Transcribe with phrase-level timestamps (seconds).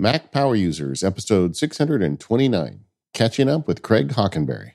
[0.00, 2.84] Mac Power Users, episode 629.
[3.12, 4.72] Catching up with Craig Hockenberry.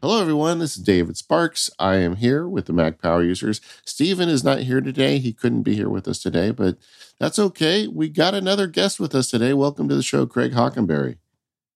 [0.00, 0.58] Hello, everyone.
[0.60, 1.68] This is David Sparks.
[1.78, 3.60] I am here with the Mac Power Users.
[3.84, 5.18] Stephen is not here today.
[5.18, 6.78] He couldn't be here with us today, but
[7.20, 7.86] that's okay.
[7.86, 9.52] We got another guest with us today.
[9.52, 11.18] Welcome to the show, Craig Hockenberry.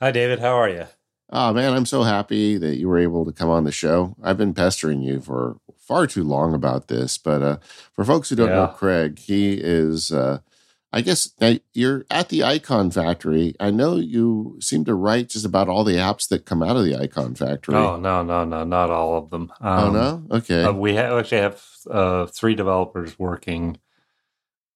[0.00, 0.39] Hi, David.
[0.39, 0.87] How are you?
[1.35, 4.15] Oh, man, I'm so happy that you were able to come on the show.
[4.23, 7.56] I've been pestering you for far too long about this, but uh,
[7.95, 8.56] for folks who don't yeah.
[8.56, 10.41] know Craig, he is, uh,
[10.92, 11.30] I guess,
[11.73, 13.55] you're at the Icon Factory.
[13.59, 16.84] I know you seem to write just about all the apps that come out of
[16.84, 17.77] the Icon Factory.
[17.77, 19.51] Oh, no, no, no, not all of them.
[19.59, 20.37] Um, oh, no?
[20.37, 20.64] Okay.
[20.64, 23.78] Uh, we ha- actually have uh, three developers working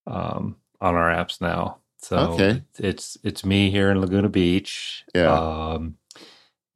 [0.07, 1.81] um, on our apps now.
[1.99, 2.63] So okay.
[2.79, 5.05] it's it's me here in Laguna Beach.
[5.15, 5.33] Yeah.
[5.33, 5.97] Um,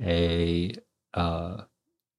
[0.01, 0.73] a
[1.15, 1.63] uh,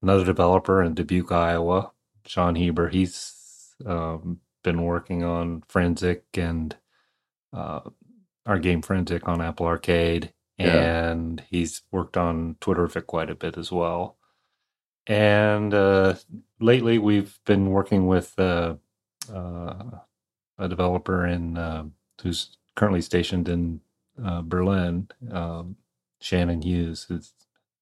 [0.02, 1.92] another developer in Dubuque, Iowa,
[2.26, 2.90] Sean Heber.
[2.90, 6.76] He's um, been working on Frenzic and
[7.54, 7.82] uh,
[8.46, 11.12] our game Frenzic on Apple Arcade, yeah.
[11.12, 14.18] and he's worked on Twitterrific quite a bit as well.
[15.08, 16.16] And uh,
[16.60, 18.76] lately, we've been working with uh,
[19.32, 19.84] uh
[20.58, 21.86] a developer in uh,
[22.22, 23.82] who's currently stationed in
[24.24, 25.76] uh, Berlin, um,
[26.20, 27.34] Shannon Hughes, who's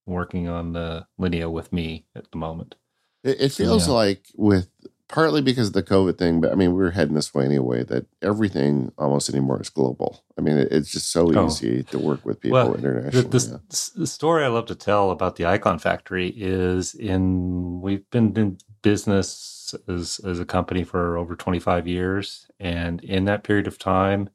[0.10, 2.76] working on the Linea with me at the moment.
[3.24, 3.94] It, it feels yeah.
[3.94, 4.70] like with
[5.10, 7.84] partly because of the COVID thing, but I mean, we are heading this way anyway,
[7.84, 10.24] that everything almost anymore is global.
[10.38, 11.48] I mean, it, it's just so oh.
[11.48, 13.28] easy to work with people well, internationally.
[13.28, 13.78] The, the, yeah.
[13.96, 18.60] the, story I love to tell about the Icon Factory is in, we've been in
[18.84, 22.48] business as, as a company for over 25 years.
[22.60, 24.30] And in that period of time,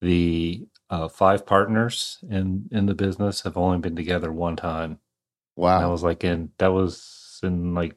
[0.00, 4.98] the uh, five partners in, in the business have only been together one time.
[5.58, 5.76] Wow.
[5.76, 7.96] And that was like in, that was in like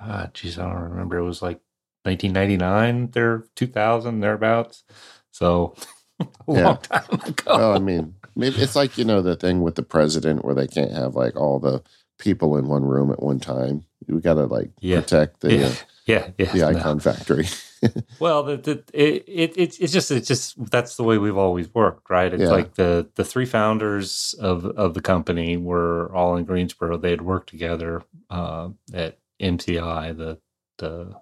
[0.00, 1.18] uh, geez, I don't remember.
[1.18, 1.60] It was like
[2.02, 4.84] 1999, there, 2000, thereabouts.
[5.30, 5.74] So
[6.20, 6.64] a yeah.
[6.64, 7.56] long time ago.
[7.56, 10.66] Well, I mean, maybe it's like you know the thing with the president where they
[10.66, 11.82] can't have like all the
[12.18, 13.84] people in one room at one time.
[14.08, 15.00] We got to like yeah.
[15.00, 15.66] protect the yeah.
[15.66, 15.74] Uh,
[16.06, 17.00] yeah, yeah, the icon no.
[17.00, 17.48] factory.
[18.20, 21.72] well, the, the, it, it, it, it's just it's just that's the way we've always
[21.74, 22.32] worked, right?
[22.32, 22.48] It's yeah.
[22.48, 26.96] like the the three founders of of the company were all in Greensboro.
[26.96, 30.38] They had worked together uh, at MTI, the
[30.78, 31.14] the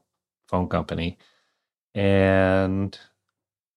[0.48, 1.16] phone company,
[1.94, 2.98] and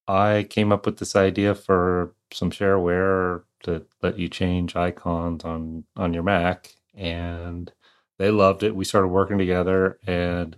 [0.07, 5.85] I came up with this idea for some shareware to let you change icons on
[5.95, 7.71] on your Mac, and
[8.17, 8.75] they loved it.
[8.75, 10.57] We started working together, and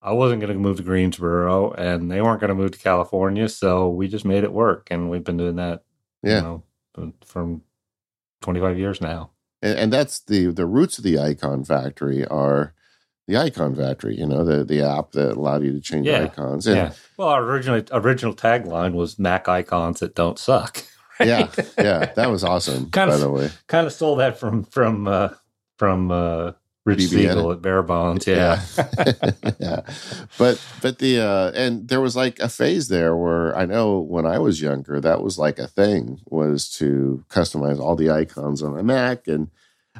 [0.00, 3.48] I wasn't going to move to Greensboro, and they weren't going to move to California,
[3.48, 5.82] so we just made it work, and we've been doing that,
[6.22, 6.42] yeah, you
[6.96, 7.62] know, from
[8.42, 9.30] 25 years now.
[9.60, 12.74] And, and that's the the roots of the Icon Factory are
[13.30, 16.24] the icon factory you know the the app that allowed you to change yeah.
[16.24, 20.84] icons and, yeah well our original original tagline was mac icons that don't suck
[21.20, 21.28] right?
[21.28, 21.48] yeah
[21.78, 25.06] yeah that was awesome kind by of, the way kind of stole that from from
[25.06, 25.28] uh
[25.78, 26.52] from uh
[26.86, 29.30] Rich Siegel at Bare Bones, yeah, yeah.
[29.60, 29.80] yeah.
[30.38, 34.24] But but the uh, and there was like a phase there where I know when
[34.24, 38.72] I was younger, that was like a thing was to customize all the icons on
[38.72, 39.50] my Mac, and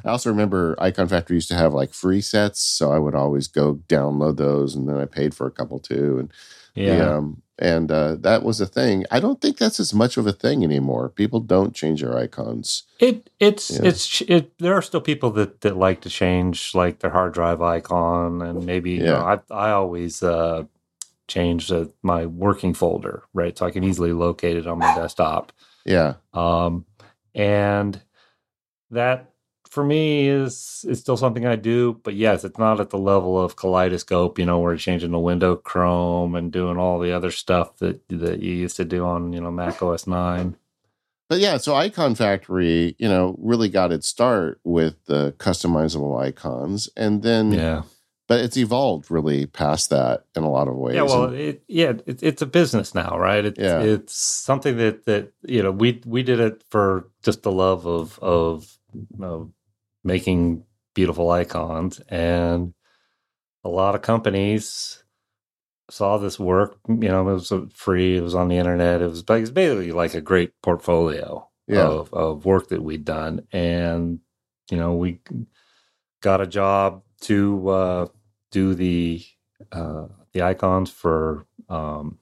[0.03, 3.47] I also remember Icon Factory used to have like free sets, so I would always
[3.47, 6.17] go download those, and then I paid for a couple too.
[6.17, 6.31] And
[6.73, 9.05] yeah, the, um, and uh, that was a thing.
[9.11, 11.09] I don't think that's as much of a thing anymore.
[11.09, 12.83] People don't change their icons.
[12.99, 13.81] It it's yeah.
[13.83, 14.57] it's it.
[14.57, 18.65] There are still people that that like to change like their hard drive icon, and
[18.65, 18.97] maybe yeah.
[18.97, 20.63] you know, I I always uh,
[21.27, 25.51] change uh, my working folder right, so I can easily locate it on my desktop.
[25.85, 26.15] Yeah.
[26.33, 26.85] Um,
[27.33, 28.01] and
[28.89, 29.30] that
[29.71, 33.41] for me is is still something I do, but yes, it's not at the level
[33.41, 37.31] of Kaleidoscope, you know, where you're changing the window Chrome and doing all the other
[37.31, 40.57] stuff that that you used to do on, you know, Mac OS nine.
[41.29, 46.89] But yeah, so Icon Factory, you know, really got its start with the customizable icons,
[46.97, 47.83] and then yeah,
[48.27, 50.95] but it's evolved really past that in a lot of ways.
[50.95, 53.45] Yeah, well, and, it, yeah, it, it's a business now, right?
[53.45, 53.79] It's, yeah.
[53.79, 58.19] it's something that that you know we we did it for just the love of
[58.19, 59.53] of you know,
[60.03, 60.63] making
[60.93, 62.73] beautiful icons and
[63.63, 65.03] a lot of companies
[65.89, 69.23] saw this work you know it was free it was on the internet it was,
[69.27, 71.81] it was basically like a great portfolio yeah.
[71.81, 74.19] of, of work that we'd done and
[74.69, 75.19] you know we
[76.21, 78.07] got a job to uh,
[78.51, 79.23] do the
[79.71, 82.17] uh, the icons for um,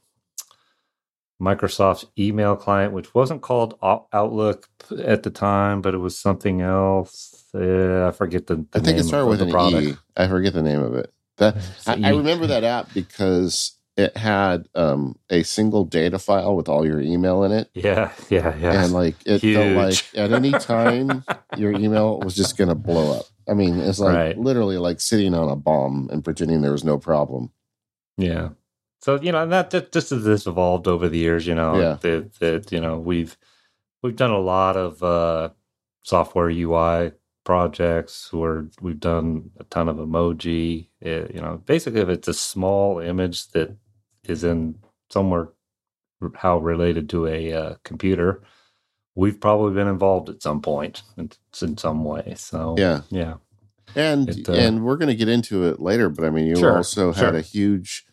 [1.42, 4.68] Microsoft's email client, which wasn't called Outlook
[5.04, 7.38] at the time, but it was something else.
[7.54, 9.88] Uh, I forget the, the I think it started with an product.
[9.88, 9.96] E.
[10.16, 11.13] I forget the name of it.
[11.38, 11.56] That
[11.88, 16.86] I, I remember that app because it had um, a single data file with all
[16.86, 17.69] your email in it.
[17.74, 18.84] Yeah, yeah, yeah.
[18.84, 19.56] And like it Huge.
[19.56, 21.25] felt like at any time
[21.57, 23.25] your email was just going to blow up.
[23.48, 24.38] I mean, it's like right.
[24.38, 27.51] literally like sitting on a bomb and pretending there was no problem.
[28.18, 28.50] Yeah.
[29.01, 31.98] So you know that, that just as this evolved over the years, you know, yeah.
[32.01, 33.38] that that you know we've
[34.01, 35.50] we've done a lot of uh,
[36.04, 37.13] software UI
[37.50, 40.86] projects where we've done a ton of emoji.
[41.01, 43.75] It, you know, basically, if it's a small image that
[44.24, 44.75] is in
[45.10, 45.50] somewhere
[46.36, 48.44] how related to a uh, computer,
[49.16, 52.36] we've probably been involved at some point in, in some way.
[52.38, 53.38] So yeah, yeah,
[53.96, 56.07] and it, uh, and we're going to get into it later.
[56.07, 57.36] But I mean, you sure, also had sure.
[57.36, 58.06] a huge,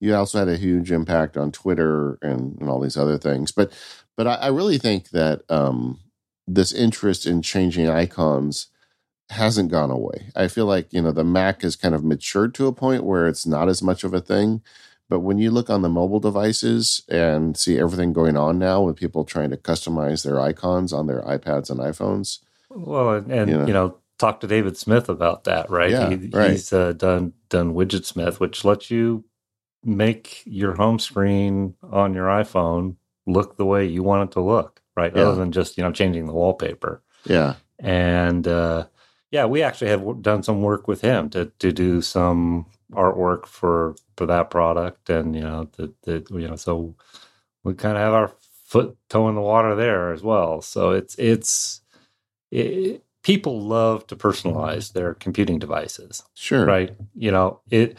[0.00, 3.52] you also had a huge impact on Twitter and, and all these other things.
[3.52, 3.72] But
[4.18, 5.98] but I, I really think that um,
[6.46, 8.68] this interest in changing icons
[9.32, 10.30] hasn't gone away.
[10.36, 13.26] I feel like, you know, the Mac has kind of matured to a point where
[13.26, 14.62] it's not as much of a thing.
[15.08, 18.96] But when you look on the mobile devices and see everything going on now with
[18.96, 22.38] people trying to customize their icons on their iPads and iPhones.
[22.70, 25.90] Well, and, you know, you know talk to David Smith about that, right?
[25.90, 26.52] Yeah, he, right.
[26.52, 29.24] He's uh, done done Widgetsmith, which lets you
[29.84, 32.96] make your home screen on your iPhone
[33.26, 35.14] look the way you want it to look, right?
[35.14, 35.22] Yeah.
[35.22, 37.02] Other than just you know changing the wallpaper.
[37.24, 38.86] Yeah, and uh,
[39.32, 43.96] yeah, we actually have done some work with him to to do some artwork for
[44.16, 46.94] for that product, and you know the the you know so
[47.64, 48.32] we kind of have our
[48.66, 50.60] foot toe in the water there as well.
[50.60, 51.80] So it's it's
[52.50, 56.22] it, people love to personalize their computing devices.
[56.34, 56.94] Sure, right?
[57.14, 57.98] You know it.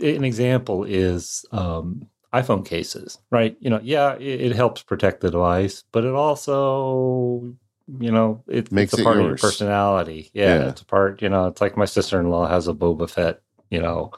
[0.00, 3.56] An example is um, iPhone cases, right?
[3.58, 7.56] You know, yeah, it, it helps protect the device, but it also
[8.00, 9.24] you know, it, Makes it's a it part yours.
[9.24, 10.30] of your personality.
[10.34, 10.68] Yeah, Yeah.
[10.68, 11.22] it's a part.
[11.22, 13.40] You know, it's like my sister in law has a Boba Fett,
[13.70, 14.12] you know,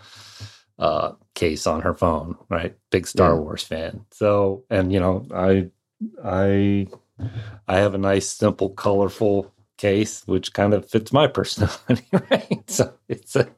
[0.78, 2.36] uh, case on her phone.
[2.48, 3.38] Right, big Star Yeah.
[3.40, 4.06] Wars fan.
[4.10, 5.68] So, and you know, I,
[6.24, 6.86] I,
[7.68, 12.06] I have a nice, simple, colorful case which kind of fits my personality.
[12.30, 13.48] Right, so it's a,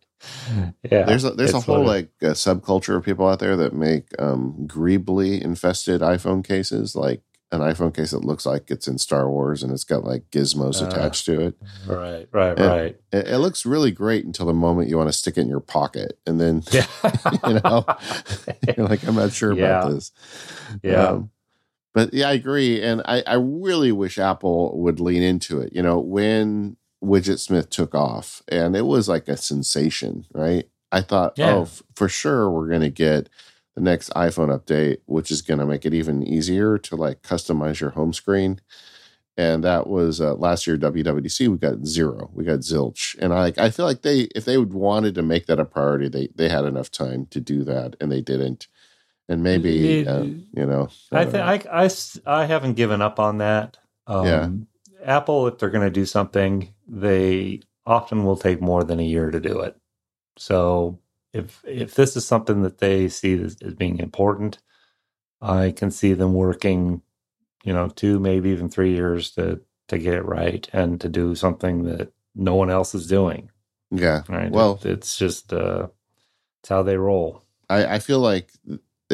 [0.89, 1.03] yeah.
[1.03, 4.55] There's a, there's a whole like uh, subculture of people out there that make um,
[4.69, 9.63] greebly infested iPhone cases, like an iPhone case that looks like it's in Star Wars
[9.63, 10.87] and it's got like gizmos Ah.
[10.89, 11.55] attached to it.
[11.87, 12.67] right, right, Yeah.
[12.67, 12.97] right.
[13.13, 13.29] it.
[13.29, 16.19] It looks really great until the moment you want to stick it in your pocket,
[16.27, 16.87] and then Yeah,
[17.47, 17.85] you know
[18.77, 19.81] you're like, I'm not sure Yeah.
[19.81, 20.13] about this.
[20.83, 21.07] yeah.
[21.09, 21.31] Um,
[21.95, 25.75] but yeah, I agree, and I, I really wish Apple would lean into it.
[25.75, 30.67] You know, when Widgetsmith took off, and it was like a sensation, right?
[30.91, 31.55] I thought, Yeah.
[31.55, 33.29] oh, f- for sure, we're going to get
[33.75, 37.81] the next iPhone update, which is going to make it even easier to like customize
[37.81, 38.61] your home screen.
[39.39, 41.49] And that was uh, last year WWDC.
[41.49, 44.75] We got zero, we got zilch, and I I feel like they if they would
[44.75, 48.13] wanted to make that a priority, they they had enough time to do that, and
[48.13, 48.69] they didn't.
[49.31, 51.71] And maybe It- uh, you know, I don't think know.
[51.73, 51.91] I, I
[52.43, 53.79] I haven't given up on that.
[54.07, 54.49] Um, Yeah.
[55.05, 59.31] Apple, if they're going to do something, they often will take more than a year
[59.31, 59.77] to do it.
[60.39, 60.99] So
[61.33, 64.59] if if this is something that they see as, as being important,
[65.41, 67.03] I can see them working,
[67.65, 71.35] you know, two maybe even three years to to get it right and to do
[71.35, 73.51] something that no one else is doing.
[73.91, 74.23] yeah.
[74.29, 74.51] Right?
[74.51, 75.89] Well- It- it's just uh,
[76.61, 77.43] it's how they roll.
[77.69, 78.53] I, I feel like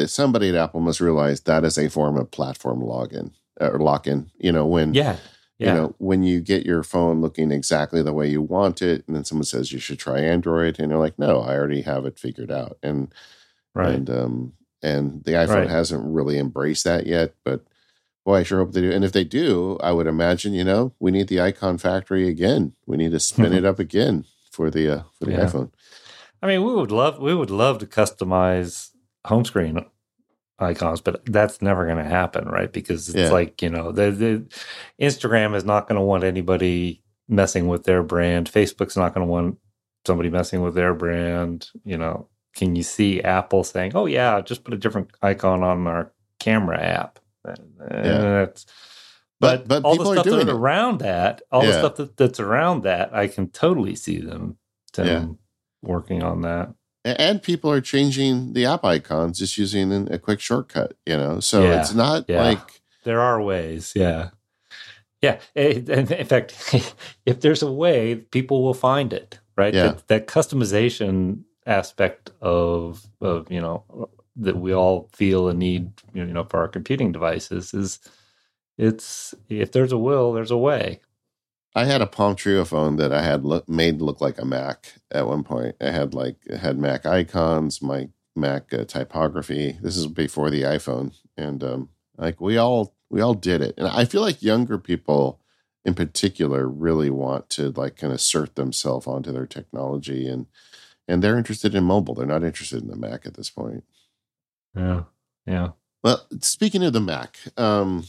[0.05, 4.29] somebody at Apple must realize that is a form of platform login or lock in.
[4.37, 5.17] You know, when Yeah,
[5.59, 5.67] yeah.
[5.67, 9.15] you know when you get your phone looking exactly the way you want it, and
[9.15, 12.17] then someone says you should try Android, and you're like, no, I already have it
[12.17, 13.13] figured out, and
[13.75, 13.93] right.
[13.95, 15.69] and um and the iPhone Right.
[15.69, 17.63] hasn't really embraced that yet, but.
[18.25, 18.91] Boy, I sure hope they do.
[18.91, 22.73] And if they do, I would imagine, you know, we need the icon factory again.
[22.85, 25.45] We need to spin it up again for the uh, for the Yeah.
[25.45, 25.71] iPhone.
[26.43, 28.89] I mean, we would love we would love to customize
[29.25, 29.83] home screen
[30.59, 32.71] icons, but that's never going to happen, right?
[32.71, 33.31] Because it's Yeah.
[33.31, 34.45] like you know, the, the
[35.01, 38.51] Instagram is not going to want anybody messing with their brand.
[38.51, 39.57] Facebook's not going to want
[40.05, 41.69] somebody messing with their brand.
[41.83, 45.87] You know, can you see Apple saying, "Oh yeah, just put a different icon on
[45.87, 47.19] our camera app"?
[47.45, 48.65] And that's-
[49.41, 50.55] But- but, but all the people are stuff doing that it.
[50.55, 54.57] around that, all the stuff that, that's around that, I can totally see them,
[54.93, 55.25] them Yeah.
[55.81, 56.73] working on that.
[57.05, 61.39] And people are changing the app icons just using an- a quick shortcut you know
[61.39, 62.41] so Yeah, it's not yeah.
[62.43, 64.29] like There are ways, yeah,
[65.21, 65.39] yeah.
[65.55, 66.53] eh, in fact,
[67.25, 69.73] if there's a way, people will find it, right?
[69.73, 69.83] Yeah.
[69.87, 76.25] That, that customization aspect of of you know that we all feel a need, you
[76.25, 77.99] know, for our computing devices is
[78.77, 80.99] it's if there's a will, there's a way.
[81.79, 84.95] I had a Palm Treo phone that I had look, made look like a Mac
[85.11, 85.77] at one point.
[85.79, 89.77] I had like it had Mac icons, my Mac uh, typography.
[89.81, 93.75] This is before the iPhone, and um, like we all we all did it.
[93.77, 95.39] And I feel like younger people,
[95.85, 100.47] in particular, really want to like kind of assert themselves onto their technology, and
[101.07, 102.13] and they're interested in mobile.
[102.13, 103.85] They're not interested in the Mac at this point.
[104.75, 105.03] Yeah,
[105.45, 105.69] yeah.
[106.03, 108.03] Well, speaking of the Mac, um,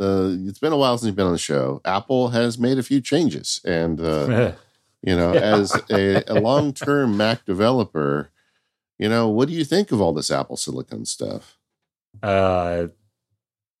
[0.00, 1.80] uh, it's been a while since you've been on the show.
[1.84, 4.52] Apple has made a few changes, and uh,
[5.02, 8.30] you know, as a, a long-term Mac developer,
[8.98, 11.58] you know, what do you think of all this Apple Silicon stuff?
[12.22, 12.88] Uh,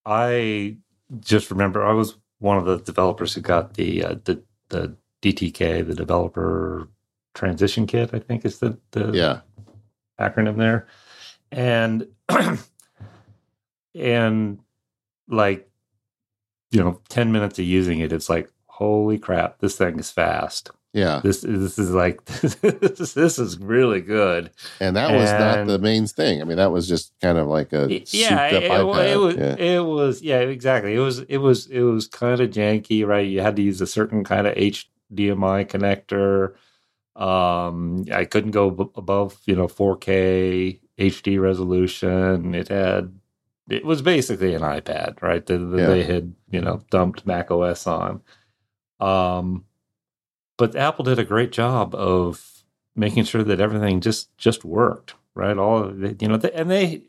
[0.06, 0.76] I
[1.20, 5.86] just remember I was one of the developers who got the uh, the the DTK,
[5.86, 6.88] the developer
[7.34, 8.10] transition kit.
[8.12, 9.40] I think is the the yeah
[10.20, 10.86] acronym there,
[11.50, 12.06] and
[13.94, 14.58] and
[15.28, 15.68] like
[16.74, 20.70] you know, 10 minutes of using it, it's like, holy crap, this thing is fast.
[20.92, 21.20] Yeah.
[21.24, 24.52] This this is like this, this is really good.
[24.78, 26.40] And that was not the main thing.
[26.40, 29.56] I mean, that was just kind of like a yeah, it, it, was yeah.
[29.56, 30.94] it was yeah, exactly.
[30.94, 33.26] It was it was it was kind of janky, right?
[33.26, 36.54] You had to use a certain kind of HDMI connector.
[37.20, 42.54] Um I couldn't go b- above, you know, 4K HD resolution.
[42.54, 43.12] It had
[43.68, 45.44] it was basically an iPad, right?
[45.46, 45.86] That, yeah.
[45.86, 48.22] they had, you know, dumped Mac OS on.
[49.00, 49.64] Um,
[50.56, 55.56] but Apple did a great job of making sure that everything just just worked, right?
[55.56, 57.02] All you know, they, and they,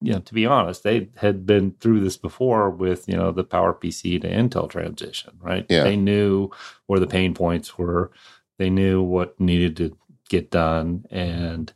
[0.00, 3.44] you know, to be honest, they had been through this before with you know the
[3.44, 5.66] PowerPC to Intel transition, right?
[5.68, 5.84] Yeah.
[5.84, 6.50] They knew
[6.86, 8.12] where the pain points were.
[8.58, 9.96] They knew what needed to
[10.28, 11.72] get done, and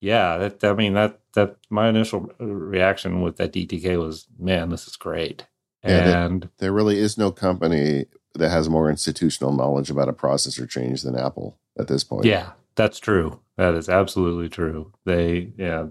[0.00, 4.70] yeah, that, I mean that that my initial uh, reaction with that DTK was, man,
[4.70, 5.46] this is great.
[5.84, 10.12] Yeah, and there, there really is no company that has more institutional knowledge about a
[10.12, 12.26] processor change than Apple at this point.
[12.26, 13.40] Yeah, that's true.
[13.56, 14.92] That is absolutely true.
[15.04, 15.86] They yeah,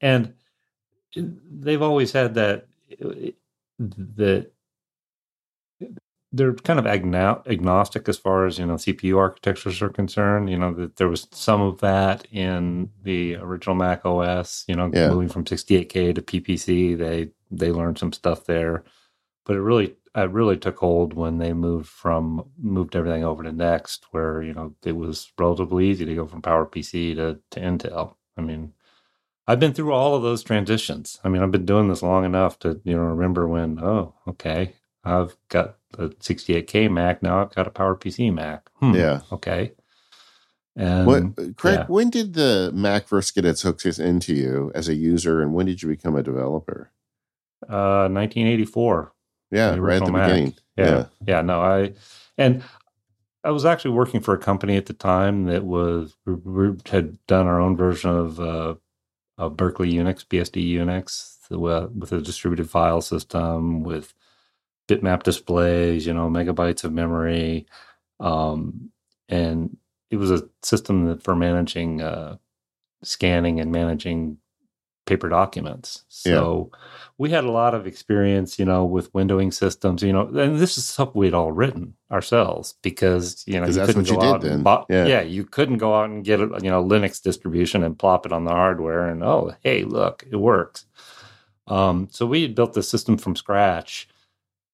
[0.00, 0.34] and
[1.16, 2.68] uh, they've always had that
[3.02, 3.32] uh,
[3.78, 4.52] that
[6.32, 10.50] they're kind of agnostic as far as you know CPU architectures are concerned.
[10.50, 14.64] You know that there was some of that in the original Mac OS.
[14.68, 15.08] You know, yeah.
[15.08, 18.84] moving from 68K to PPC, they they learned some stuff there,
[19.46, 23.52] but it really it really took hold when they moved from moved everything over to
[23.52, 28.16] Next, where you know it was relatively easy to go from PowerPC to to Intel.
[28.36, 28.74] I mean,
[29.46, 31.18] I've been through all of those transitions.
[31.24, 34.74] I mean, I've been doing this long enough to you know remember when oh okay
[35.04, 37.22] I've got a 68K Mac.
[37.22, 38.68] Now I've got a PowerPC Mac.
[38.74, 39.20] Hmm, yeah.
[39.32, 39.72] Okay.
[40.76, 41.86] And what, Craig, yeah.
[41.86, 45.66] when did the Mac first get its hooks into you as a user, and when
[45.66, 46.92] did you become a developer?
[47.68, 49.12] Uh, 1984.
[49.50, 50.28] Yeah, right at the Mac.
[50.28, 50.54] beginning.
[50.76, 51.42] Yeah, yeah, yeah.
[51.42, 51.94] No, I
[52.36, 52.62] and
[53.42, 57.46] I was actually working for a company at the time that was we had done
[57.46, 58.74] our own version of uh,
[59.36, 64.14] of Berkeley Unix, BSD Unix, with a distributed file system with
[64.88, 67.66] bitmap displays, you know, megabytes of memory.
[68.18, 68.90] Um,
[69.28, 69.76] and
[70.10, 72.38] it was a system that for managing uh,
[73.02, 74.38] scanning and managing
[75.08, 76.04] paper documents.
[76.08, 76.78] So yeah.
[77.16, 80.76] we had a lot of experience, you know, with windowing systems, you know, and this
[80.76, 84.84] is stuff we'd all written ourselves because, you know, you couldn't go out and buy,
[84.90, 85.06] yeah.
[85.06, 88.32] yeah, you couldn't go out and get a, you know, Linux distribution and plop it
[88.32, 90.84] on the hardware and, oh, hey, look, it works.
[91.66, 94.08] Um, so we had built the system from scratch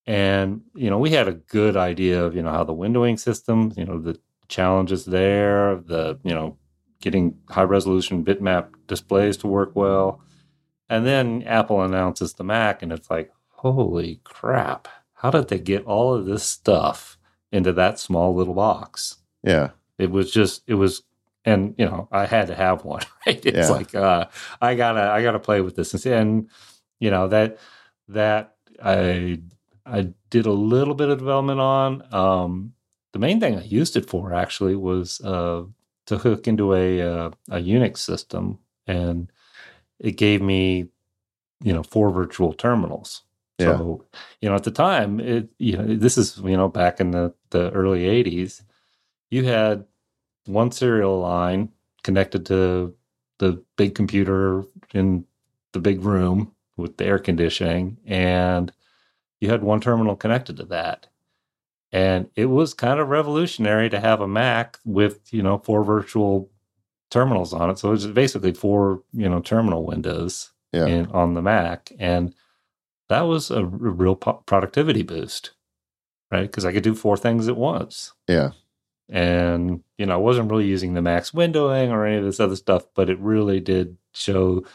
[0.07, 3.73] and, you know, we had a good idea of, you know, how the windowing system,
[3.75, 6.57] you know, the challenges there, the, you know,
[7.01, 10.21] getting high resolution bitmap displays to work well.
[10.89, 15.85] And then Apple announces the Mac, and it's like, holy crap, how did they get
[15.85, 17.17] all of this stuff
[17.51, 19.17] into that small little box?
[19.43, 19.71] Yeah.
[19.97, 21.01] It was just, it was,
[21.45, 23.43] and, you know, I had to have one, right?
[23.43, 23.69] It's yeah.
[23.69, 24.25] like, uh,
[24.61, 25.93] I gotta, I gotta play with this.
[25.95, 26.49] And, and,
[26.99, 27.57] you know, that,
[28.09, 29.39] that I
[29.85, 32.13] I did a little bit of development on.
[32.13, 32.73] Um,
[33.13, 35.63] the main thing I used it for actually was uh,
[36.07, 39.31] to hook into a uh, a Unix system, and
[39.99, 40.89] it gave me,
[41.63, 43.21] you know, four virtual terminals.
[43.57, 43.77] Yeah.
[43.77, 44.05] So,
[44.41, 47.33] you know, at the time, it you know, this is you know back in the
[47.51, 48.63] the early '80s,
[49.29, 49.85] you had
[50.45, 51.69] one serial line
[52.03, 52.93] connected to
[53.37, 54.63] the big computer
[54.93, 55.25] in
[55.71, 58.71] the big room with the air conditioning, and
[59.41, 61.07] you had one terminal connected to that.
[61.91, 66.49] And it was kind of revolutionary to have a Mac with, you know, four virtual
[67.09, 67.79] terminals on it.
[67.79, 70.87] So it was basically four, you know, terminal windows yeah.
[70.87, 71.91] in, on the Mac.
[71.99, 72.33] And
[73.07, 75.51] that was a real productivity boost.
[76.31, 76.49] right?
[76.49, 78.13] Because I could do four things at once.
[78.27, 78.51] Yeah.
[79.09, 82.55] And, you know, I wasn't really using the max windowing or any of this other
[82.55, 84.65] stuff, but it really did show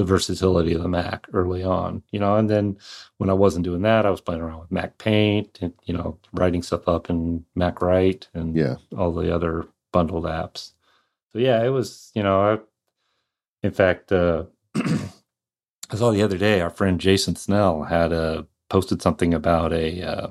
[0.00, 2.36] the versatility of the Mac early on, you know.
[2.36, 2.78] And then
[3.18, 6.18] when I wasn't doing that, I was playing around with Mac Paint and, you know,
[6.32, 8.76] writing stuff up in Mac Write and yeah.
[8.96, 10.72] all the other bundled apps.
[11.34, 12.58] So, yeah, it was, you know, I,
[13.62, 19.02] in fact, uh, I saw the other day our friend Jason Snell had uh, posted
[19.02, 20.28] something about a uh,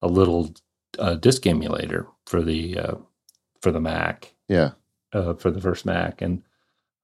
[0.00, 0.54] a little
[0.98, 2.94] uh, disk emulator for the uh,
[3.60, 4.32] for the Mac.
[4.48, 4.70] Yeah,
[5.12, 6.42] uh, for the first Mac, and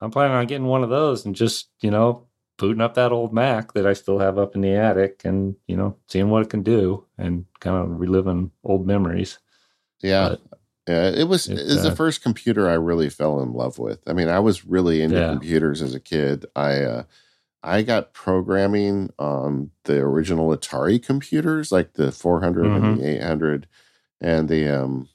[0.00, 2.26] I'm planning on getting one of those and just you know
[2.59, 5.76] booting up that old Mac that I still have up in the attic, and you
[5.76, 9.38] know seeing what it can do, and kind of reliving old memories.
[10.00, 10.31] Yeah.
[10.31, 10.41] But,
[10.88, 14.00] yeah, it was it, it's the uh first computer I really fell in love with.
[14.07, 15.31] I mean, I was really into yeah.
[15.31, 16.47] computers as a kid.
[16.55, 17.03] I uh,
[17.62, 22.85] I got programming on the original Atari computers, like the 400 mm-hmm.
[22.85, 23.67] and the 800,
[24.21, 25.09] and the um,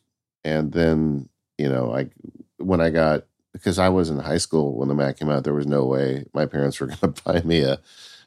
[0.43, 2.09] and then you know, I
[2.57, 5.53] when I got because I was in high school when the Mac came out, there
[5.53, 7.79] was no way my parents were going to buy me a.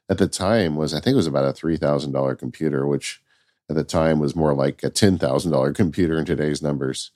[0.06, 3.22] At the time, was I think it was about a three thousand dollar computer, which
[3.70, 7.10] at the time was more like a ten thousand dollar computer in today's numbers.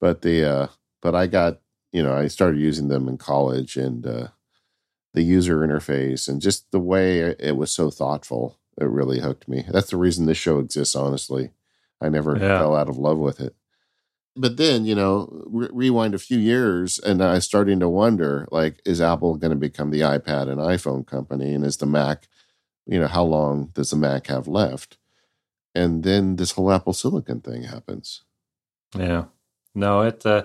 [0.00, 0.66] But the uh,
[1.02, 1.60] but I got
[1.92, 4.06] you know I started using them in college and.
[4.06, 4.28] Uh,
[5.14, 8.58] the user interface and just the way it was so thoughtful.
[8.80, 9.66] It really hooked me.
[9.68, 11.50] That's the reason this show exists, honestly.
[12.00, 12.58] I never yeah.
[12.58, 13.54] fell out of love with it.
[14.34, 18.48] But then, you know, re- rewind a few years and I was starting to wonder
[18.50, 21.52] like, is Apple going to become the iPad and iPhone company?
[21.52, 22.28] And is the Mac,
[22.86, 24.96] you know, how long does the Mac have left?
[25.74, 28.22] And then this whole Apple Silicon thing happens.
[28.96, 29.24] Yeah.
[29.74, 30.44] No, it, uh,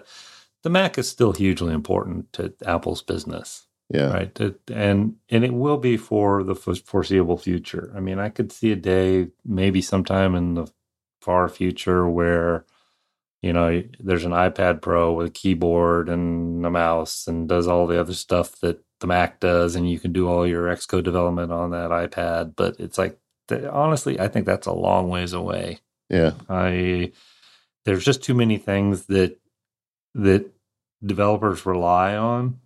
[0.63, 3.67] the Mac is still hugely important to Apple's business.
[3.89, 4.11] Yeah.
[4.11, 4.37] Right.
[4.69, 7.93] And and it will be for the foreseeable future.
[7.95, 10.67] I mean, I could see a day, maybe sometime in the
[11.21, 12.65] far future, where
[13.41, 17.87] you know there's an iPad Pro with a keyboard and a mouse and does all
[17.87, 21.51] the other stuff that the Mac does, and you can do all your Xcode development
[21.51, 22.55] on that iPad.
[22.55, 23.19] But it's like,
[23.51, 25.79] honestly, I think that's a long ways away.
[26.09, 26.33] Yeah.
[26.49, 27.11] I
[27.85, 29.39] there's just too many things that
[30.15, 30.51] that
[31.05, 32.59] developers rely on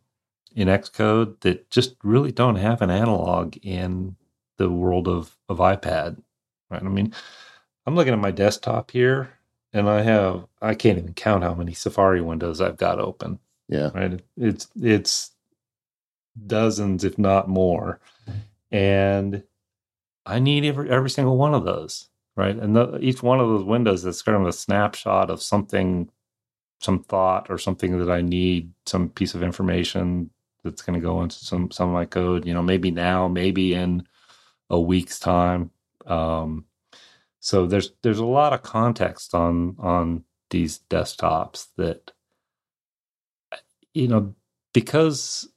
[0.55, 4.15] in Xcode that just really don't have an analog in
[4.57, 6.21] the world of, of iPad.
[6.69, 6.81] Right.
[6.81, 7.13] I mean,
[7.85, 9.31] I'm looking at my desktop here
[9.73, 13.39] and I have I can't even count how many Safari windows I've got open.
[13.67, 13.89] Yeah.
[13.93, 14.21] Right.
[14.37, 15.31] It's it's
[16.47, 17.99] dozens, if not more.
[18.71, 19.43] And
[20.25, 22.09] I need every every single one of those.
[22.35, 22.55] Right.
[22.55, 26.09] And the, each one of those windows is kind of a snapshot of something,
[26.79, 30.29] some thought or something that I need, some piece of information
[30.63, 32.45] that's going to go into some some of my code.
[32.45, 34.07] You know, maybe now, maybe in
[34.69, 35.71] a week's time.
[36.05, 36.65] Um,
[37.41, 42.11] so there's there's a lot of context on on these desktops that
[43.93, 44.33] you know
[44.73, 45.49] because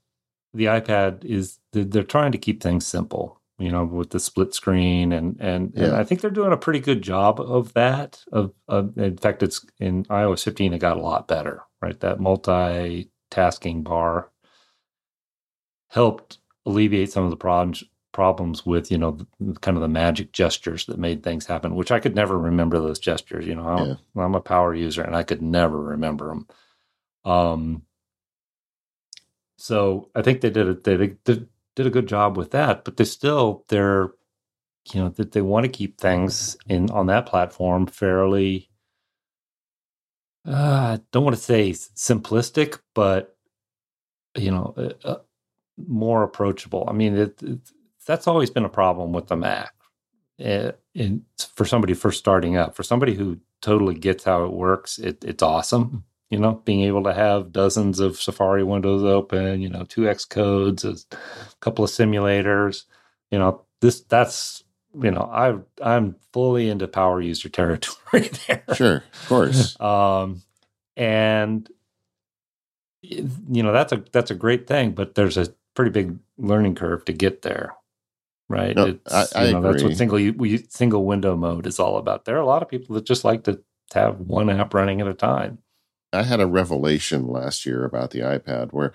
[0.55, 5.12] the iPad is they're trying to keep things simple you know with the split screen
[5.12, 5.85] and and, yeah.
[5.85, 9.42] and I think they're doing a pretty good job of that of, of in fact
[9.42, 14.31] it's in iOS 15 it got a lot better right that multitasking bar
[15.88, 20.33] helped alleviate some of the problems problems with you know the, kind of the magic
[20.33, 23.87] gestures that made things happen which i could never remember those gestures you know I'm,
[23.88, 24.22] yeah.
[24.22, 26.46] I'm, a power user and i could never remember them
[27.24, 27.83] um
[29.59, 32.96] so i think they did a, they did, did a good job with that but
[32.96, 34.12] they still they're
[34.92, 38.70] you know that they want to keep things in on that platform fairly
[40.46, 43.35] uh, I don't want to say simplistic, but
[44.37, 45.18] you know, uh, uh
[45.77, 46.85] more approachable.
[46.88, 47.59] I mean, it, it,
[48.04, 49.72] that's always been a problem with the Mac.
[50.38, 51.10] It, eh,
[51.54, 55.42] for somebody first starting up, for somebody who totally gets how it works, it, it's
[55.42, 56.04] awesome.
[56.30, 60.84] You know, being able to have dozens of Safari windows open, you know, two Xcodes,
[60.84, 61.16] a
[61.60, 62.84] couple of simulators.
[63.30, 64.64] You know, this that's
[65.00, 68.64] you know, I I'm fully into power user territory there.
[68.74, 69.80] Sure, of course.
[69.80, 70.42] um,
[70.96, 71.68] and
[73.02, 77.04] you know that's a that's a great thing, but there's a pretty big learning curve
[77.06, 77.74] to get there,
[78.48, 78.76] right?
[78.76, 79.72] No, I, I know, agree.
[79.72, 82.24] That's what single we, single window mode is all about.
[82.24, 83.61] There are a lot of people that just like to
[83.92, 85.59] have one app running at a time.
[86.12, 88.92] I had a revelation last year about the iPad where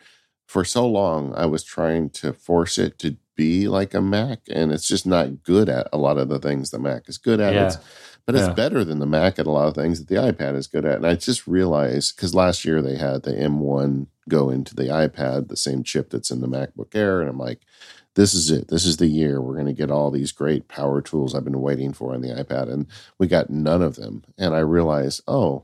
[0.48, 4.72] for so long I was trying to force it to be like a Mac, and
[4.72, 7.54] it's just not good at a lot of the things the Mac is good at.
[7.54, 7.68] Yeah.
[7.68, 7.78] It's,
[8.26, 8.54] but it's yeah.
[8.54, 10.98] better than the Mac at a lot of things that the iPad is good at.
[10.98, 15.48] And I just realized because last year they had the M1 go into the iPad,
[15.48, 17.22] the same chip that's in the MacBook Air.
[17.22, 17.62] And I'm like,
[18.20, 18.68] this is it.
[18.68, 21.62] This is the year we're going to get all these great power tools I've been
[21.62, 22.70] waiting for on the iPad.
[22.70, 22.86] And
[23.18, 24.26] we got none of them.
[24.38, 25.64] And I realized, oh,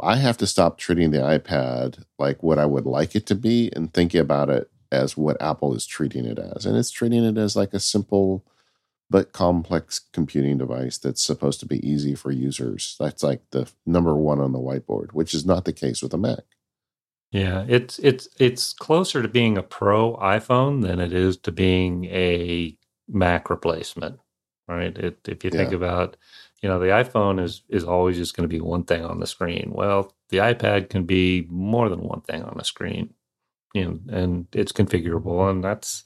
[0.00, 3.70] I have to stop treating the iPad like what I would like it to be
[3.76, 6.64] and thinking about it as what Apple is treating it as.
[6.64, 8.46] And it's treating it as like a simple
[9.10, 12.96] but complex computing device that's supposed to be easy for users.
[12.98, 16.18] That's like the number one on the whiteboard, which is not the case with a
[16.18, 16.44] Mac.
[17.34, 22.04] Yeah, it's it's it's closer to being a pro iPhone than it is to being
[22.04, 24.20] a Mac replacement,
[24.68, 24.96] right?
[24.96, 25.76] It, if you think yeah.
[25.78, 26.16] about,
[26.62, 29.26] you know, the iPhone is is always just going to be one thing on the
[29.26, 29.72] screen.
[29.74, 33.14] Well, the iPad can be more than one thing on the screen,
[33.74, 36.04] you know, and it's configurable, and that's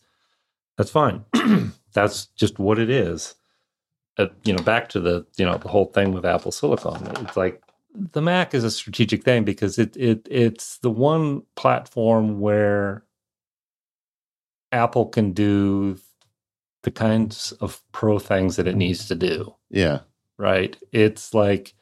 [0.79, 1.27] that's fine.
[1.93, 3.35] that's just what it is.
[4.17, 7.07] Uh, you know, back to the you know the whole thing with Apple Silicon.
[7.23, 7.63] It's like
[7.95, 13.05] the Mac is a strategic thing because it it it's the one platform where
[14.73, 15.99] Apple can do
[16.83, 19.55] the kinds of pro things that it needs to do.
[19.71, 20.01] Yeah.
[20.39, 20.77] Right.
[20.93, 21.75] It's like,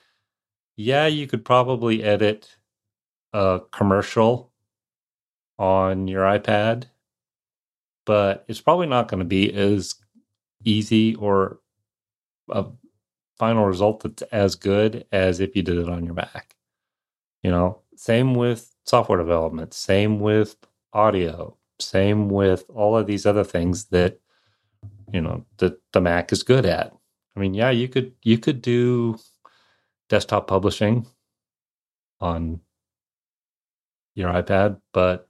[0.77, 2.57] yeah, you could probably edit
[3.33, 4.53] a commercial
[5.59, 6.85] on your iPad,
[8.07, 9.95] but it's probably not going to be as
[10.65, 11.61] easy or
[12.51, 12.65] a
[13.39, 16.57] final result that's as good as if you did it on your Mac.
[17.43, 20.57] You know, same with software development, same with
[20.93, 24.21] audio, same with all of these other things that
[25.13, 26.93] you know that the Mac is good at.
[27.37, 29.19] I mean, yeah, you could you could do
[30.09, 31.07] desktop publishing
[32.21, 32.61] on
[34.15, 35.29] your iPad, but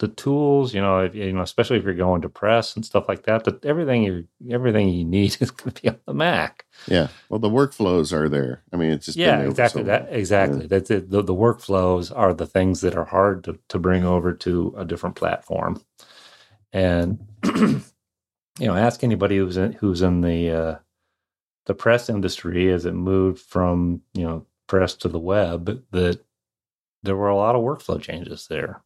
[0.00, 3.06] the tools, you know, if, you know, especially if you're going to press and stuff
[3.06, 6.64] like that, that everything you everything you need is going to be on the Mac.
[6.86, 8.62] Yeah, well, the workflows are there.
[8.72, 10.62] I mean, it's just yeah, exactly so that exactly.
[10.62, 10.66] Yeah.
[10.68, 11.10] That's it.
[11.10, 14.86] The, the, workflows are the things that are hard to, to bring over to a
[14.86, 15.82] different platform,
[16.72, 17.82] and you
[18.58, 20.78] know, ask anybody who's in, who's in the uh,
[21.66, 26.24] the press industry as it moved from you know press to the web that
[27.02, 28.82] there were a lot of workflow changes there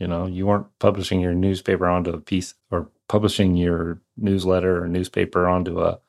[0.00, 4.88] you know, you weren't publishing your newspaper onto a piece or publishing your newsletter or
[4.88, 6.00] newspaper onto a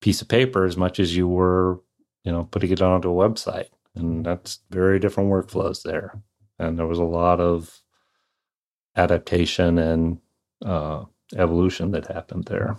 [0.00, 1.80] piece of paper as much as you were,
[2.24, 3.68] you know, putting it onto a website.
[3.94, 6.20] And that's very different workflows there.
[6.58, 7.80] And there was a lot of
[8.96, 10.18] adaptation and
[10.64, 11.04] uh,
[11.36, 12.76] evolution that happened there.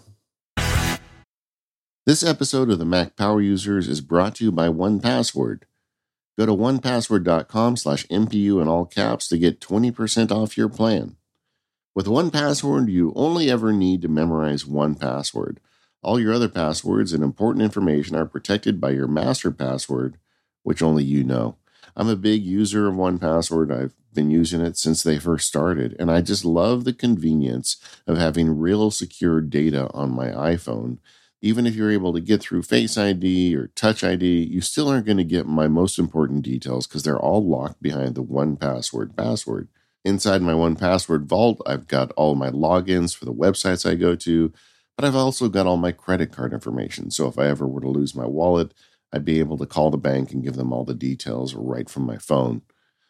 [2.06, 5.62] This episode of the Mac Power Users is brought to you by 1Password.
[6.38, 11.15] Go to onepassword.com slash MPU in all caps to get 20% off your plan.
[11.93, 15.60] With 1Password, you only ever need to memorize one password.
[16.02, 20.17] All your other passwords and important information are protected by your master password,
[20.63, 21.58] which only you know.
[21.96, 23.72] I'm a big user of 1Password.
[23.72, 28.17] I've been using it since they first started, and I just love the convenience of
[28.17, 30.98] having real secure data on my iPhone
[31.43, 35.06] even if you're able to get through Face ID or Touch ID, you still aren't
[35.06, 39.67] going to get my most important details because they're all locked behind the 1Password password.
[40.06, 44.53] Inside my 1Password vault, I've got all my logins for the websites I go to,
[44.95, 47.12] but I've also got all my credit card information.
[47.12, 48.73] So if I ever were to lose my wallet,
[49.12, 52.06] I'd be able to call the bank and give them all the details right from
[52.06, 52.62] my phone.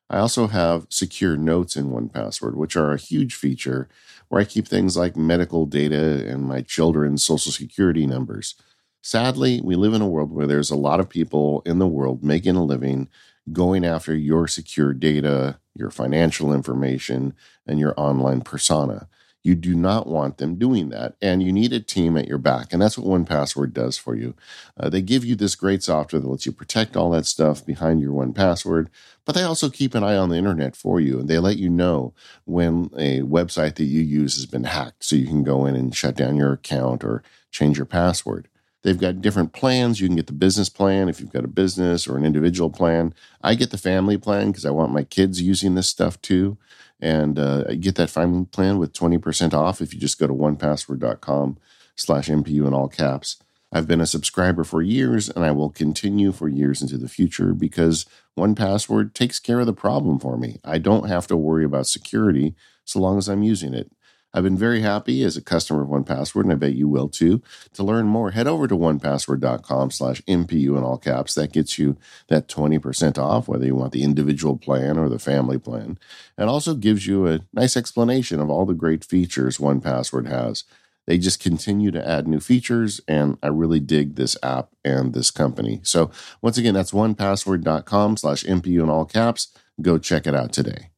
[0.10, 3.89] I also have secure notes in 1Password, which are a huge feature
[4.34, 8.56] where I keep things like medical data and my children's social security numbers.
[9.04, 12.24] Sadly, we live in a world where there's a lot of people in the world
[12.24, 13.10] making a living
[13.52, 17.36] going after your secure data, your financial information,
[17.67, 19.08] and your online persona.
[19.44, 21.16] You do not want them doing that.
[21.22, 22.72] And you need a team at your back.
[22.72, 24.36] And that's what 1Password does for you.
[24.80, 28.02] Uh, they give you this great software that lets you protect all that stuff behind
[28.02, 28.88] your 1Password,
[29.26, 31.20] but they also keep an eye on the internet for you.
[31.20, 32.14] And they let you know
[32.46, 35.04] when a website that you use has been hacked.
[35.04, 38.48] So you can go in and shut down your account or change your password.
[38.84, 40.02] They've got different plans.
[40.02, 43.14] You can get the business plan if you've got a business or an individual plan.
[43.42, 46.58] I get the family plan because I want my kids using this stuff too
[47.04, 51.58] and uh, get that family plan with 20% off if you just go to onepassword.com
[51.96, 53.38] slash MPU in all caps.
[53.74, 57.54] I've been a subscriber for years and I will continue for years into the future
[57.54, 58.06] because
[58.38, 60.60] 1Password takes care of the problem for me.
[60.63, 63.92] I don't have to worry about security so long as I'm using it.
[64.34, 67.41] I've been very happy as a customer of 1Password, and I bet you will too.
[67.74, 71.36] To learn more, head over to onepassword.com slash MPU in all caps.
[71.36, 71.98] That gets you
[72.30, 76.00] that 20% off, whether you want the individual plan or the family plan.
[76.38, 80.63] And also gives you a nice explanation of all the great features 1Password has.
[81.06, 85.32] They just continue to add new features, and I really dig this app and this
[85.32, 85.82] company.
[85.84, 89.50] So once again, that's onepassword.com slash MPU in all caps.
[89.82, 90.93] Go check it out today.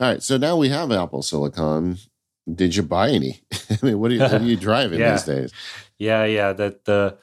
[0.00, 1.98] All right, so now we have Apple Silicon.
[2.52, 3.40] did you buy any?
[3.70, 5.12] I mean, what are you, what are you driving Yeah.
[5.12, 5.52] these days?
[5.98, 6.52] Yeah, yeah.
[6.52, 7.18] That the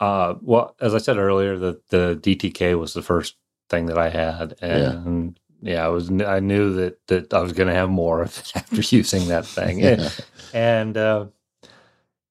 [0.00, 3.36] uh well, as I said earlier, the the DTK was the first
[3.68, 7.68] thing that I had, and yeah, I was I knew that that I was going
[7.68, 8.22] to have more
[8.54, 10.08] after using that thing, Yeah.
[10.52, 11.26] and uh,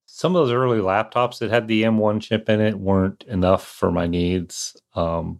[0.06, 3.92] some of those early laptops that had the M1 chip in it weren't enough for
[3.92, 4.76] my needs.
[4.96, 5.39] Um,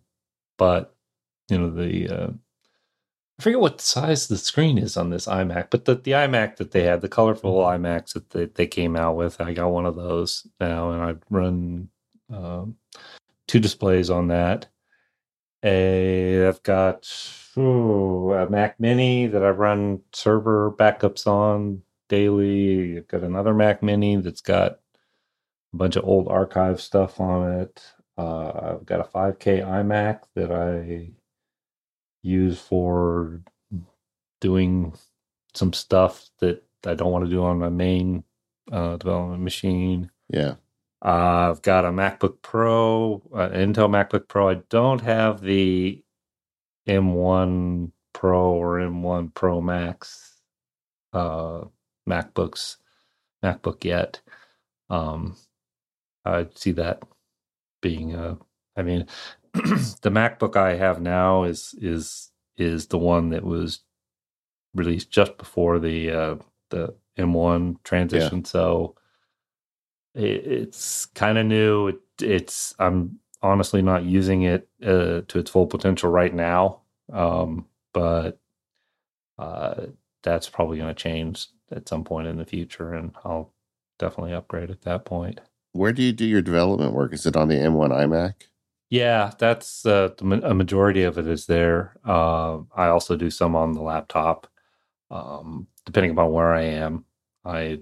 [0.58, 0.96] but
[1.50, 2.30] you know the uh,
[3.40, 6.72] I forget what size the screen is on this iMac, but the, the iMac that
[6.72, 9.96] they had, the colorful iMacs that they, they came out with, I got one of
[9.96, 11.88] those now, and I run
[12.30, 12.76] um,
[13.48, 14.68] two displays on that.
[15.64, 17.08] A, I've got
[17.58, 22.98] ooh, a Mac Mini that I run server backups on daily.
[22.98, 24.72] I've got another Mac Mini that's got
[25.74, 27.82] a bunch of old archive stuff on it.
[28.18, 31.12] Uh, I've got a 5K iMac that I
[32.22, 33.42] use for
[34.42, 34.94] doing
[35.54, 38.24] some stuff that I don't want to do on my main
[38.72, 40.12] uh, development machine.
[40.30, 40.56] Yeah.
[41.04, 44.50] Uh, I've got a MacBook Pro, uh, Intel MacBook Pro.
[44.50, 46.04] I don't have the
[46.88, 50.42] M1 Pro or M1 Pro Max
[51.14, 51.64] uh,
[52.08, 52.78] MacBooks
[53.44, 54.22] MacBook yet.
[54.90, 55.38] Um,
[56.26, 57.04] I see that
[57.82, 58.38] being a.
[58.76, 59.08] I mean,
[60.02, 63.82] the MacBook I have now is is is the one that was
[64.76, 66.36] released just before the uh,
[66.70, 68.44] the M1 transition.
[68.46, 68.96] So
[70.16, 71.90] it, it's kind of new.
[71.90, 76.82] It, it's I'm honestly not using it uh, to its full potential right now,
[77.12, 78.40] um, but
[79.38, 79.86] uh,
[80.24, 83.52] that's probably going to change at some point in the future, and I'll
[83.98, 85.40] definitely upgrade at that point.
[85.72, 87.14] Where do you do your development work?
[87.14, 88.34] Is it on the M1 iMac?
[88.90, 91.96] Yeah, that's uh, a majority of it is there.
[92.06, 94.48] Uh, I also do some on the laptop,
[95.12, 97.06] um, depending upon where I am.
[97.46, 97.82] I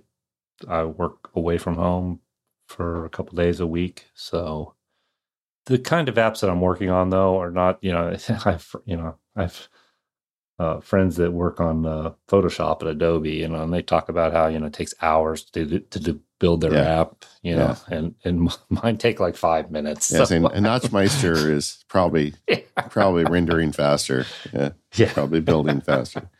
[0.67, 2.21] I work away from home
[2.67, 4.75] for a couple days a week, so
[5.67, 7.83] the kind of apps that I'm working on though are not.
[7.83, 8.15] You know,
[8.45, 9.69] I've you know I've
[10.59, 14.33] uh, friends that work on uh, Photoshop at Adobe, you know, and they talk about
[14.33, 17.01] how you know it takes hours to do, to do, build their Yeah.
[17.01, 20.11] app, you know, and and mine take like five minutes.
[20.11, 22.33] Yes, so- and, and Notchmeister is probably
[22.89, 24.25] probably rendering faster.
[24.53, 26.29] Yeah, yeah, probably building faster.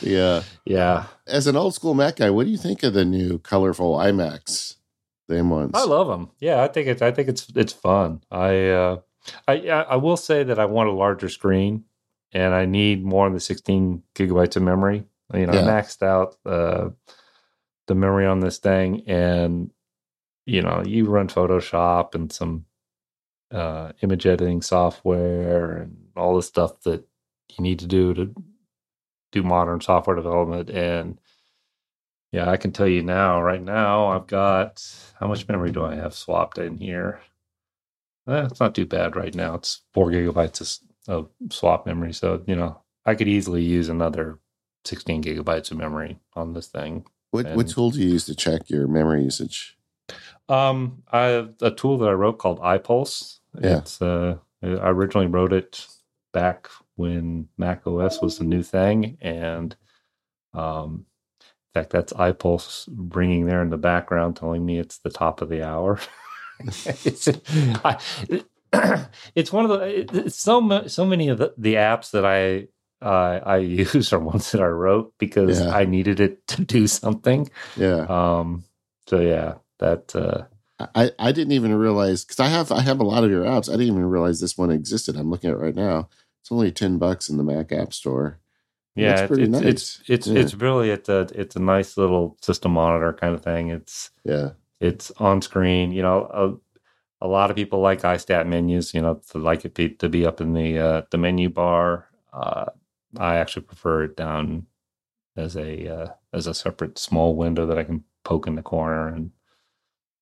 [0.00, 0.42] Yeah.
[0.64, 1.06] yeah.
[1.26, 4.74] As an old school Mac guy, what do you think of the new colorful iMacs?
[5.28, 5.70] The M1s.
[5.74, 6.30] I love them.
[6.40, 8.22] Yeah, I think it's I think it's it's fun.
[8.30, 8.96] I uh,
[9.46, 11.84] I I I will say that I want a larger screen,
[12.32, 15.04] and I need more than the 16 gigabytes of memory.
[15.34, 16.90] You know, I maxed out uh,
[17.86, 19.70] the memory on this thing, and
[20.46, 22.64] you know, you run Photoshop and some
[23.50, 27.06] uh, image editing software and all the stuff that
[27.50, 28.34] you need to do to
[29.32, 31.18] do modern software development and
[32.32, 34.84] yeah, I can tell you now, right now, I've got
[35.18, 37.20] how much memory do I have swapped in here?
[38.28, 39.54] Eh, it's not too bad right now.
[39.54, 42.12] It's four gigabytes of, swap memory.
[42.12, 44.38] So, you know, I could easily use another
[44.84, 47.04] 16 gigabytes of memory on this thing.
[47.30, 49.76] what what tool do you use to check your memory usage?
[50.48, 53.38] Um, I have a tool that I wrote called iPulse.
[53.60, 53.78] Yeah.
[53.78, 55.86] It's uh, I originally wrote it
[56.32, 59.76] back when Mac OS was the new thing, and
[60.54, 61.06] um,
[61.40, 65.48] in fact, that's iPulse ringing there in the background, telling me it's the top of
[65.48, 66.00] the hour.
[67.84, 67.98] I,
[69.34, 72.68] it's one of the it's so so many of the, the apps that I
[73.04, 73.56] uh, I
[73.94, 75.70] use are ones that I wrote because Yeah.
[75.70, 77.48] I needed it to do something.
[77.76, 78.06] Yeah.
[78.08, 78.64] Um,
[79.06, 80.44] so yeah, that uh,
[80.94, 83.68] I, I didn't even realize because I have I have a lot of your apps.
[83.68, 85.16] I didn't even realize this one existed.
[85.16, 86.08] I'm looking at it right now.
[86.40, 88.38] It's only ten bucks in the Mac App Store.
[88.94, 89.64] yeah, it's pretty it's, nice.
[89.64, 90.40] it's it's Yeah.
[90.40, 93.68] it's really it's a it's a nice little system monitor kind of thing.
[93.70, 94.50] It's Yeah,
[94.80, 95.90] it's on screen.
[95.92, 96.60] You know,
[97.20, 98.94] a, lot of people like iStat menus.
[98.94, 102.08] You know, to like it be, to be up in the uh, the menu bar.
[102.32, 102.66] Uh,
[103.16, 104.66] I actually prefer it down
[105.36, 109.08] as a uh, as a separate small window that I can poke in the corner,
[109.08, 109.30] and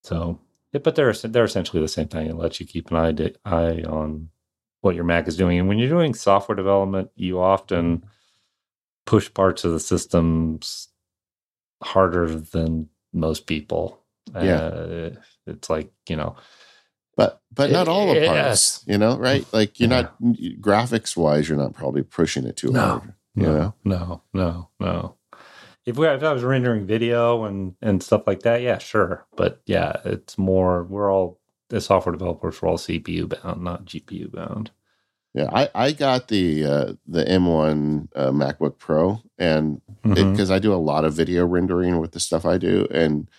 [0.03, 0.39] so.
[0.73, 2.27] yeah, But they're they're essentially the same thing.
[2.27, 4.29] It lets you keep an eye di- eye on
[4.81, 8.03] what your Mac is doing, and when you're doing software development, you often
[9.05, 10.89] push parts of the systems
[11.83, 14.03] harder than most people.
[14.33, 14.59] Yeah.
[14.59, 15.09] Uh,
[15.45, 16.35] it's like you know,
[17.17, 18.77] but but not all the Yes.
[18.77, 18.83] parts.
[18.87, 19.45] You know, right?
[19.51, 20.15] Like you're not
[20.61, 22.79] graphics wise, you're not probably pushing it too No.
[22.79, 23.13] hard.
[23.35, 23.73] You no, know?
[23.83, 25.15] no, no, no.
[25.85, 29.25] If we if I was rendering video and and stuff like that, yeah, sure.
[29.35, 34.31] But yeah, it's more we're all the software developers we're all CPU bound, not GPU
[34.31, 34.71] bound.
[35.33, 40.53] Yeah, I, I got the uh, the M1 uh, MacBook Pro, and because mm-hmm.
[40.53, 43.29] I do a lot of video rendering with the stuff I do, and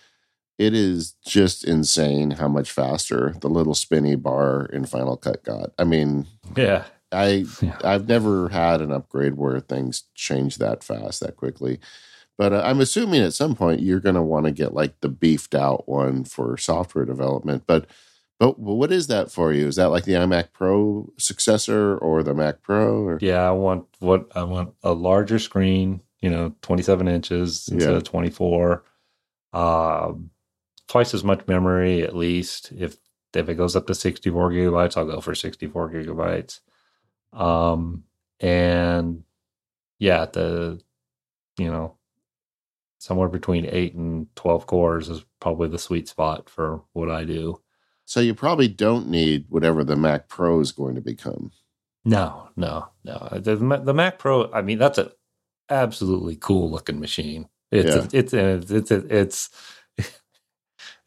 [0.59, 5.71] it is just insane how much faster the little spinny bar in Final Cut got.
[5.79, 7.79] I mean, yeah, I yeah.
[7.83, 11.79] I've never had an upgrade where things change that fast that quickly.
[12.37, 15.09] But uh, I'm assuming at some point you're going to want to get like the
[15.09, 17.63] beefed out one for software development.
[17.65, 17.87] But
[18.37, 19.67] but what is that for you?
[19.67, 23.05] Is that like the iMac Pro successor or the Mac Pro?
[23.05, 23.17] Or?
[23.21, 26.01] Yeah, I want what I want a larger screen.
[26.19, 27.95] You know, 27 inches instead yeah.
[27.95, 28.83] of 24.
[29.53, 30.13] Uh,
[30.89, 32.73] twice as much memory at least.
[32.77, 32.97] If
[33.33, 36.59] if it goes up to 64 gigabytes, I'll go for 64 gigabytes.
[37.31, 38.03] Um,
[38.39, 39.23] and
[39.99, 40.81] yeah, the
[41.57, 41.95] you know
[42.97, 47.61] somewhere between eight and 12 cores is probably the sweet spot for what I do.
[48.05, 51.51] So you probably don't need whatever the Mac Pro is going to become.
[52.03, 53.29] No, no, no.
[53.31, 55.09] The, the Mac Pro, I mean, that's an
[55.69, 57.47] absolutely cool looking machine.
[57.71, 58.19] It's, yeah.
[58.19, 59.49] it's, it's, it's, it's,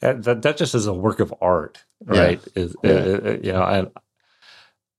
[0.03, 2.41] that, that just is a work of art, right?
[2.55, 2.63] Yeah.
[2.63, 2.91] Is, yeah.
[2.91, 3.91] It, it, you know, and,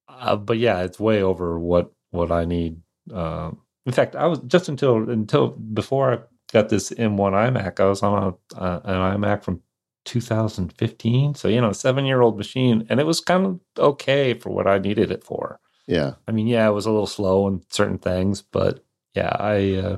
[0.07, 2.81] uh, but yeah, it's way over what, what I need.
[3.13, 3.51] Uh,
[3.85, 6.19] in fact, I was just until, until before I
[6.53, 7.79] got this M1 iMac.
[7.79, 9.61] I was on a, uh, an iMac from
[10.05, 11.35] 2015.
[11.35, 12.85] So, you know, seven year old machine.
[12.89, 15.59] And it was kind of okay for what I needed it for.
[15.87, 16.13] Yeah.
[16.27, 18.85] I mean, yeah, it was a little slow in certain things, but
[19.15, 19.97] yeah, I, uh,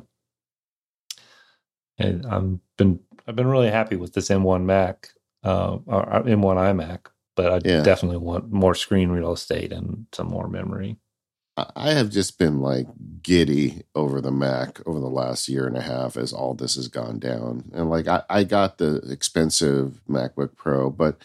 [1.97, 5.09] and I've been, I've been really happy with this M1 Mac,
[5.43, 7.81] uh, or uh, M1 iMac, but I yeah.
[7.81, 10.97] definitely want more screen real estate and some more memory.
[11.57, 12.87] I have just been like
[13.21, 16.89] giddy over the Mac over the last year and a half as all this has
[16.89, 17.71] gone down.
[17.73, 21.17] And like I, I got the expensive MacBook Pro, but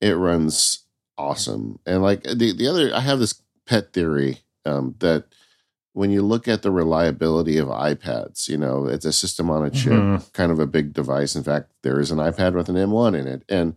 [0.00, 0.86] it runs
[1.18, 1.78] awesome.
[1.84, 5.26] And like the, the other, I have this pet theory um, that
[5.96, 9.70] when you look at the reliability of iPads, you know, it's a system on a
[9.70, 10.30] chip, mm-hmm.
[10.34, 11.34] kind of a big device.
[11.34, 13.44] In fact, there is an iPad with an M1 in it.
[13.48, 13.74] And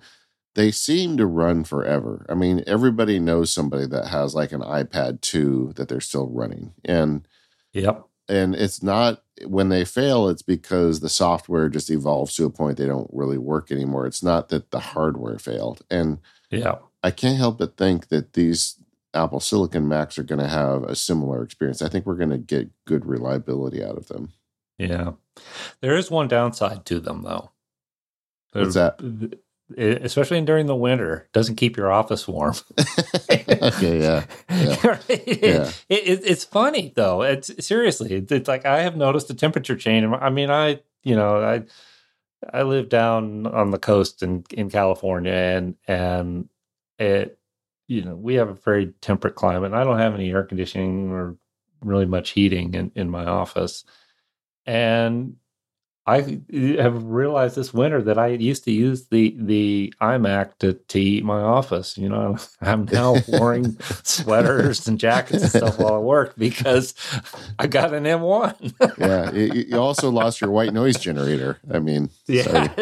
[0.54, 2.26] they seem to run forever.
[2.28, 6.74] I mean, everybody knows somebody that has like an iPad 2 that they're still running.
[6.84, 7.26] And
[7.72, 8.04] yep.
[8.28, 12.78] And it's not when they fail, it's because the software just evolves to a point
[12.78, 14.06] they don't really work anymore.
[14.06, 15.84] It's not that the hardware failed.
[15.90, 16.18] And
[16.52, 18.76] yeah, I can't help but think that these
[19.14, 21.82] Apple Silicon Macs are going to have a similar experience.
[21.82, 24.34] I think we're going to get good reliability out of them.
[24.78, 25.14] Yeah.
[25.82, 27.52] There is one downside to them, though.
[28.54, 29.00] What's that?
[29.78, 32.56] especially during the winter, doesn't keep your office warm.
[32.80, 33.44] okay,
[34.02, 34.98] yeah, yeah.
[35.08, 35.72] it, yeah.
[35.90, 37.22] It, it's funny though.
[37.22, 40.08] It's seriously, it's like I have noticed a temperature change.
[40.20, 41.64] I mean, I you know I
[42.52, 46.50] I live down on the coast in in California, and and
[46.98, 47.39] it
[47.90, 49.74] you know we have a very temperate climate.
[49.74, 51.36] I don't have any air conditioning or
[51.82, 53.84] really much heating in in my office,
[54.66, 55.36] and
[56.06, 56.40] I
[56.80, 61.24] have realized this winter that I used to use the the iMac to, to heat
[61.24, 61.98] my office.
[61.98, 66.94] You know, I'm now wearing sweaters and jackets and stuff while I work because
[67.58, 68.98] I got an M1.
[69.00, 71.60] yeah, you, also lost your white noise generator.
[71.72, 72.74] I mean, yeah,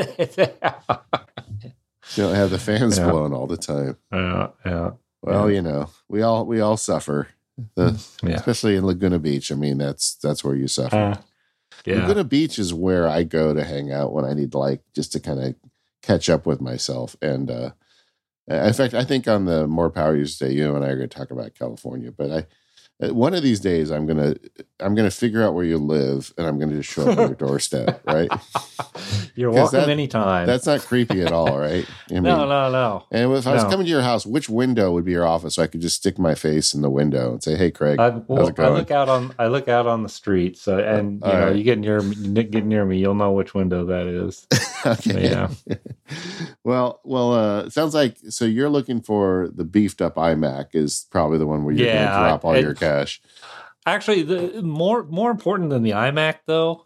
[2.23, 3.09] don't have the fans yeah.
[3.09, 3.97] blowing all the time.
[4.11, 4.91] Yeah, yeah.
[5.21, 5.55] Well, yeah.
[5.55, 7.27] you know, we all we all suffer,
[7.75, 8.35] the, yeah.
[8.35, 9.51] especially in Laguna Beach.
[9.51, 10.95] I mean, that's that's where you suffer.
[10.95, 11.17] Uh,
[11.85, 12.01] yeah.
[12.01, 15.19] Laguna Beach is where I go to hang out when I need like just to
[15.19, 15.55] kind of
[16.01, 17.15] catch up with myself.
[17.21, 17.71] And uh,
[18.47, 21.09] in fact, I think on the More Power Users Day, you and I are going
[21.09, 22.11] to talk about California.
[22.11, 22.45] But I
[22.99, 24.35] one of these days i'm gonna
[24.79, 27.35] i'm gonna figure out where you live and i'm gonna just show up on your
[27.35, 28.29] doorstep right?
[29.35, 30.47] You're welcome that, anytime.
[30.47, 31.85] that's not creepy at all right?
[32.09, 32.71] I mean, no no.
[32.71, 35.55] no and if i was coming to your house which window would be your office?
[35.55, 38.09] So i could just stick my face in the window and say hey craig I,
[38.27, 41.47] well, I look out on i look out on the street so and you know
[41.47, 41.55] right.
[41.55, 44.47] you get near me get near me you'll know which window that is.
[44.85, 45.29] Okay.
[45.29, 45.49] Yeah.
[46.63, 51.05] Well well uh it sounds like so you're looking for the beefed up imac is
[51.11, 53.21] probably the one where you're yeah, gonna drop all it, your cash.
[53.85, 56.85] Actually, the more more important than the iMac though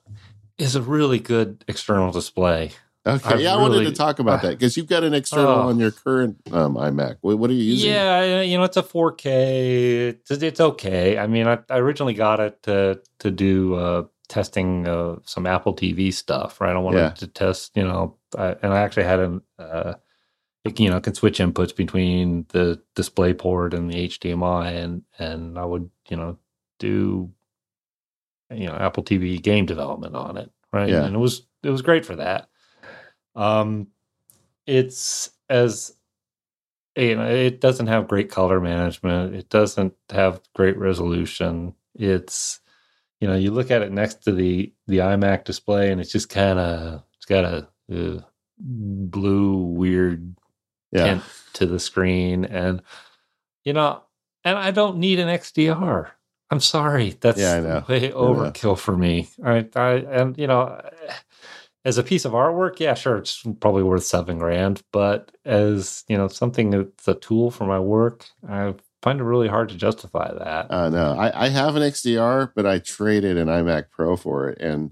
[0.57, 2.71] is a really good external display.
[3.03, 5.61] Okay, I've yeah, really, I wanted to talk about that because you've got an external
[5.61, 7.17] uh, on your current um, iMac.
[7.21, 7.89] What, what, are you using?
[7.89, 9.25] Yeah, you know, it's a 4K.
[9.25, 11.17] It's, it's okay.
[11.17, 15.75] I mean, I, I, originally got it to to do uh, testing uh, some Apple
[15.75, 16.61] TV stuff.
[16.61, 17.09] Right, I wanted yeah.
[17.09, 19.93] to test, you know, I, and I actually had an uh,
[20.63, 25.57] it, you know can switch inputs between the display port and the HDMI and and
[25.57, 26.37] I would you know
[26.79, 27.31] do
[28.53, 30.89] you know Apple TV game development on it right?
[30.89, 31.05] Yeah.
[31.05, 32.49] and it was it was great for that.
[33.35, 33.87] Um
[34.67, 35.95] it's as
[36.95, 39.35] you know it doesn't have great color management.
[39.35, 41.73] It doesn't have great resolution.
[41.95, 42.61] It's
[43.21, 46.27] you know, you look at it next to the the iMac display, and it's just
[46.27, 48.21] kind of it's got a uh,
[48.59, 50.35] blue weird
[50.91, 51.21] yeah.
[51.53, 52.81] to the screen, and
[53.63, 54.01] you know,
[54.43, 56.11] and I don't need an XDR.
[56.49, 59.29] I'm sorry, that's yeah, way overkill for me.
[59.43, 60.81] I, I and you know,
[61.85, 64.81] as a piece of artwork, yeah, sure, it's probably worth seven grand.
[64.91, 69.47] But as you know, something that's a tool for my work, I find it really
[69.47, 70.69] hard to justify that.
[70.69, 74.59] Uh, no, I, I have an XDR, but I traded an iMac Pro for it,
[74.59, 74.91] and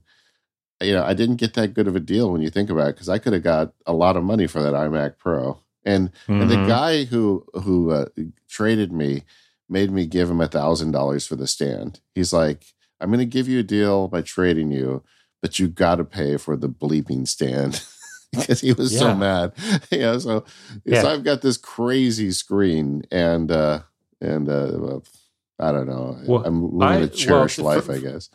[0.81, 2.95] you know, I didn't get that good of a deal when you think about it
[2.95, 5.59] because I could have got a lot of money for that iMac Pro.
[5.85, 6.41] And mm-hmm.
[6.41, 6.67] and the mm-hmm.
[6.67, 8.05] guy who who uh,
[8.47, 9.23] traded me
[9.69, 12.01] made me give him a thousand dollars for the stand.
[12.15, 12.65] He's like,
[12.99, 15.03] "I'm going to give you a deal by trading you,
[15.41, 17.83] but you got to pay for the bleeping stand."
[18.31, 18.99] because he was yeah.
[18.99, 19.53] so mad.
[19.91, 20.43] yeah, so,
[20.85, 21.01] yeah.
[21.01, 23.81] so I've got this crazy screen, and uh
[24.21, 24.99] and uh
[25.59, 26.17] I don't know.
[26.25, 28.29] Well, I'm living I, a cherished well, life, for, I guess.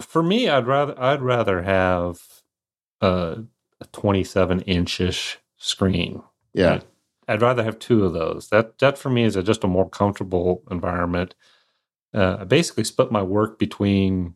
[0.00, 2.20] For me, I'd rather I'd rather have
[3.00, 3.44] a,
[3.80, 6.22] a 27 inchish screen.
[6.56, 6.70] Yeah.
[6.70, 6.84] Right?
[7.28, 8.48] I'd rather have two of those.
[8.48, 11.34] That that for me is a, just a more comfortable environment.
[12.14, 14.34] Uh, I basically split my work between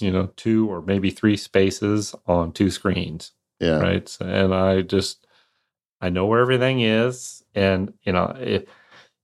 [0.00, 3.32] you know two or maybe three spaces on two screens.
[3.60, 3.78] Yeah.
[3.78, 4.16] Right.
[4.20, 5.26] And I just
[6.00, 8.64] I know where everything is, and you know if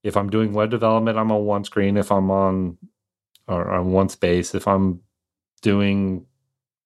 [0.03, 1.97] if I'm doing web development, I'm on one screen.
[1.97, 2.77] If I'm on
[3.47, 5.01] or on one space, if I'm
[5.63, 6.25] doing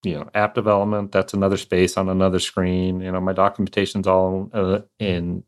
[0.03, 3.01] you know app development, that's another space on another screen.
[3.01, 5.43] You know my documentation's all uh, in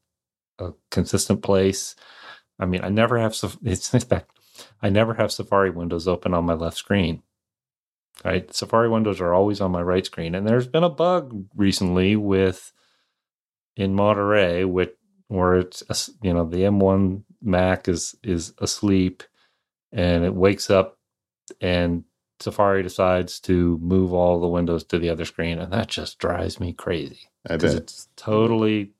[0.60, 1.96] a consistent place.
[2.60, 4.32] I mean, I never have it's in fact,
[4.82, 7.24] I never have Safari windows open on my left screen.
[8.24, 12.16] Right, Safari windows are always on my right screen, and there's been a bug recently
[12.16, 12.72] with
[13.76, 14.92] in Monterey, with
[15.28, 15.84] where it's
[16.22, 19.24] you know the M1 Mac is is asleep,
[19.92, 21.00] and it wakes up,
[21.60, 22.04] and
[22.40, 26.60] Safari decides to move all the windows to the other screen, and that just drives
[26.60, 27.22] me crazy.
[27.50, 28.92] I bet it's totally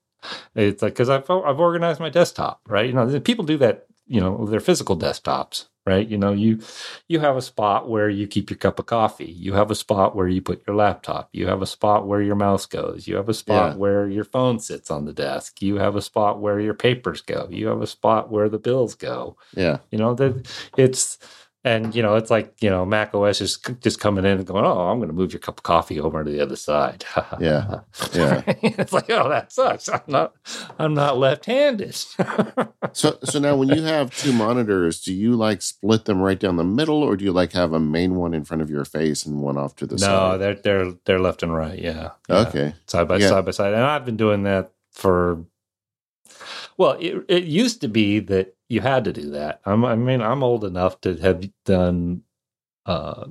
[0.56, 2.88] it's like because I've I've organized my desktop, right?
[2.88, 3.88] You know, people do that.
[4.06, 6.08] You know, their physical desktops, right?
[6.08, 6.60] You know, you
[7.08, 9.32] you have a spot where you keep your cup of coffee.
[9.32, 11.30] You have a spot where you put your laptop.
[11.32, 13.08] You have a spot where your mouse goes.
[13.08, 13.78] You have a spot yeah.
[13.78, 15.62] where your phone sits on the desk.
[15.62, 17.48] You have a spot where your papers go.
[17.50, 19.38] You have a spot where the bills go.
[19.56, 20.48] Yeah, you know that
[20.78, 21.18] it's
[21.66, 24.66] and you know, it's like you know, Mac OS is just coming in and going,
[24.66, 27.06] "Oh, I'm going to move your cup of coffee over to the other side."
[27.40, 27.82] yeah,
[28.14, 28.44] yeah.
[28.62, 29.88] it's like, oh, that sucks.
[29.88, 30.34] I'm not,
[30.78, 31.96] I'm not left-handed.
[32.92, 36.58] so, so now when you have two monitors, do you like split them right down
[36.58, 39.26] the middle, or do you like have a main one in front of your face
[39.26, 40.32] and one off to the no, side?
[40.32, 41.80] No, they're they're they're left and right.
[41.80, 42.12] Yeah.
[42.28, 42.40] yeah.
[42.40, 42.74] Okay.
[42.88, 43.30] Side by yeah.
[43.30, 45.46] side by side, and I've been doing that for.
[46.76, 49.62] Well, it, it used to be that you had to do that.
[49.66, 52.24] I'm, I mean, I'm old enough to have done
[52.86, 53.26] uh,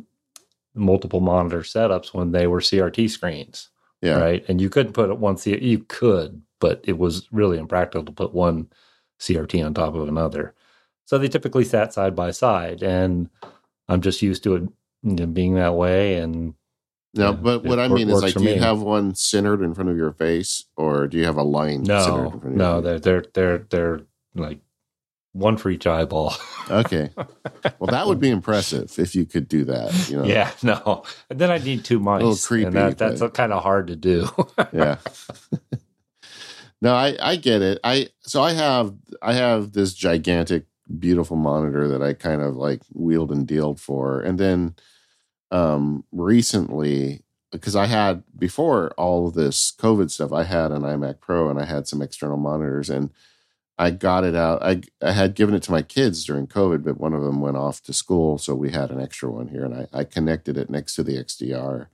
[0.75, 3.69] multiple monitor setups when they were CRT screens.
[4.01, 4.19] Yeah.
[4.19, 4.45] Right.
[4.49, 8.13] And you couldn't put it one C you could, but it was really impractical to
[8.13, 8.69] put one
[9.21, 10.55] CRT on top of another.
[11.05, 13.29] So they typically sat side by side, and
[13.89, 14.69] I'm just used to
[15.05, 16.17] it being that way.
[16.17, 16.55] And
[17.15, 18.59] no, yeah, but what I mean is like, do you me.
[18.59, 21.83] have one centered in front of your face, or do you have a line?
[21.83, 24.01] No, no, they're they're they're they're
[24.35, 24.61] like
[25.33, 26.35] one for each eyeball.
[26.71, 27.11] okay.
[27.79, 30.09] Well, that would be impressive if you could do that.
[30.09, 30.25] You know?
[30.25, 31.05] Yeah, no.
[31.31, 32.23] And then I need two mice.
[32.23, 32.67] A little creepy.
[32.67, 33.35] And that, that's but...
[33.35, 34.29] kind of hard to do.
[34.73, 34.97] yeah.
[36.81, 37.79] no, I, I get it.
[37.83, 40.67] I so I have I have this gigantic,
[40.99, 44.75] beautiful monitor that I kind of like wheeled and dealed for, and then
[45.51, 51.21] um recently because I had before all of this COVID stuff, I had an iMac
[51.21, 53.11] Pro and I had some external monitors and
[53.79, 54.63] I got it out.
[54.63, 57.57] I I had given it to my kids during COVID, but one of them went
[57.57, 60.71] off to school, so we had an extra one here, and I, I connected it
[60.71, 61.87] next to the XDR,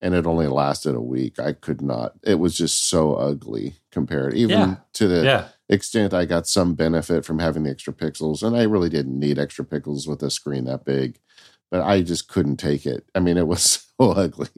[0.00, 1.38] and it only lasted a week.
[1.38, 2.14] I could not.
[2.22, 4.76] It was just so ugly compared, even yeah.
[4.94, 5.48] to the yeah.
[5.68, 9.38] extent I got some benefit from having the extra pixels, and I really didn't need
[9.38, 11.18] extra pixels with a screen that big
[11.72, 13.08] but I just couldn't take it.
[13.14, 13.62] I mean, it was
[13.98, 14.50] so ugly.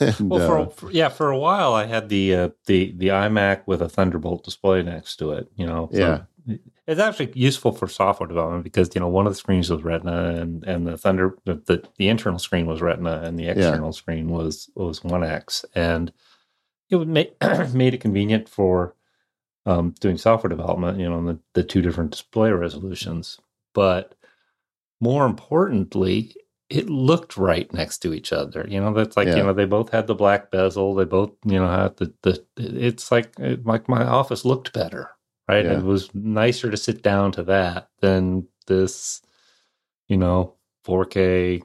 [0.00, 3.08] and, well, for, uh, for, yeah, for a while I had the uh, the the
[3.08, 5.48] iMac with a Thunderbolt display next to it.
[5.54, 6.22] You know, so yeah.
[6.86, 10.40] It's actually useful for software development because you know one of the screens was Retina
[10.40, 13.92] and and the Thunder the the, the internal screen was Retina and the external yeah.
[13.92, 16.12] screen was was One X and
[16.88, 17.36] it would make
[17.72, 18.96] made it convenient for
[19.66, 20.98] um, doing software development.
[20.98, 23.38] You know, the the two different display resolutions,
[23.72, 24.16] but
[25.00, 26.34] more importantly,
[26.70, 28.66] it looked right next to each other.
[28.68, 29.36] You know, that's like yeah.
[29.36, 30.94] you know they both had the black bezel.
[30.94, 32.44] They both you know had the the.
[32.56, 35.10] It's like it, like my office looked better,
[35.48, 35.64] right?
[35.64, 35.78] Yeah.
[35.78, 39.20] It was nicer to sit down to that than this,
[40.08, 40.54] you know,
[40.86, 41.62] 4K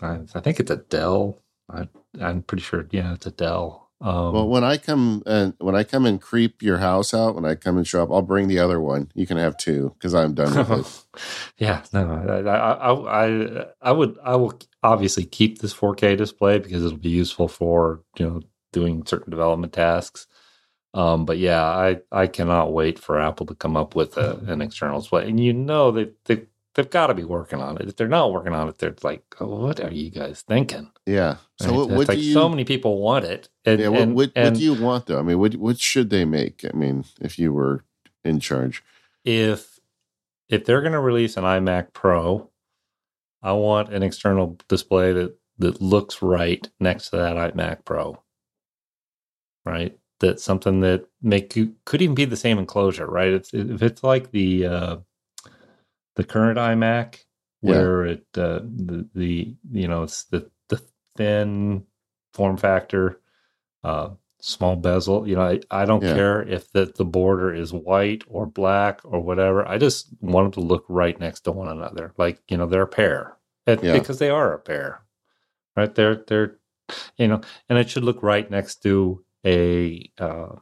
[0.00, 1.42] I, I think it's a Dell.
[1.70, 1.88] I,
[2.20, 2.86] I'm pretty sure.
[2.90, 3.85] Yeah, it's a Dell.
[4.00, 7.46] Um, well, when I come and when I come and creep your house out, when
[7.46, 9.10] I come and show up, I'll bring the other one.
[9.14, 11.22] You can have two because I'm done with it.
[11.58, 16.84] yeah, no, I, I, I, I would, I will obviously keep this 4K display because
[16.84, 18.42] it'll be useful for you know
[18.72, 20.26] doing certain development tasks.
[20.92, 24.62] Um, but yeah, I, I cannot wait for Apple to come up with a, an
[24.62, 26.42] external display, and you know they, they
[26.76, 27.88] they've got to be working on it.
[27.88, 30.90] If they're not working on it, they're like, oh, what are you guys thinking?
[31.06, 31.38] Yeah.
[31.58, 31.76] So right?
[31.76, 33.48] what, what like you, so many people want it.
[33.64, 33.88] And, yeah.
[33.88, 35.18] What, and, what, and, what, do you want though?
[35.18, 36.64] I mean, what what should they make?
[36.64, 37.84] I mean, if you were
[38.24, 38.84] in charge,
[39.24, 39.80] if
[40.48, 42.50] if they're going to release an iMac Pro,
[43.42, 48.22] I want an external display that that looks right next to that iMac Pro.
[49.64, 49.98] Right.
[50.20, 53.32] That's something that make you could even be the same enclosure, right?
[53.32, 54.96] It's if it's like the uh,
[56.16, 57.18] the current iMac,
[57.60, 58.12] where yeah.
[58.12, 60.82] it uh, the the you know it's the the
[61.16, 61.84] thin
[62.32, 63.20] form factor,
[63.84, 64.10] uh,
[64.40, 65.28] small bezel.
[65.28, 66.14] You know, I, I don't yeah.
[66.14, 69.66] care if the the border is white or black or whatever.
[69.68, 72.82] I just want them to look right next to one another, like you know they're
[72.82, 73.36] a pair,
[73.66, 73.92] it, yeah.
[73.92, 75.02] because they are a pair,
[75.76, 75.94] right?
[75.94, 76.58] They're they're
[77.16, 80.56] you know, and it should look right next to a uh,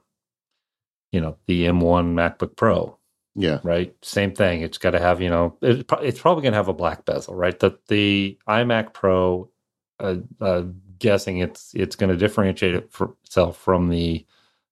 [1.12, 2.98] you know the M1 MacBook Pro
[3.34, 3.58] yeah.
[3.64, 3.94] Right.
[4.02, 4.62] Same thing.
[4.62, 7.34] It's got to have, you know, it, it's probably going to have a black bezel,
[7.34, 7.58] right?
[7.58, 9.50] The the iMac Pro,
[9.98, 10.64] uh, uh,
[10.98, 12.90] guessing it's it's going to differentiate it
[13.24, 14.24] itself from the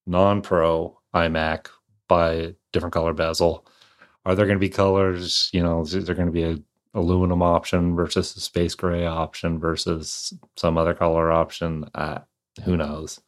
[0.07, 1.69] non-Pro iMac
[2.09, 3.67] by different color bezel.
[4.25, 5.51] Are there going to be colors?
[5.53, 6.59] You know, is there going to be a
[6.95, 11.87] aluminum option versus a space gray option versus some other color option?
[11.95, 12.21] Uh,
[12.65, 13.21] who knows?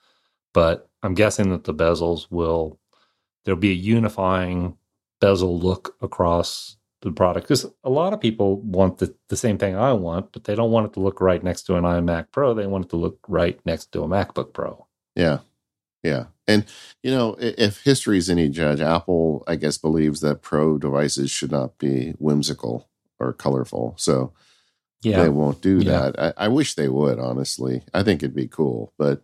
[0.53, 2.79] But I'm guessing that the bezels will
[3.45, 4.77] there'll be a unifying
[5.21, 9.77] bezel look across the product because a lot of people want the, the same thing
[9.77, 12.55] I want, but they don't want it to look right next to an iMac Pro.
[12.55, 14.87] They want it to look right next to a MacBook Pro.
[15.15, 15.41] Yeah.
[16.03, 16.25] Yeah.
[16.47, 16.67] And,
[17.03, 21.53] you know, if history is any judge, Apple, I guess, believes that Pro devices should
[21.53, 22.89] not be whimsical
[23.19, 23.95] or colorful.
[23.97, 24.33] So
[25.03, 25.23] yeah.
[25.23, 26.11] they won't do yeah.
[26.11, 26.35] that.
[26.39, 27.83] I, I wish they would, honestly.
[27.95, 28.93] I think it'd be cool.
[28.99, 29.23] But,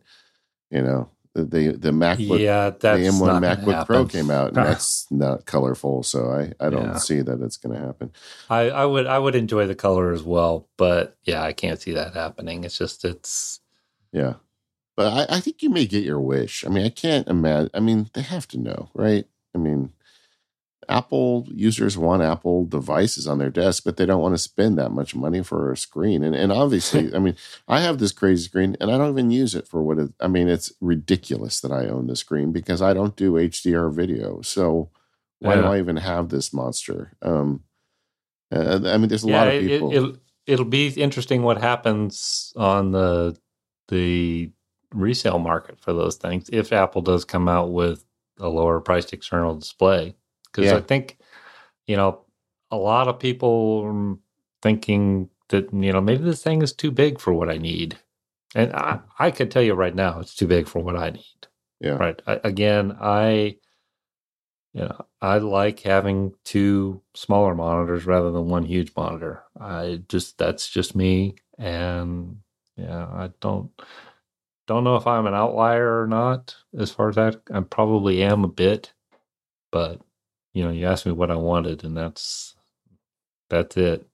[0.70, 5.46] you know, the the MacBook, yeah, the M1 MacBook Pro came out, and that's not
[5.46, 6.02] colorful.
[6.02, 6.98] So I I don't yeah.
[6.98, 8.12] see that it's going to happen.
[8.48, 11.92] I I would I would enjoy the color as well, but yeah, I can't see
[11.92, 12.64] that happening.
[12.64, 13.60] It's just it's
[14.12, 14.34] yeah,
[14.96, 16.64] but I I think you may get your wish.
[16.66, 17.70] I mean, I can't imagine.
[17.74, 19.24] I mean, they have to know, right?
[19.54, 19.92] I mean,
[20.88, 24.90] Apple users want Apple devices on their desk, but they don't want to spend that
[24.90, 26.24] much money for a screen.
[26.24, 27.36] And and obviously, I mean,
[27.68, 30.28] I have this crazy screen and I don't even use it for what it I
[30.28, 34.40] mean, it's ridiculous that I own the screen because I don't do HDR video.
[34.40, 34.90] So
[35.38, 35.62] why yeah.
[35.62, 37.12] do I even have this monster?
[37.22, 37.64] Um
[38.52, 39.90] uh, I mean, there's a yeah, lot of people.
[39.92, 40.16] It, it'll,
[40.46, 43.36] it'll be interesting what happens on the
[43.88, 44.50] the
[44.92, 48.04] resale market for those things if Apple does come out with
[48.40, 50.16] a lower priced external display
[50.52, 50.76] because yeah.
[50.76, 51.18] I think
[51.86, 52.24] you know
[52.70, 54.18] a lot of people
[54.62, 57.98] thinking that you know maybe this thing is too big for what I need,
[58.54, 59.04] and I hmm.
[59.18, 61.46] I could tell you right now it's too big for what I need.
[61.80, 61.92] Yeah.
[61.92, 62.20] Right.
[62.26, 63.56] I, again, I
[64.72, 69.42] you know I like having two smaller monitors rather than one huge monitor.
[69.60, 72.38] I just that's just me, and
[72.76, 73.70] yeah, I don't
[74.66, 77.40] don't know if I'm an outlier or not as far as that.
[77.52, 78.92] I probably am a bit,
[79.72, 80.00] but
[80.52, 82.54] you know, you asked me what I wanted, and that's
[83.48, 84.06] that's it.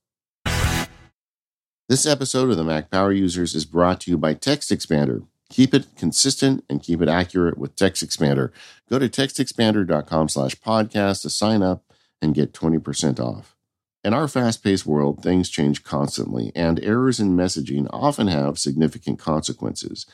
[1.88, 5.26] This episode of the Mac Power Users is brought to you by TextExpander.
[5.48, 8.50] Keep it consistent and keep it accurate with TextExpander.
[8.90, 11.84] Go to textexpander.com slash podcast to sign up
[12.20, 13.54] and get 20% off.
[14.02, 19.20] In our fast paced world, things change constantly, and errors in messaging often have significant
[19.20, 20.06] consequences.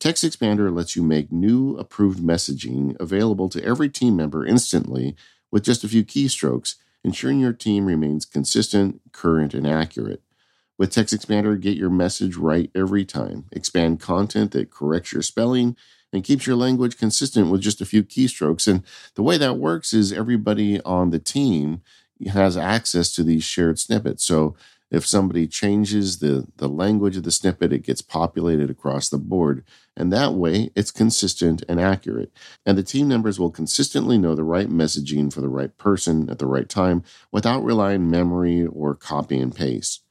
[0.00, 5.16] Text Expander lets you make new approved messaging available to every team member instantly
[5.50, 10.22] with just a few keystrokes, ensuring your team remains consistent, current, and accurate.
[10.78, 13.46] With TextExpander, get your message right every time.
[13.50, 15.76] Expand content that corrects your spelling
[16.12, 18.68] and keeps your language consistent with just a few keystrokes.
[18.68, 18.84] And
[19.14, 21.82] the way that works is everybody on the team
[22.32, 24.24] has access to these shared snippets.
[24.24, 24.56] So
[24.90, 29.64] if somebody changes the, the language of the snippet, it gets populated across the board.
[29.96, 32.32] And that way, it's consistent and accurate.
[32.64, 36.38] And the team members will consistently know the right messaging for the right person at
[36.38, 40.02] the right time without relying memory or copy and paste.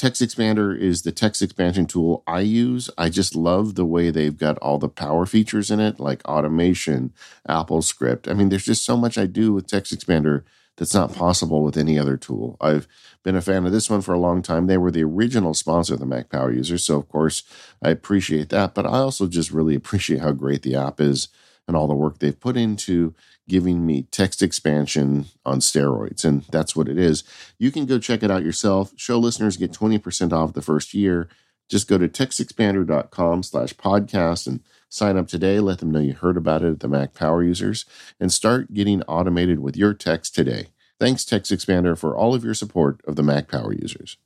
[0.00, 2.88] TextExpander is the text expansion tool I use.
[2.96, 7.12] I just love the way they've got all the power features in it, like automation,
[7.46, 8.26] AppleScript.
[8.26, 10.44] I mean, there's just so much I do with TextExpander
[10.80, 12.56] that's not possible with any other tool.
[12.58, 12.88] I've
[13.22, 14.66] been a fan of this one for a long time.
[14.66, 17.42] They were the original sponsor of the Mac Power Users, so of course
[17.82, 18.74] I appreciate that.
[18.74, 21.28] But I also just really appreciate how great the app is
[21.68, 23.14] and all the work they've put into
[23.46, 26.24] giving me text expansion on steroids.
[26.24, 27.24] And that's what it is.
[27.58, 28.94] You can go check it out yourself.
[28.96, 31.28] Show listeners get 20% off the first year.
[31.68, 34.60] Just go to textexpander.com slash podcast and
[34.90, 35.60] sign up today.
[35.60, 37.86] Let them know you heard about it at the Mac Power Users
[38.20, 40.68] and start getting automated with your text today.
[40.98, 44.18] Thanks, TextExpander, for all of your support of the Mac Power Users.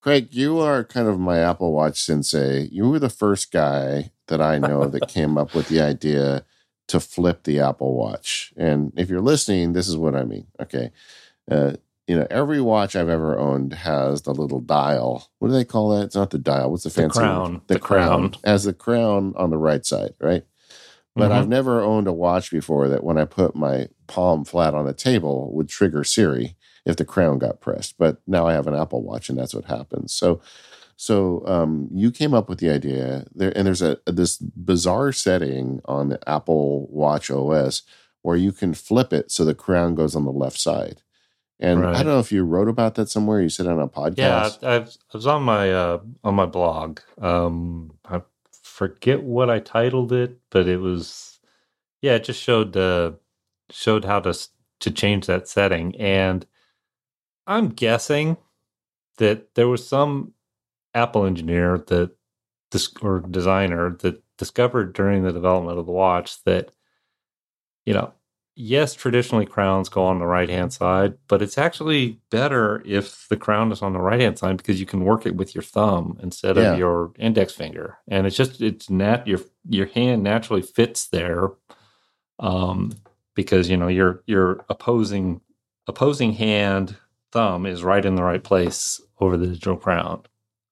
[0.00, 2.68] Craig, you are kind of my Apple Watch sensei.
[2.72, 6.46] You were the first guy that I know that came up with the idea
[6.86, 8.54] to flip the Apple Watch.
[8.56, 10.46] And if you're listening, this is what I mean.
[10.60, 10.92] Okay.
[11.50, 11.74] Uh,
[12.08, 15.30] you know, every watch I've ever owned has the little dial.
[15.38, 16.06] What do they call that?
[16.06, 16.70] It's not the dial.
[16.70, 17.62] What's the fancy the crown?
[17.66, 18.30] The, the crown.
[18.30, 18.42] crown.
[18.44, 20.44] As the crown on the right side, right?
[21.14, 21.32] But mm-hmm.
[21.32, 24.94] I've never owned a watch before that when I put my palm flat on the
[24.94, 26.56] table would trigger Siri
[26.86, 27.98] if the crown got pressed.
[27.98, 30.14] But now I have an Apple Watch and that's what happens.
[30.14, 30.40] So
[30.96, 35.80] so um, you came up with the idea there, and there's a this bizarre setting
[35.84, 37.82] on the Apple Watch OS
[38.22, 41.02] where you can flip it so the crown goes on the left side.
[41.60, 41.96] And right.
[41.96, 43.40] I don't know if you wrote about that somewhere.
[43.40, 44.62] You said on a podcast.
[44.62, 47.00] Yeah, I, I was on my uh, on my blog.
[47.20, 48.22] Um, I
[48.62, 51.40] forget what I titled it, but it was
[52.00, 53.12] yeah, it just showed uh,
[53.70, 54.38] showed how to
[54.80, 55.96] to change that setting.
[55.96, 56.46] And
[57.46, 58.36] I'm guessing
[59.16, 60.34] that there was some
[60.94, 62.12] Apple engineer that
[62.70, 66.70] this or designer that discovered during the development of the watch that
[67.84, 68.12] you know
[68.60, 73.36] yes traditionally crowns go on the right hand side but it's actually better if the
[73.36, 76.18] crown is on the right hand side because you can work it with your thumb
[76.24, 76.72] instead yeah.
[76.72, 79.38] of your index finger and it's just it's nat your
[79.68, 81.50] your hand naturally fits there
[82.40, 82.90] um
[83.36, 85.40] because you know your your opposing
[85.86, 86.96] opposing hand
[87.30, 90.20] thumb is right in the right place over the digital crown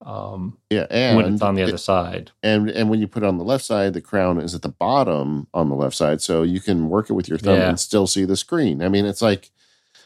[0.04, 2.30] um, yeah, and when it's on the other side.
[2.42, 4.68] And and when you put it on the left side, the crown is at the
[4.68, 7.68] bottom on the left side, so you can work it with your thumb yeah.
[7.68, 8.82] and still see the screen.
[8.82, 9.50] I mean, it's like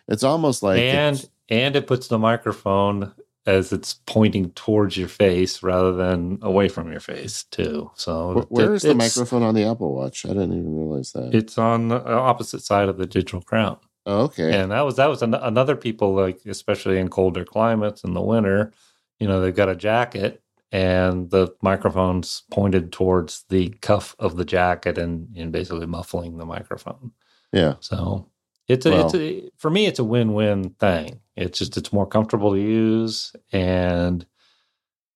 [0.09, 3.13] it's almost like and and it puts the microphone
[3.47, 7.91] as it's pointing towards your face rather than away from your face too.
[7.95, 10.25] So where is the microphone on the Apple Watch?
[10.25, 11.35] I didn't even realize that.
[11.35, 13.79] It's on the opposite side of the digital crown.
[14.07, 14.59] Oh, okay.
[14.59, 18.23] And that was that was an, another people like especially in colder climates in the
[18.23, 18.73] winter
[19.21, 20.43] you know, they've got a jacket
[20.73, 26.47] and the microphone's pointed towards the cuff of the jacket and, and basically muffling the
[26.47, 27.13] microphone.
[27.53, 27.75] Yeah.
[27.81, 28.29] So
[28.67, 31.21] it's a, well, it's a, for me, it's a win-win thing.
[31.37, 34.25] It's just, it's more comfortable to use and,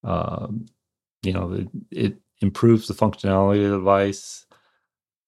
[0.03, 0.67] um,
[1.23, 4.45] you know, it, it improves the functionality of the device.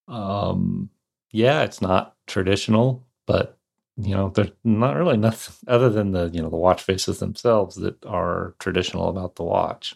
[0.09, 0.91] Um,
[1.31, 3.55] yeah, it's not traditional, but
[3.97, 7.76] you know, there's not really nothing other than the you know the watch faces themselves
[7.76, 9.94] that are traditional about the watch.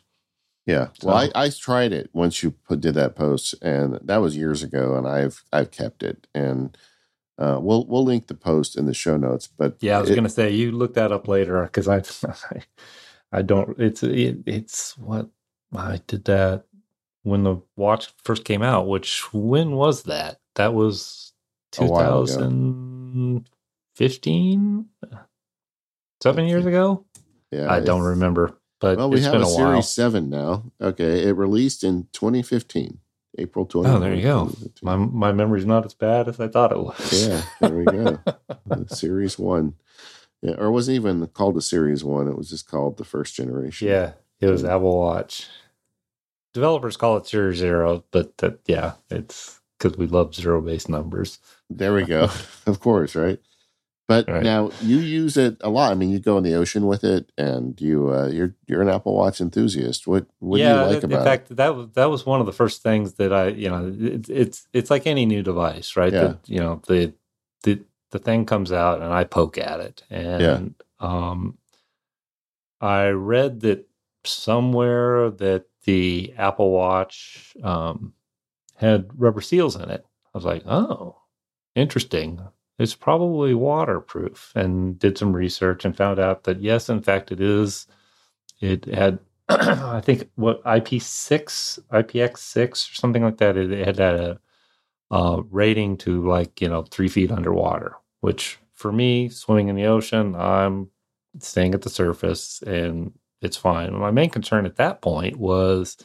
[0.66, 4.18] Yeah, so, well, I, I tried it once you put, did that post, and that
[4.18, 6.76] was years ago, and I've I've kept it, and
[7.38, 9.46] uh, we'll we'll link the post in the show notes.
[9.48, 12.62] But yeah, I was going to say you look that up later because I, I,
[13.38, 13.78] I don't.
[13.80, 15.28] It's it, it's what
[15.74, 16.64] I did that
[17.22, 18.88] when the watch first came out.
[18.88, 20.40] Which when was that?
[20.54, 21.32] That was
[21.72, 23.48] two thousand
[23.96, 24.86] 15
[26.22, 27.04] seven years ago?
[27.50, 30.64] Yeah i don't remember but well we have a, a series 7 now.
[30.80, 32.98] Okay it released in 2015
[33.38, 34.52] april 20 oh there you go.
[34.82, 37.28] My, my memory's not as bad as i thought it was.
[37.28, 38.18] Yeah there we go.
[38.88, 39.74] Series 1
[40.42, 43.34] yeah, or it wasn't even called a series 1 it was just called the first
[43.34, 43.88] generation.
[43.88, 45.48] Yeah it was apple watch.
[46.54, 51.38] Developers call it series 0 but that yeah it's because we love zero based numbers.
[51.68, 52.28] There we go.
[52.66, 53.38] Of course right
[54.10, 54.42] but right.
[54.42, 55.92] now you use it a lot.
[55.92, 58.88] I mean, you go in the ocean with it, and you uh, you're you're an
[58.88, 60.08] Apple Watch enthusiast.
[60.08, 61.18] What what yeah, do you like about it?
[61.18, 61.58] in fact, it?
[61.58, 64.66] that was that was one of the first things that I you know it, it's
[64.72, 66.12] it's like any new device, right?
[66.12, 66.20] Yeah.
[66.20, 67.14] The, you know the
[67.62, 70.60] the the thing comes out, and I poke at it, and yeah.
[70.98, 71.56] um,
[72.80, 73.86] I read that
[74.24, 78.14] somewhere that the Apple Watch um,
[78.74, 80.04] had rubber seals in it.
[80.34, 81.16] I was like, oh,
[81.76, 82.40] interesting
[82.80, 87.40] it's probably waterproof and did some research and found out that yes in fact it
[87.40, 87.86] is.
[88.60, 89.18] It had
[89.48, 93.56] i think what ip6 ipx6 or something like that.
[93.56, 94.40] It, had a
[95.10, 99.86] uh, rating to like you know three feet underwater which for me swimming in the
[99.86, 100.88] ocean i'm
[101.40, 103.12] staying at the surface and
[103.42, 103.94] it's fine.
[103.98, 105.96] My main concern at that point was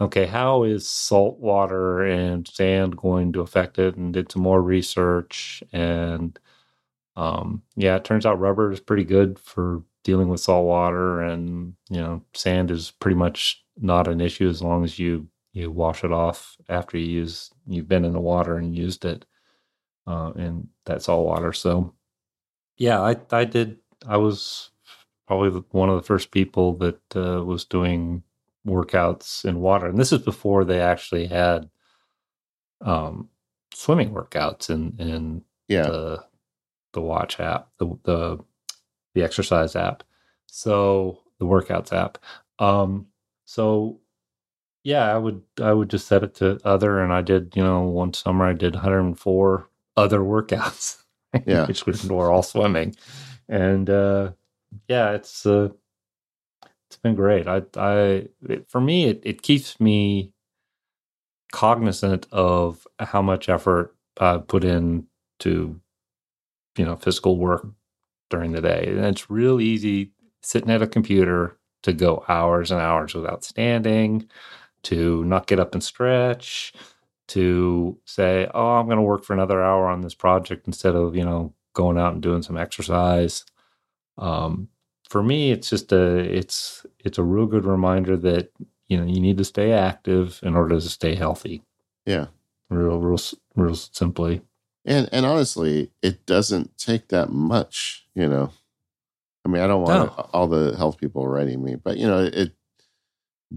[0.00, 3.96] okay, how is salt water and sand going to affect it?
[3.96, 5.62] And did some more research.
[5.72, 6.38] And
[7.16, 11.74] um, yeah, it turns out rubber is pretty good for dealing with salt water, and
[11.90, 16.04] you know, sand is pretty much not an issue as long as you you wash
[16.04, 19.24] it off after you use you've been in the water and used it
[20.06, 21.52] uh, in that salt water.
[21.52, 21.94] So
[22.76, 23.78] yeah, I I did.
[24.06, 24.70] I was
[25.26, 28.22] probably one of the first people that uh, was doing
[28.66, 31.68] workouts in water, and this is before they actually had
[32.80, 33.28] um,
[33.74, 35.82] swimming workouts in in yeah.
[35.82, 36.24] the
[36.92, 38.38] the watch app, the the
[39.14, 40.02] the exercise app,
[40.46, 42.18] so the workouts app.
[42.58, 43.06] Um,
[43.44, 44.00] so
[44.84, 47.82] yeah, I would I would just set it to other, and I did you know
[47.82, 51.02] one summer I did 104 other workouts,
[51.46, 52.94] yeah, which were all swimming,
[53.48, 54.32] and uh,
[54.88, 55.68] yeah, it's uh,
[56.88, 57.46] it's been great.
[57.48, 60.32] I I it, for me it it keeps me
[61.52, 65.06] cognizant of how much effort I put in
[65.40, 65.80] to
[66.76, 67.66] you know physical work
[68.30, 70.12] during the day, and it's real easy
[70.42, 74.28] sitting at a computer to go hours and hours without standing,
[74.84, 76.74] to not get up and stretch,
[77.28, 81.16] to say, "Oh, I'm going to work for another hour on this project instead of
[81.16, 83.44] you know going out and doing some exercise."
[84.18, 84.68] Um,
[85.08, 88.50] for me, it's just a it's it's a real good reminder that
[88.88, 91.62] you know you need to stay active in order to stay healthy.
[92.06, 92.26] Yeah,
[92.70, 93.18] real real
[93.56, 94.42] real simply.
[94.84, 98.06] And and honestly, it doesn't take that much.
[98.14, 98.52] You know,
[99.44, 100.30] I mean, I don't want no.
[100.32, 102.52] all the health people writing me, but you know, it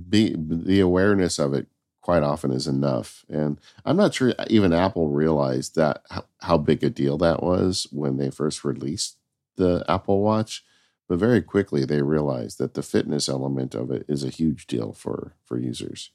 [0.10, 1.68] be the awareness of it
[2.02, 3.26] quite often is enough.
[3.30, 7.88] And I'm not sure even Apple realized that how, how big a deal that was
[7.92, 9.18] when they first released
[9.58, 10.64] the Apple Watch
[11.12, 14.94] but very quickly they realized that the fitness element of it is a huge deal
[14.94, 16.12] for for users.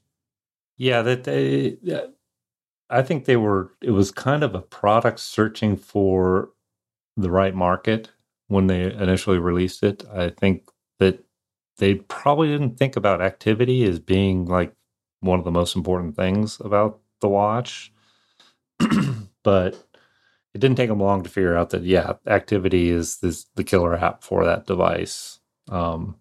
[0.79, 1.77] Yeah, that they
[2.89, 6.49] I think they were it was kind of a product searching for
[7.15, 8.11] the right market
[8.49, 10.03] when they initially released it.
[10.11, 11.23] I think that
[11.77, 14.73] they probably didn't think about activity as being like
[15.21, 17.93] one of the most important things about the watch.
[19.43, 19.96] but
[20.57, 23.95] it didn't take them long to figure out that yeah, activity is this, the killer
[23.95, 25.39] app for that device.
[25.69, 26.17] Um,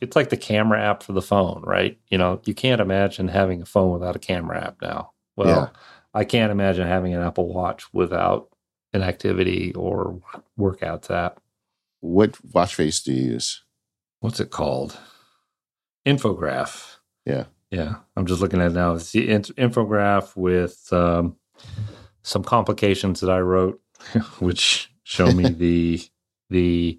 [0.00, 1.98] it's like the camera app for the phone, right?
[2.08, 5.10] You know, you can't imagine having a phone without a camera app now.
[5.34, 5.68] Well, yeah.
[6.14, 8.48] I can't imagine having an Apple Watch without
[8.92, 10.20] an activity or
[10.56, 11.40] workouts app.
[11.98, 13.64] What watch face do you use?
[14.20, 14.96] What's it called?
[16.06, 16.98] Infograph.
[17.26, 17.46] Yeah.
[17.72, 17.96] Yeah.
[18.14, 18.94] I'm just looking at it now.
[18.94, 21.38] It's the infograph with um,
[22.24, 23.80] some complications that I wrote,
[24.40, 26.02] which show me the
[26.50, 26.98] the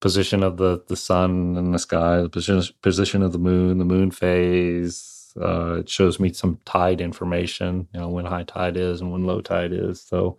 [0.00, 3.84] position of the the sun in the sky, the position position of the moon, the
[3.84, 5.10] moon phase.
[5.40, 9.24] Uh, it shows me some tide information, you know, when high tide is and when
[9.24, 9.98] low tide is.
[10.02, 10.38] So,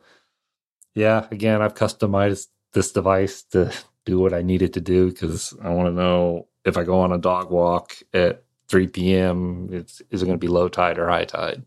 [0.94, 3.74] yeah, again, I've customized this device to
[4.06, 7.00] do what I need it to do because I want to know if I go
[7.00, 9.70] on a dog walk at 3 p.m.
[9.72, 11.64] It's is it going to be low tide or high tide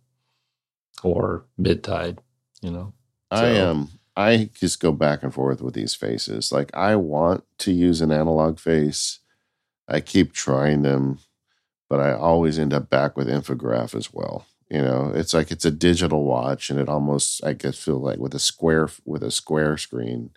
[1.02, 2.20] or mid tide?
[2.66, 2.92] You know.
[3.32, 3.44] So.
[3.44, 3.68] I am.
[3.68, 6.50] Um, I just go back and forth with these faces.
[6.50, 9.20] Like I want to use an analog face.
[9.88, 11.20] I keep trying them,
[11.88, 14.46] but I always end up back with infograph as well.
[14.70, 18.18] You know, it's like it's a digital watch, and it almost I guess feel like
[18.18, 20.30] with a square with a square screen,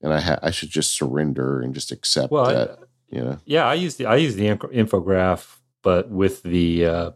[0.00, 2.70] and I ha- I should just surrender and just accept well, that.
[2.70, 7.10] I, you know, yeah, I use the I use the infograph, but with the uh,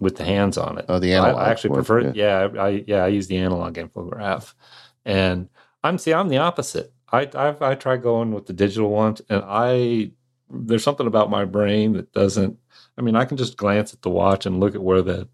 [0.00, 0.86] with the hands on it.
[0.88, 1.36] Oh, the analog.
[1.36, 2.12] I, I actually prefer.
[2.12, 2.48] Yeah.
[2.52, 4.54] yeah, I yeah I use the analog infograph,
[5.04, 5.48] and
[5.82, 6.92] I'm see I'm the opposite.
[7.12, 10.10] I I've, I try going with the digital ones, and I
[10.50, 12.58] there's something about my brain that doesn't.
[12.96, 15.28] I mean, I can just glance at the watch and look at where the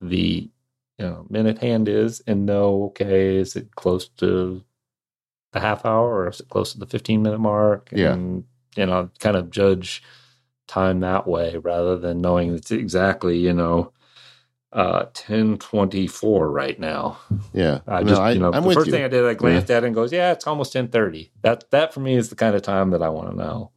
[0.00, 0.50] the
[0.98, 4.64] you know minute hand is, and know okay, is it close to
[5.52, 7.88] the half hour or is it close to the 15 minute mark?
[7.92, 8.12] Yeah.
[8.12, 8.44] And
[8.76, 10.02] you know, kind of judge
[10.66, 13.92] time that way rather than knowing it's exactly you know
[14.72, 17.18] uh 1024 right now.
[17.52, 17.80] Yeah.
[17.86, 18.92] I just I, you know I'm the first you.
[18.92, 19.76] thing i did i glanced yeah.
[19.76, 22.54] at it and goes yeah it's almost 1030 that that for me is the kind
[22.56, 23.70] of time that i want to know.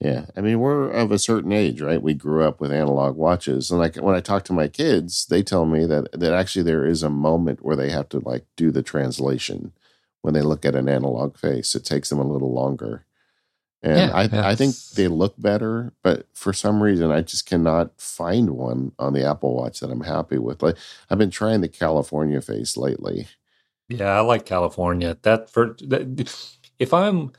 [0.00, 0.26] Yeah.
[0.36, 2.02] I mean we're of a certain age right?
[2.02, 3.70] We grew up with analog watches.
[3.70, 6.86] And like when i talk to my kids they tell me that that actually there
[6.86, 9.72] is a moment where they have to like do the translation
[10.22, 11.74] when they look at an analog face.
[11.74, 13.04] It takes them a little longer
[13.82, 18.00] and yeah, I, I think they look better, but for some reason I just cannot
[18.00, 20.62] find one on the Apple Watch that I'm happy with.
[20.62, 20.76] Like
[21.10, 23.28] I've been trying the California face lately.
[23.88, 25.16] Yeah, I like California.
[25.22, 26.32] That for that,
[26.78, 27.32] if I'm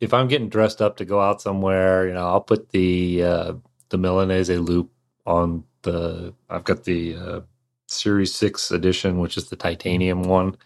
[0.00, 3.52] if I'm getting dressed up to go out somewhere, you know, I'll put the uh,
[3.90, 4.90] the Milanese loop
[5.26, 7.40] on the the I've got the uh,
[7.86, 10.56] Series Six edition, which is the titanium one,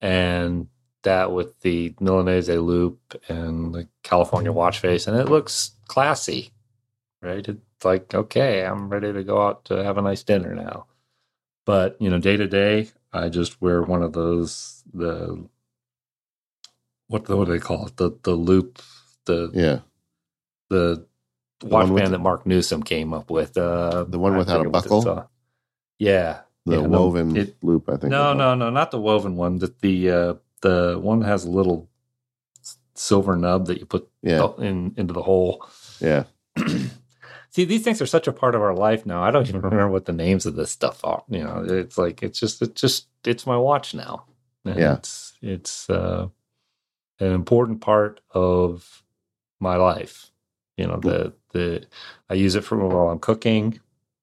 [0.00, 0.68] and
[1.02, 6.50] that with the Milanese loop and the California watch face, and it looks classy,
[7.20, 7.46] right?
[7.46, 10.86] It's like okay, I'm ready to go out to have a nice dinner now.
[11.64, 15.44] But you know, day to day, I just wear one of those the
[17.08, 18.80] what what do they call it the the loop
[19.26, 19.80] the yeah
[20.70, 21.06] the,
[21.60, 24.70] the watch band the, that Marc Newson came up with uh, the one without a
[24.70, 25.06] buckle.
[25.06, 25.24] Uh,
[25.98, 27.88] yeah, the yeah, woven it, loop.
[27.88, 28.10] I think.
[28.10, 29.58] No, no, no, not the woven one.
[29.58, 31.88] That the uh, the one has a little
[32.94, 34.48] silver nub that you put yeah.
[34.58, 35.66] in into the hole.
[36.00, 36.24] Yeah.
[37.50, 39.22] See, these things are such a part of our life now.
[39.22, 41.22] I don't even remember what the names of this stuff are.
[41.28, 44.24] You know, it's like it's just it's just it's my watch now.
[44.64, 44.94] And yeah.
[44.94, 46.28] It's it's uh,
[47.20, 49.02] an important part of
[49.60, 50.30] my life.
[50.78, 51.86] You know, the the
[52.30, 53.80] I use it for while I'm cooking.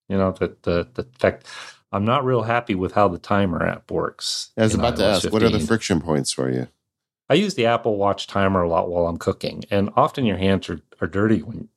[0.07, 1.45] You know, the the the fact
[1.91, 4.51] I'm not real happy with how the timer app works.
[4.57, 5.31] I was about to ask, 15.
[5.31, 6.67] what are the friction points for you?
[7.29, 10.69] I use the Apple Watch timer a lot while I'm cooking, and often your hands
[10.69, 11.69] are, are dirty when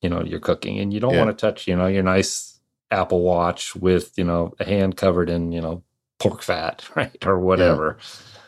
[0.00, 1.24] you know you're cooking and you don't yeah.
[1.24, 2.60] want to touch you know your nice
[2.90, 5.82] apple watch with you know a hand covered in you know
[6.18, 8.04] pork fat right or whatever yeah.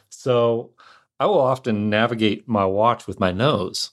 [0.09, 0.71] so
[1.19, 3.91] i will often navigate my watch with my nose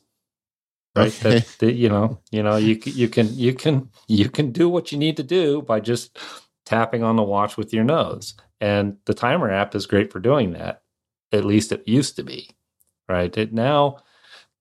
[0.95, 1.39] right okay.
[1.39, 4.91] that, that, you know you know you you can you can you can do what
[4.91, 6.17] you need to do by just
[6.66, 10.51] tapping on the watch with your nose and the timer app is great for doing
[10.51, 10.82] that
[11.32, 12.49] at least it used to be
[13.07, 13.97] right it now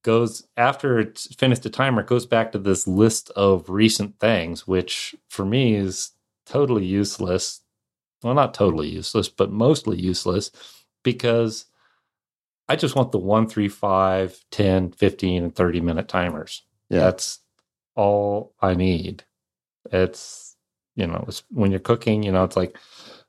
[0.05, 4.69] goes after it's finished the timer, it goes back to this list of recent things,
[4.69, 6.13] which for me is
[6.47, 7.63] totally useless.
[8.23, 10.51] Well, not totally useless, but mostly useless
[11.03, 11.67] because
[12.69, 16.63] I just want the one, three, five, 10, 15, and 30 minute timers.
[16.89, 17.01] Yeah.
[17.01, 17.41] That's
[17.97, 19.25] all I need.
[19.91, 20.44] It's,
[20.95, 22.77] you know, it's, when you're cooking, you know, it's like,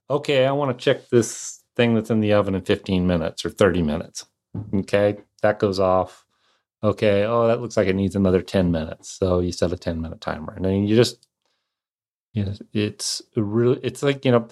[0.09, 3.49] okay, I want to check this thing that's in the oven in 15 minutes or
[3.49, 4.25] 30 minutes.
[4.73, 5.17] Okay.
[5.41, 6.25] That goes off
[6.85, 9.09] okay, oh, that looks like it needs another 10 minutes.
[9.09, 10.53] So you set a 10 minute timer.
[10.55, 11.27] And then you just,
[12.33, 14.47] you know, it's really, it's like, you know,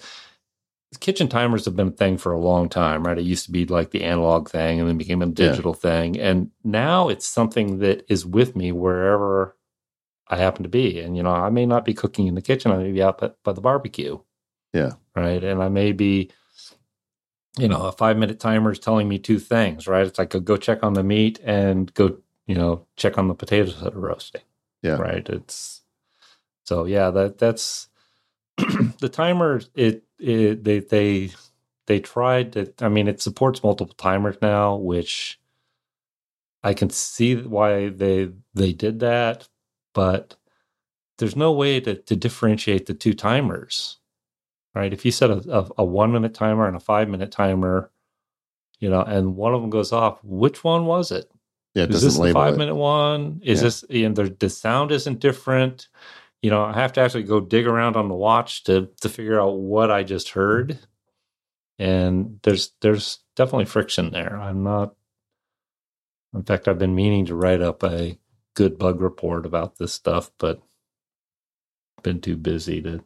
[1.00, 3.18] kitchen timers have been a thing for a long time, right?
[3.18, 5.90] It used to be like the analog thing and then became a digital yeah.
[5.90, 6.20] thing.
[6.20, 9.56] And now it's something that is with me wherever
[10.28, 11.00] I happen to be.
[11.00, 13.42] And, you know, I may not be cooking in the kitchen, I may be out
[13.42, 14.18] by the barbecue.
[14.72, 14.92] Yeah.
[15.14, 15.42] Right.
[15.42, 16.30] And I may be,
[17.56, 20.06] you know, a five minute timer is telling me two things, right?
[20.06, 23.80] It's like go check on the meat and go you know, check on the potatoes
[23.80, 24.42] that are roasting.
[24.82, 24.96] Yeah.
[24.96, 25.26] Right.
[25.28, 25.82] It's
[26.64, 27.88] so yeah, that that's
[29.00, 31.30] the timer it, it they they
[31.86, 35.40] they tried to I mean it supports multiple timers now, which
[36.62, 39.48] I can see why they they did that,
[39.94, 40.36] but
[41.18, 43.98] there's no way to, to differentiate the two timers.
[44.74, 44.92] Right.
[44.92, 47.92] If you set a, a, a one minute timer and a five minute timer,
[48.80, 51.30] you know, and one of them goes off, which one was it?
[51.74, 52.58] Yeah, it is this the five it.
[52.58, 53.40] minute one?
[53.44, 53.64] Is yeah.
[53.64, 55.88] this you know, the, the sound isn't different?
[56.42, 59.40] You know, I have to actually go dig around on the watch to to figure
[59.40, 60.78] out what I just heard.
[61.78, 64.36] And there's there's definitely friction there.
[64.40, 64.94] I'm not
[66.34, 68.18] in fact I've been meaning to write up a
[68.54, 70.62] good bug report about this stuff, but
[72.02, 73.04] been too busy to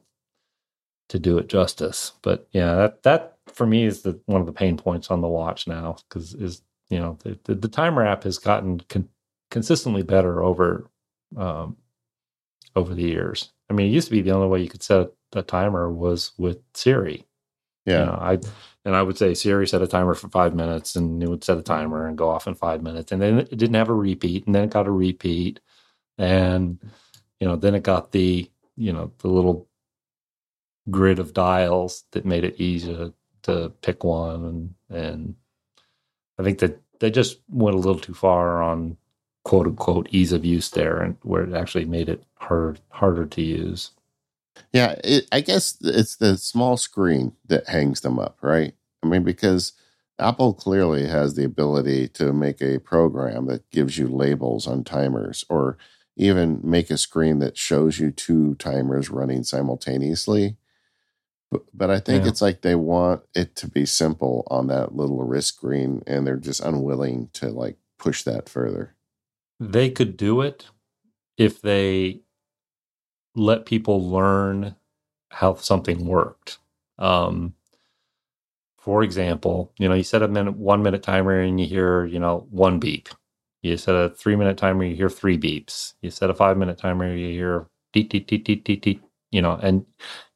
[1.11, 2.13] to do it justice.
[2.23, 5.29] But yeah, that that for me is the one of the pain points on the
[5.29, 9.11] watch now because is you know the, the, the timer app has gotten con-
[9.51, 10.91] consistently better over
[11.37, 11.77] um,
[12.77, 13.53] over the years.
[13.71, 16.33] I mean, it used to be the only way you could set a timer was
[16.39, 17.27] with Siri.
[17.89, 18.39] Yeah, you know, I
[18.85, 21.59] and I would say Siri set a timer for five minutes, and it would set
[21.59, 24.47] a timer and go off in five minutes, and then it didn't have a repeat,
[24.47, 25.61] and then it got a repeat,
[26.19, 26.79] and
[27.41, 29.69] you know, then it got the you know the little
[30.91, 34.45] grid of dials that made it easy to, to pick one.
[34.45, 35.35] And and
[36.39, 38.97] I think that they just went a little too far on
[39.45, 43.43] quote unquote ease of use there, and where it actually made it hard harder to
[43.43, 43.93] use.
[44.73, 48.75] Yeah, it, I guess it's the small screen that hangs them up, right?
[49.03, 49.73] I mean, because
[50.19, 55.45] Apple clearly has the ability to make a program that gives you labels on timers,
[55.49, 55.79] or
[56.17, 60.57] even make a screen that shows you two timers running simultaneously.
[61.51, 62.31] But, but I think yeah.
[62.31, 66.37] it's like they want it to be simple on that little wrist screen, and they're
[66.37, 68.95] just unwilling to like push that further.
[69.61, 70.67] They could do it
[71.37, 72.21] if they
[73.39, 74.75] let people learn
[75.31, 76.59] how something worked.
[76.99, 77.55] Um,
[78.79, 82.19] for example, you know, you set a minute, one minute timer and you hear, you
[82.19, 83.09] know, one beep.
[83.63, 85.95] You set a three minute timer, you hear three beeps.
[86.01, 89.43] You set a five minute timer, you hear deet, deet, deet, deet, deet, deet, you
[89.43, 89.85] know, and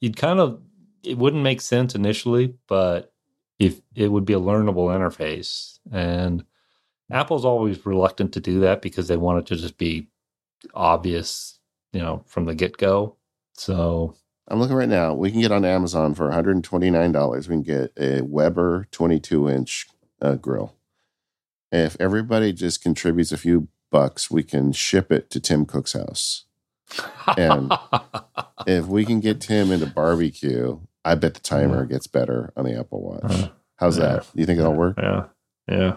[0.01, 0.61] you'd kind of
[1.05, 3.13] it wouldn't make sense initially, but
[3.59, 6.45] if it would be a learnable interface, and
[7.11, 10.09] Apple's always reluctant to do that because they want it to just be
[10.75, 11.59] obvious,
[11.93, 13.17] you know, from the get go.
[13.55, 14.17] So
[14.49, 15.15] I'm looking right now.
[15.15, 17.49] We can get on Amazon for $129.
[17.49, 19.87] We can get a Weber 22 inch
[20.21, 20.75] uh, grill.
[21.71, 26.45] If everybody just contributes a few bucks, we can ship it to Tim Cook's house.
[27.37, 27.73] And
[28.67, 31.89] if we can get Tim into barbecue, I bet the timer yeah.
[31.89, 33.33] gets better on the Apple Watch.
[33.33, 34.07] Uh, How's yeah.
[34.07, 34.27] that?
[34.35, 34.99] Do you think it'll work?
[34.99, 35.25] Yeah,
[35.69, 35.97] yeah.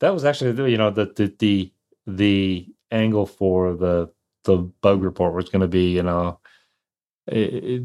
[0.00, 1.72] That was actually you know the the the,
[2.06, 4.10] the angle for the
[4.44, 6.38] the bug report was going to be you know
[7.26, 7.82] it,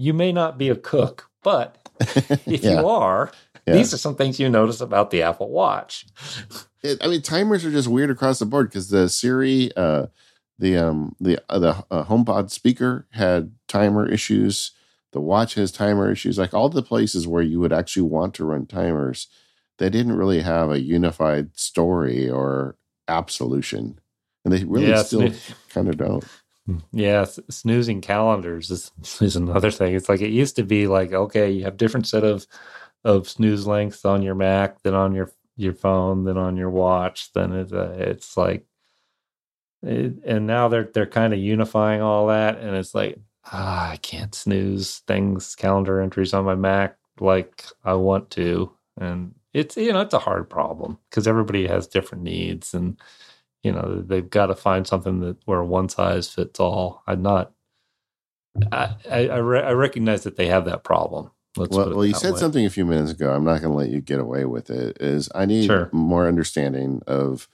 [0.00, 2.80] you may not be a cook, but if yeah.
[2.80, 3.30] you are,
[3.66, 3.74] yeah.
[3.74, 6.06] these are some things you notice about the Apple Watch.
[6.82, 10.06] It, I mean, timers are just weird across the board because the Siri, uh,
[10.58, 14.72] the um, the uh, the uh, HomePod speaker had timer issues.
[15.12, 16.38] The watch has timer issues.
[16.38, 19.26] Like all the places where you would actually want to run timers,
[19.78, 22.76] they didn't really have a unified story or
[23.08, 23.99] app solution,
[24.44, 25.32] and they really yeah, still
[25.70, 26.24] kind of don't.
[26.92, 29.94] Yeah, snoozing calendars is is another thing.
[29.94, 32.46] It's like it used to be like okay, you have different set of
[33.04, 37.32] of snooze lengths on your Mac than on your your phone than on your watch.
[37.32, 38.64] Then it, uh, it's like,
[39.82, 43.96] it, and now they're they're kind of unifying all that, and it's like ah, I
[43.96, 49.92] can't snooze things calendar entries on my Mac like I want to, and it's you
[49.92, 53.00] know it's a hard problem because everybody has different needs and
[53.62, 57.02] you know they've got to find something that where one size fits all.
[57.06, 57.52] I'm not.
[58.72, 61.30] I I, I, re- I recognize that they have that problem.
[61.56, 62.38] Let's well, well you said way.
[62.38, 63.32] something a few minutes ago.
[63.32, 64.96] I'm not going to let you get away with it.
[65.00, 65.90] Is I need sure.
[65.92, 67.48] more understanding of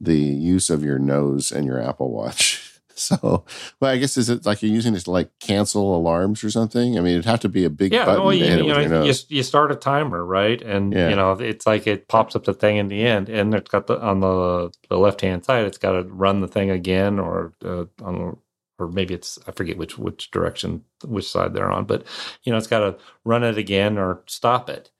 [0.00, 2.62] the use of your nose and your Apple Watch.
[3.06, 3.44] So,
[3.78, 6.96] well, I guess is it like you're using this to like cancel alarms or something?
[6.96, 8.06] I mean, it'd have to be a big yeah.
[8.06, 10.60] Button well, you, you know, you, you, start a timer, right?
[10.62, 11.10] And yeah.
[11.10, 13.86] you know, it's like it pops up the thing in the end, and it's got
[13.86, 17.52] the on the the left hand side, it's got to run the thing again, or
[17.64, 18.38] uh, on
[18.78, 22.04] or maybe it's I forget which which direction which side they're on, but
[22.44, 24.90] you know, it's got to run it again or stop it,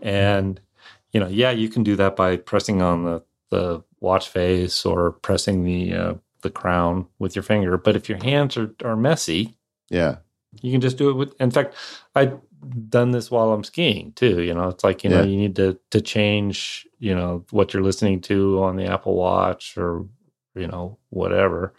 [0.00, 0.60] and
[1.12, 5.12] you know, yeah, you can do that by pressing on the the watch face or
[5.12, 7.78] pressing the uh, the crown with your finger.
[7.78, 9.56] But if your hands are, are messy,
[9.88, 10.16] yeah,
[10.60, 11.40] you can just do it with.
[11.40, 11.74] In fact,
[12.14, 12.38] I've
[12.88, 14.42] done this while I'm skiing too.
[14.42, 17.82] You know, it's like you know you need to to change you know what you're
[17.82, 20.06] listening to on the Apple Watch or
[20.54, 21.74] you know whatever,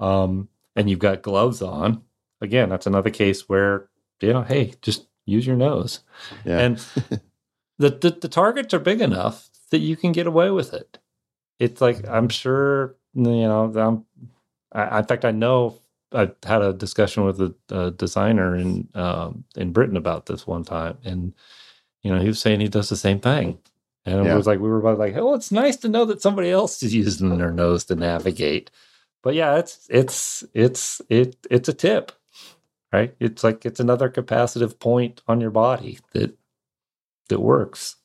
[0.00, 2.02] um, and you've got gloves on.
[2.40, 3.88] Again, that's another case where
[4.20, 6.00] you know, hey, just use your nose,
[6.44, 6.58] yeah.
[6.58, 6.78] and
[7.78, 10.98] the, the the targets are big enough that you can get away with it.
[11.58, 14.04] It's like I'm sure you know, I'm,
[14.72, 15.78] I, in fact, I know
[16.12, 20.64] I had a discussion with a, a designer in um, in Britain about this one
[20.64, 21.34] time, and
[22.02, 23.58] you know, he was saying he does the same thing.
[24.06, 24.34] And yeah.
[24.34, 26.82] it was like we were both like, "Oh, it's nice to know that somebody else
[26.82, 28.70] is using their nose to navigate."
[29.22, 32.12] But yeah, it's it's it's it it's a tip,
[32.92, 33.14] right?
[33.18, 36.36] It's like it's another capacitive point on your body that
[37.30, 37.96] that works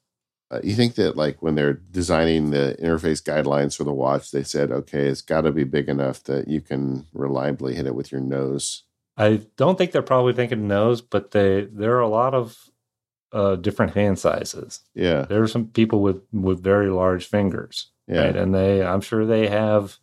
[0.52, 4.44] uh, you think that like when they're designing the interface guidelines for the watch they
[4.44, 8.12] said okay it's got to be big enough that you can reliably hit it with
[8.12, 8.84] your nose?
[9.18, 12.70] I don't think they're probably thinking nose but they there are a lot of
[13.32, 14.80] uh, different hand sizes.
[14.96, 15.22] Yeah.
[15.30, 18.26] There are some people with with very large fingers yeah.
[18.26, 18.36] right?
[18.36, 20.00] and they i'm sure they have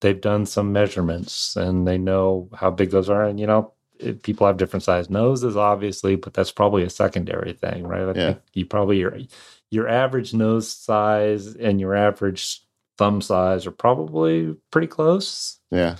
[0.00, 3.24] they've done some measurements and they know how big those are.
[3.24, 3.72] And you know
[4.22, 8.02] people have different size noses, obviously, but that's probably a secondary thing, right?
[8.02, 8.12] I yeah.
[8.32, 9.18] think you probably your
[9.70, 12.62] your average nose size and your average
[12.96, 15.58] thumb size are probably pretty close.
[15.70, 15.96] Yeah.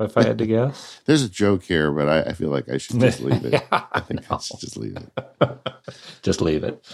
[0.00, 2.78] If I had to guess, there's a joke here, but I, I feel like I
[2.78, 3.52] should just leave it.
[3.72, 5.58] yeah, I think I, I should just leave it.
[6.22, 6.84] just leave it.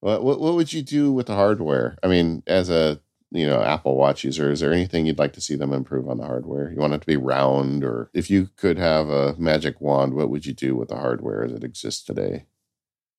[0.00, 1.96] What, what what would you do with the hardware?
[2.02, 3.00] I mean, as a
[3.30, 6.18] you know Apple Watch user, is there anything you'd like to see them improve on
[6.18, 6.70] the hardware?
[6.70, 10.30] You want it to be round, or if you could have a magic wand, what
[10.30, 12.46] would you do with the hardware as it exists today?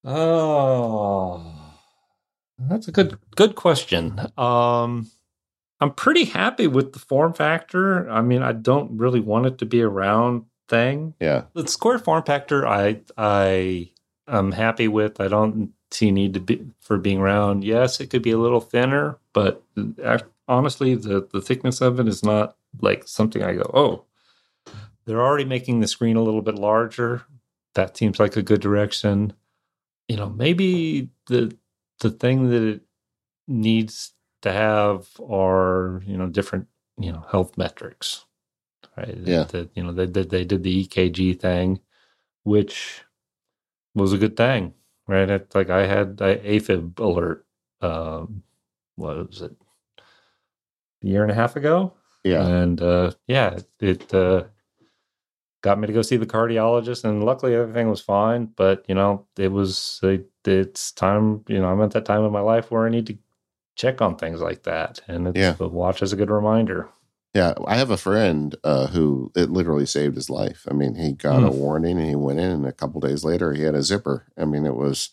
[0.03, 1.53] Oh,
[2.57, 4.19] that's a good good question.
[4.37, 5.11] Um,
[5.79, 8.09] I'm pretty happy with the form factor.
[8.09, 11.13] I mean, I don't really want it to be a round thing.
[11.19, 13.91] Yeah, the square form factor, I I
[14.27, 15.19] am happy with.
[15.19, 17.63] I don't see need to be for being round.
[17.63, 19.63] Yes, it could be a little thinner, but
[20.47, 24.73] honestly, the the thickness of it is not like something I go, oh,
[25.05, 27.23] they're already making the screen a little bit larger.
[27.75, 29.33] That seems like a good direction.
[30.07, 31.55] You know, maybe the
[31.99, 32.81] the thing that it
[33.47, 36.67] needs to have are you know different
[36.99, 38.25] you know health metrics
[38.97, 39.17] right?
[39.23, 39.43] Yeah.
[39.43, 41.79] That, you know, they did they did the EKG thing,
[42.43, 43.03] which
[43.95, 44.73] was a good thing,
[45.07, 45.29] right?
[45.29, 47.45] It's like I had a AFib alert.
[47.81, 48.43] Um,
[48.95, 49.55] what was it?
[51.03, 51.93] A year and a half ago.
[52.23, 52.45] Yeah.
[52.45, 54.45] And uh, yeah, it uh,
[55.61, 58.45] got me to go see the cardiologist, and luckily everything was fine.
[58.55, 61.43] But you know, it was it, it's time.
[61.47, 63.17] You know, I'm at that time in my life where I need to
[63.75, 65.51] check on things like that, and it's, Yeah.
[65.51, 66.89] the watch is a good reminder.
[67.37, 70.65] Yeah, I have a friend uh, who it literally saved his life.
[70.67, 71.59] I mean, he got a Hmm.
[71.59, 74.25] warning and he went in, and a couple days later, he had a zipper.
[74.35, 75.09] I mean, it was,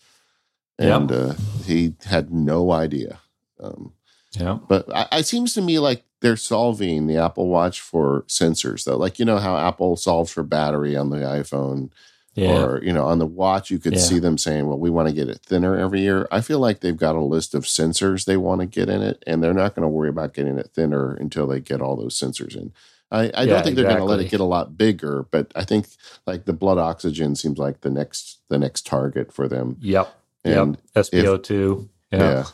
[0.79, 0.97] Yeah.
[1.01, 1.35] and uh,
[1.67, 3.21] he had no idea.
[3.61, 3.93] Um,
[4.33, 4.59] Yeah.
[4.67, 8.97] but I, it seems to me like they're solving the Apple Watch for sensors, though.
[8.97, 11.91] Like you know how Apple solves for battery on the iPhone,
[12.35, 12.65] Yeah.
[12.65, 14.01] or you know on the watch, you could Yeah.
[14.01, 16.81] see them saying, "Well, we want to get it thinner every year." I feel like
[16.81, 19.75] they've got a list of sensors they want to get in it, and they're not
[19.75, 22.73] going to worry about getting it thinner until they get all those sensors in.
[23.11, 25.53] I, I Yeah, don't think they're going to let it get a lot bigger, but
[25.55, 25.87] I think
[26.27, 29.77] like the blood oxygen seems like the next the next target for them.
[29.81, 30.13] Yep.
[30.45, 31.05] And yep.
[31.07, 31.89] SPO2.
[32.13, 32.19] yeah.
[32.19, 32.45] Yeah.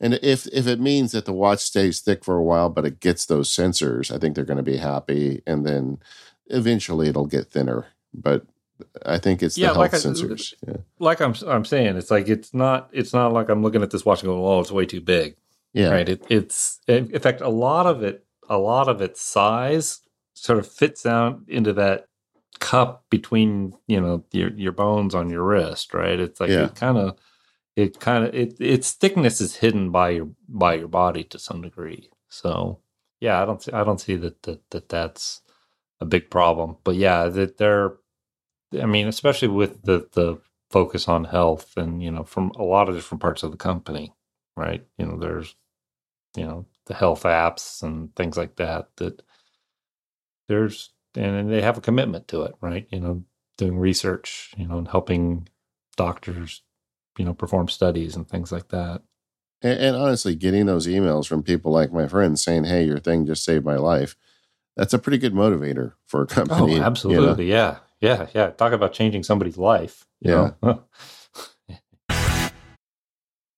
[0.00, 2.98] And if if it means that the watch stays thick for a while, but it
[2.98, 5.42] gets those sensors, I think they're going to be happy.
[5.46, 5.98] And then
[6.48, 7.86] eventually it'll get thinner.
[8.12, 8.44] But
[9.04, 10.54] I think it's the Yeah, health like I- sensors.
[10.66, 10.76] Yeah.
[10.98, 14.04] Like I'm I'm saying, it's like it's not it's not like I'm looking at this
[14.04, 15.36] watch and going, "Oh, it's way too big."
[15.72, 15.90] Yeah.
[15.90, 16.08] Right.
[16.08, 20.00] It, it's in fact a lot of it a lot of its size
[20.34, 22.06] sort of fits out into that
[22.60, 25.94] cup between you know your your bones on your wrist.
[25.94, 26.18] Right.
[26.18, 26.66] It's like Yeah.
[26.66, 27.18] it kind of
[27.76, 31.62] it kind of it its thickness is hidden by your by your body to some
[31.62, 32.10] degree.
[32.28, 32.80] So
[33.20, 35.42] yeah, I don't see- I don't see that that, that that's
[36.00, 36.76] a big problem.
[36.84, 37.94] But yeah, that they're
[38.72, 40.40] I mean, especially with the the
[40.70, 44.12] focus on health and you know from a lot of different parts of the company,
[44.56, 44.86] right?
[44.98, 45.54] You know, there's
[46.36, 49.22] you know the health apps and things like that that
[50.48, 52.86] there's and they have a commitment to it, right?
[52.90, 53.24] You know,
[53.56, 55.48] doing research, you know, and helping
[55.96, 56.62] doctors,
[57.16, 59.02] you know, perform studies and things like that.
[59.62, 63.26] And, and honestly, getting those emails from people like my friends saying, "Hey, your thing
[63.26, 64.16] just saved my life,"
[64.76, 66.60] that's a pretty good motivator for a oh, company.
[66.60, 66.84] Oh, you know?
[66.86, 67.50] absolutely.
[67.50, 67.78] Yeah.
[68.00, 68.26] Yeah.
[68.34, 68.50] Yeah.
[68.50, 70.04] Talk about changing somebody's life.
[70.20, 70.52] Yeah.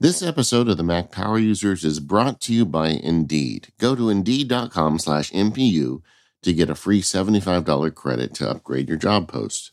[0.03, 3.69] This episode of the Mac Power Users is brought to you by Indeed.
[3.79, 6.01] Go to Indeed.com slash MPU
[6.43, 9.73] to get a free $75 credit to upgrade your job post.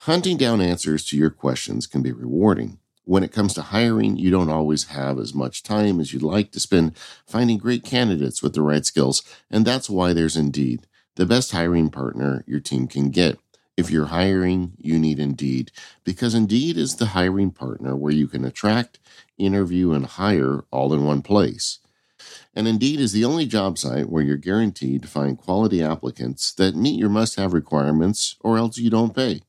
[0.00, 2.78] Hunting down answers to your questions can be rewarding.
[3.04, 6.52] When it comes to hiring, you don't always have as much time as you'd like
[6.52, 6.94] to spend
[7.26, 11.88] finding great candidates with the right skills, and that's why there's Indeed, the best hiring
[11.88, 13.38] partner your team can get.
[13.76, 15.70] If you're hiring, you need Indeed,
[16.02, 18.98] because Indeed is the hiring partner where you can attract,
[19.36, 21.80] interview, and hire all in one place.
[22.54, 26.74] And Indeed is the only job site where you're guaranteed to find quality applicants that
[26.74, 29.42] meet your must have requirements, or else you don't pay.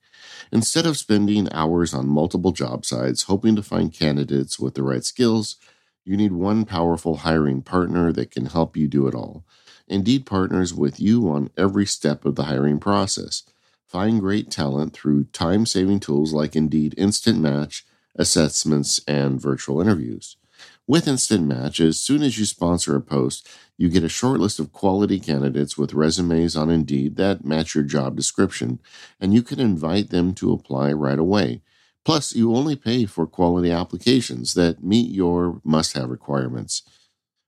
[0.51, 5.05] Instead of spending hours on multiple job sites hoping to find candidates with the right
[5.05, 5.55] skills,
[6.03, 9.45] you need one powerful hiring partner that can help you do it all.
[9.88, 13.43] Indeed partners with you on every step of the hiring process.
[13.88, 17.85] Find great talent through time saving tools like Indeed Instant Match,
[18.15, 20.35] assessments, and virtual interviews.
[20.85, 24.59] With Instant Match, as soon as you sponsor a post, you get a short list
[24.59, 28.79] of quality candidates with resumes on Indeed that match your job description,
[29.21, 31.61] and you can invite them to apply right away.
[32.03, 36.83] Plus, you only pay for quality applications that meet your must have requirements.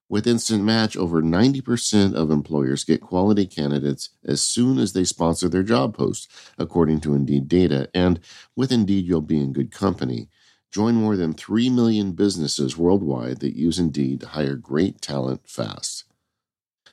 [0.10, 5.47] With Instant Match, over 90% of employers get quality candidates as soon as they sponsor
[5.47, 7.89] their job post, according to Indeed data.
[7.93, 8.20] And
[8.56, 10.27] with Indeed, you'll be in good company.
[10.72, 16.06] Join more than 3 million businesses worldwide that use Indeed to hire great talent fast.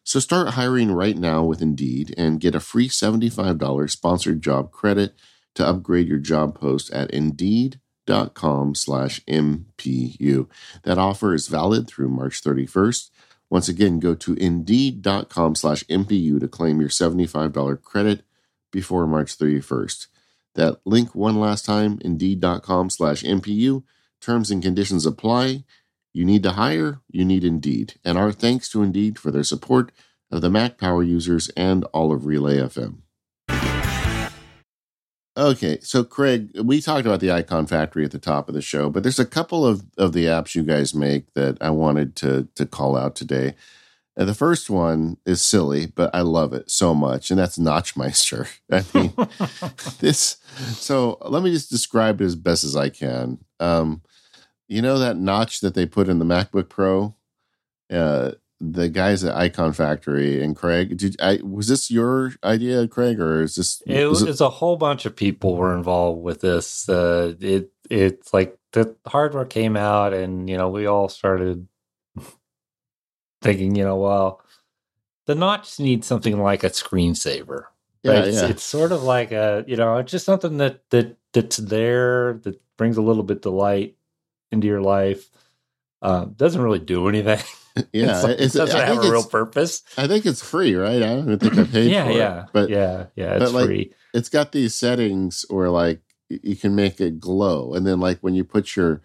[0.05, 5.15] So start hiring right now with Indeed and get a free $75 sponsored job credit
[5.55, 7.11] to upgrade your job post at
[8.07, 10.49] Indeed.com slash MPU.
[10.85, 13.11] That offer is valid through March 31st.
[13.51, 18.23] Once again, go to Indeed.com slash MPU to claim your $75 credit
[18.73, 20.07] before March 31st.
[20.55, 23.85] That link one last time, Indeed.com slash MPU.
[24.21, 25.65] Terms and conditions apply.
[26.13, 27.95] You need to hire, you need Indeed.
[28.05, 29.93] And our thanks to Indeed for their support
[30.31, 33.06] of the Mac Power users and all of Relay FM.
[35.37, 38.89] Okay, so Craig, we talked about the Icon Factory at the top of the show,
[38.89, 42.49] but there's a couple of, of the apps you guys make that I wanted to
[42.55, 43.55] to call out today.
[44.17, 48.49] And the first one is silly, but I love it so much, and that's Notchmeister.
[48.73, 49.13] I mean,
[50.01, 50.39] this.
[50.73, 53.45] So let me just describe it as best as I can.
[53.61, 54.01] Um,
[54.69, 57.15] you know that notch that they put in the MacBook Pro.
[57.93, 60.97] Uh, the guys at Icon Factory and Craig.
[60.97, 63.83] Did I was this your idea, Craig, or is this?
[63.87, 66.89] It was it, a whole bunch of people were involved with this.
[66.89, 71.69] Uh, it it's like the hardware came out, and you know we all started
[73.43, 74.41] thinking, you know, well,
[75.27, 77.65] the notch needs something like a screensaver.
[78.03, 78.29] Yeah, right?
[78.29, 78.49] It's, yeah.
[78.49, 82.61] it's sort of like a you know, it's just something that that that's there that
[82.79, 83.97] brings a little bit delight
[84.51, 85.29] into your life.
[86.01, 87.41] Um, doesn't really do anything.
[87.93, 89.83] Yeah, it's like, it's, it doesn't I have a real purpose.
[89.99, 90.97] I think it's free, right?
[91.03, 92.49] I don't even think I paid Yeah, for yeah, it.
[92.53, 93.93] But yeah, yeah, it's but, like, free.
[94.15, 98.35] it's got these settings where like you can make it glow, and then like when
[98.35, 99.03] you put your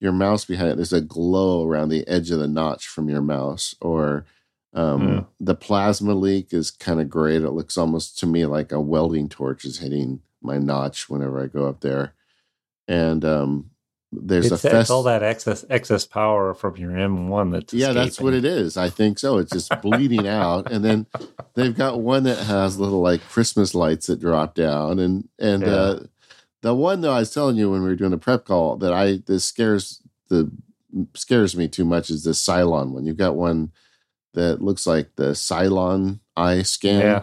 [0.00, 3.22] your mouse behind it, there's a glow around the edge of the notch from your
[3.22, 3.74] mouse.
[3.80, 4.24] Or
[4.72, 5.26] um, Mm.
[5.40, 7.42] the plasma leak is kind of great.
[7.42, 11.46] It looks almost to me like a welding torch is hitting my notch whenever I
[11.46, 12.14] go up there.
[12.88, 13.70] And um,
[14.12, 18.20] there's It's, a it's all that excess excess power from your M1 that's yeah, that's
[18.20, 18.76] what it is.
[18.76, 19.38] I think so.
[19.38, 21.06] It's just bleeding out, and then
[21.54, 25.68] they've got one that has little like Christmas lights that drop down, and and Yeah.
[25.68, 26.02] uh,
[26.60, 28.92] the one though I was telling you when we were doing the prep call that
[28.92, 30.50] I this scares the
[31.14, 33.06] scares me too much is the Cylon one.
[33.06, 33.72] You've got one
[34.34, 37.00] that looks like the Cylon eye scan.
[37.00, 37.22] Yeah,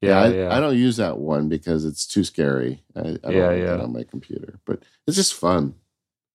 [0.00, 0.56] yeah, I, yeah.
[0.56, 2.82] I don't use that one because it's too scary.
[2.96, 3.64] I, I don't Yeah, yeah.
[3.66, 5.74] that on my computer, but it's just fun.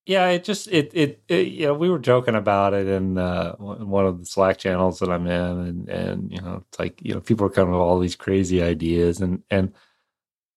[0.08, 4.06] Yeah it just it, it it know we were joking about it in uh one
[4.06, 7.22] of the slack channels that i'm in and and you know it's like you know
[7.22, 9.74] people are coming with all these crazy ideas and and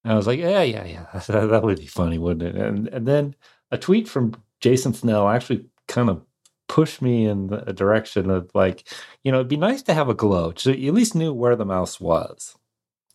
[0.05, 1.07] i was like yeah yeah yeah.
[1.29, 2.61] That, that would be funny wouldn't it?
[2.61, 3.35] And and then
[3.71, 6.23] a tweet from jason snell actually kind of
[6.69, 8.89] pushed me in the a direction of like
[9.25, 11.57] you know it'd be nice to have a glow so you at least knew where
[11.57, 12.57] the mouse was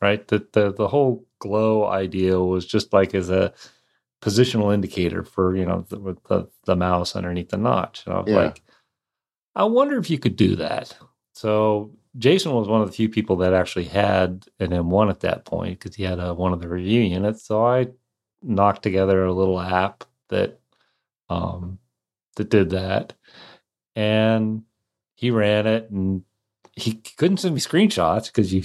[0.02, 0.28] right?
[0.28, 3.54] The the, the whole glow idea was just like as a
[4.26, 8.04] positional indicator for you know the, with the, the mouse underneath the notch.
[8.06, 8.38] And I was Yeah.
[8.38, 8.62] like,
[9.56, 10.98] I wonder if you could do that.
[11.34, 15.46] So Jason was one of the few people that actually had an M1 at that
[15.46, 17.46] point because he had a, one of the review units.
[17.46, 17.88] So I
[18.42, 20.60] knocked together a little app that
[21.30, 21.80] um,
[22.36, 23.14] that did that,
[23.96, 24.64] and
[25.16, 26.24] he ran it, and
[26.74, 28.64] he couldn't send me screenshots because you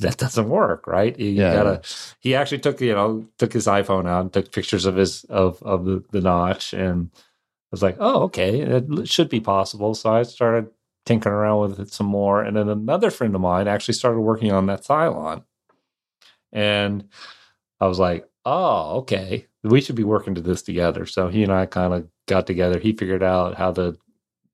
[0.00, 1.18] that doesn't work, right?
[1.18, 1.52] You, Yeah.
[1.54, 1.82] gotta.
[2.20, 5.62] He actually took you know took his iPhone out and took pictures of his of
[5.62, 9.94] of the, the notch, and I was like, oh okay, it should be possible.
[9.94, 10.70] So I started
[11.04, 14.52] tinkering around with it some more, and then another friend of mine actually started working
[14.52, 15.44] on that Cylon,
[16.52, 17.08] and
[17.80, 21.06] I was like, oh okay, we should be working to this together.
[21.06, 22.78] So he and I kind of got together.
[22.78, 23.98] He figured out how to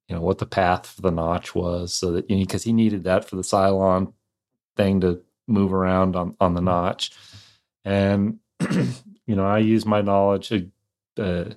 [0.09, 3.29] you know what the path for the notch was so that because he needed that
[3.29, 4.13] for the Cylon
[4.77, 7.13] thing to move around on on the notch.
[7.85, 8.39] And
[9.27, 10.67] you know i use my knowledge of
[11.19, 11.55] uh,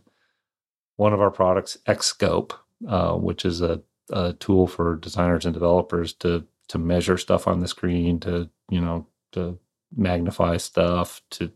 [0.96, 2.54] one of our products xscope
[2.88, 3.82] uh, which is a,
[4.12, 8.82] a tool for designers and developers to to measure stuff on the screen to you
[8.82, 9.58] know to
[9.96, 11.52] magnify stuff to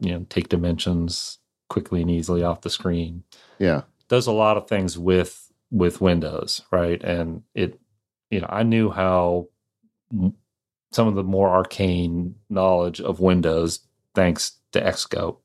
[0.00, 1.38] you know take dimensions
[1.68, 3.24] quickly and easily off the screen.
[3.58, 7.02] Yeah, does a lot of things with with Windows, right?
[7.02, 7.80] And it,
[8.30, 9.48] you know, I knew how
[10.94, 13.80] some of the more arcane knowledge of Windows
[14.14, 15.38] thanks to Xscope,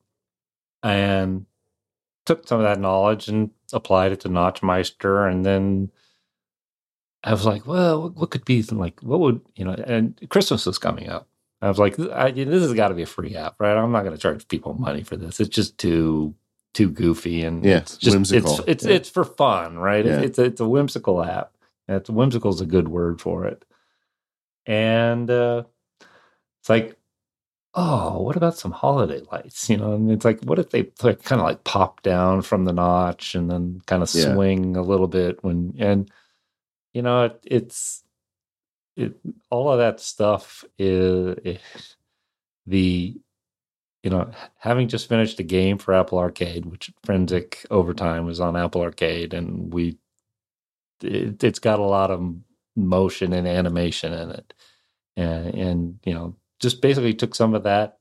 [0.84, 1.46] and
[2.26, 5.90] took some of that knowledge and applied it to Notchmeister, and then
[7.24, 9.00] I was like, well, what, could be like?
[9.02, 9.74] What would you know?
[9.74, 11.28] And Christmas was coming up.
[11.62, 13.76] I was like, I, this has got to be a free app, right?
[13.76, 15.40] I'm not going to charge people money for this.
[15.42, 16.34] It's just too
[16.74, 18.60] too goofy and Yeah, it's just whimsical.
[18.60, 18.94] it's it's Yeah.
[18.96, 20.06] it's for fun, right?
[20.06, 20.20] Yeah.
[20.20, 21.52] It's it's a, it's a whimsical app.
[21.90, 23.66] It's whimsical is a good word for it.
[24.70, 25.66] And uh,
[26.62, 26.98] it's like,
[27.76, 29.70] oh, what about some holiday lights?
[29.70, 32.66] You know, and it's like, what if they like, kind of like pop down from
[32.66, 34.26] the notch and then kind of Yeah.
[34.34, 36.12] swing a little bit when and
[36.94, 38.04] you know it, it's
[38.98, 39.16] it
[39.52, 41.62] all of that stuff is it,
[42.68, 43.16] the
[44.04, 48.58] you know having just finished a game for Apple Arcade, which Frenzic Overtime was on
[48.58, 49.98] Apple Arcade, and we
[51.04, 52.36] it, it's got a lot of
[52.88, 54.54] motion and animation in it,
[55.16, 57.98] and and you know just basically took some of that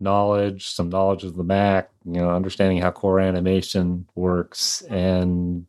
[0.00, 5.66] knowledge, some knowledge of the Mac, you know, understanding how core animation works, and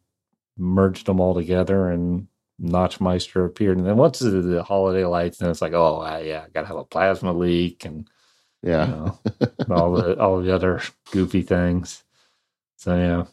[0.58, 2.28] merged them all together and
[2.62, 3.78] Notchmeister appeared.
[3.78, 6.68] And then once the, the holiday lights, and it's like, oh I, yeah, I gotta
[6.68, 8.10] have a plasma leak and
[8.64, 8.86] yeah.
[8.88, 9.20] you know,
[9.76, 10.82] all the all the other
[11.12, 12.04] goofy things.
[12.78, 13.26] So yeah.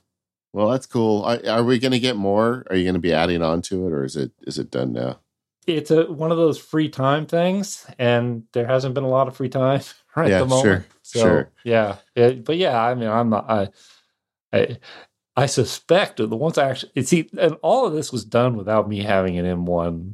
[0.55, 1.25] Well, that's cool.
[1.25, 2.65] Are, are we going to get more?
[2.71, 4.93] Are you going to be adding on to it, or is it is it done
[4.93, 5.19] now?
[5.67, 9.37] It's a one of those free time things, and there hasn't been a lot of
[9.37, 9.81] free time
[10.17, 10.65] right Yeah, at the moment.
[10.65, 11.51] sure, so sure.
[11.65, 13.51] yeah, yeah, but yeah, I mean, I'm not.
[13.51, 13.69] I,
[14.53, 14.79] I
[15.37, 19.03] I suspect the ones I actually see, and all of this was done without me
[19.03, 20.13] having an M1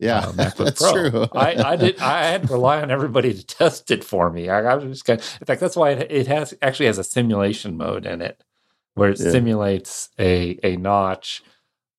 [0.00, 1.10] yeah, uh, MacBook that's Pro.
[1.10, 1.26] True.
[1.34, 1.98] I, I did.
[2.00, 4.48] I had to rely on everybody to test it for me.
[4.48, 5.20] I, I was just kind.
[5.20, 8.42] Of, in fact, that's why it, it, has actually has a simulation mode in it,
[8.98, 9.30] where it yeah.
[9.30, 11.42] simulates a a notch.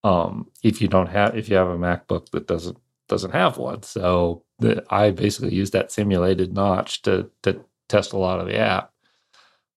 [0.04, 2.78] Um, if you don't have, if you have a MacBook that doesn't
[3.08, 8.18] doesn't have one, so the, I basically use that simulated notch to to test a
[8.18, 8.92] lot of the app.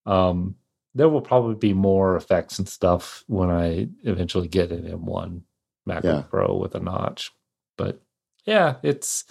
[0.06, 0.56] Um,
[0.94, 5.40] there will probably be more effects and stuff when I eventually get an M1
[5.88, 6.22] MacBook yeah.
[6.28, 7.32] Pro with a notch,
[7.78, 8.00] but
[8.44, 9.24] yeah, it's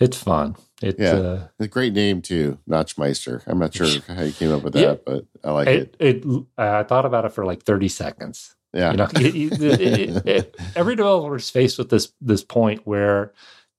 [0.00, 0.56] it's fun.
[0.82, 3.42] It's yeah, uh, a great name too, Notchmeister.
[3.46, 5.96] I'm not sure how you came up with that, yeah, but I like it.
[6.00, 8.56] It, it I thought about it for like 30 seconds.
[8.72, 13.32] Yeah, you know, it, it, every developer is faced with this this point where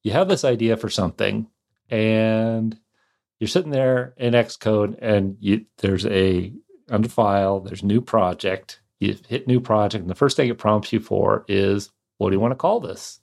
[0.03, 1.47] you have this idea for something,
[1.89, 2.77] and
[3.39, 6.53] you're sitting there in Xcode, and you there's a
[6.91, 8.79] under file, there's new project.
[8.99, 11.89] You hit new project, and the first thing it prompts you for is,
[12.19, 13.19] what do you want to call this?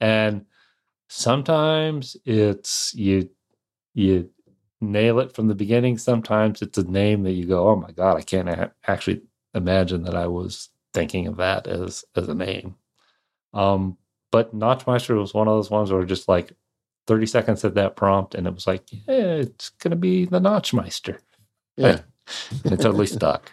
[0.00, 0.44] And
[1.08, 3.30] sometimes it's you
[3.94, 4.30] you
[4.80, 5.98] nail it from the beginning.
[5.98, 9.22] Sometimes it's a name that you go, oh my god, I can't a- actually
[9.54, 12.76] imagine that I was thinking of that as as a name.
[13.54, 13.96] Um,
[14.30, 16.52] but Notchmeister was one of those ones where just like
[17.06, 21.18] 30 seconds at that prompt, and it was like, yeah, it's gonna be the Notchmeister.
[21.76, 22.00] Yeah.
[22.64, 23.52] and it totally stuck.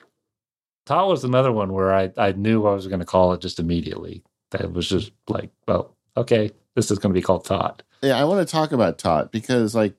[0.88, 3.60] Tot was another one where I, I knew I was going to call it just
[3.60, 4.23] immediately.
[4.49, 7.84] That was just like, well, okay, this is going to be called Tot.
[8.02, 9.97] Yeah, I want to talk about Tot because, like,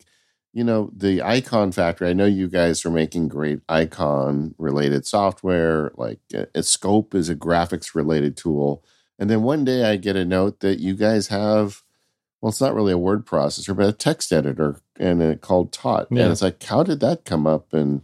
[0.52, 2.08] you know, the icon factory.
[2.08, 5.90] I know you guys are making great icon related software.
[5.96, 8.84] Like, a, xScope is a graphics related tool.
[9.18, 11.82] And then one day I get a note that you guys have,
[12.40, 16.08] well, it's not really a word processor, but a text editor, and it called Tot.
[16.10, 16.24] Yeah.
[16.24, 18.02] And it's like, how did that come up, and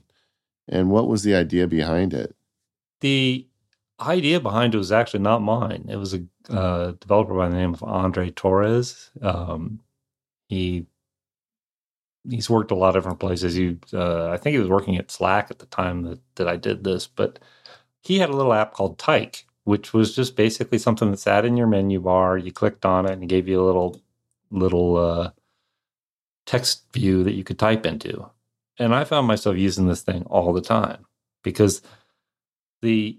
[0.66, 2.34] and what was the idea behind it?
[3.00, 3.46] The
[4.02, 5.86] idea behind it was actually not mine.
[5.88, 9.10] It was a uh, developer by the name of Andre Torres.
[9.20, 9.80] Um,
[10.48, 10.86] he
[12.28, 13.54] he's worked a lot of different places.
[13.54, 16.56] He, uh, I think he was working at Slack at the time that that I
[16.56, 17.38] did this, but
[18.02, 21.56] he had a little app called Tyke, which was just basically something that sat in
[21.56, 22.36] your menu bar.
[22.38, 24.00] You clicked on it and it gave you a little
[24.50, 25.30] little uh,
[26.46, 28.28] text view that you could type into.
[28.78, 31.06] And I found myself using this thing all the time
[31.42, 31.82] because
[32.82, 33.18] the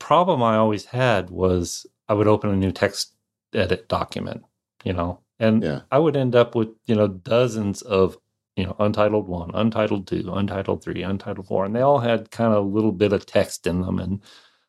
[0.00, 3.14] problem I always had was I would open a new text
[3.54, 4.42] edit document,
[4.82, 5.82] you know, and yeah.
[5.92, 8.18] I would end up with, you know, dozens of,
[8.56, 12.52] you know, untitled one, untitled two, untitled three, untitled four, and they all had kind
[12.52, 14.00] of a little bit of text in them.
[14.00, 14.20] And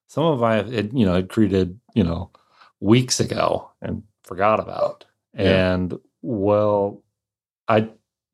[0.07, 2.29] some of I had, you know, had created, you know,
[2.79, 5.05] weeks ago and forgot about.
[5.33, 5.73] Yeah.
[5.73, 7.01] And well,
[7.67, 7.89] I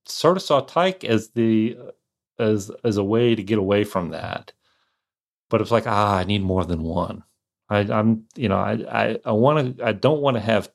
[0.05, 1.77] sort of saw Tyke as the
[2.39, 4.51] as as a way to get away from that
[5.49, 7.23] but it's like ah i need more than one.
[7.69, 10.69] I, am you know i i, I want to i don't want to have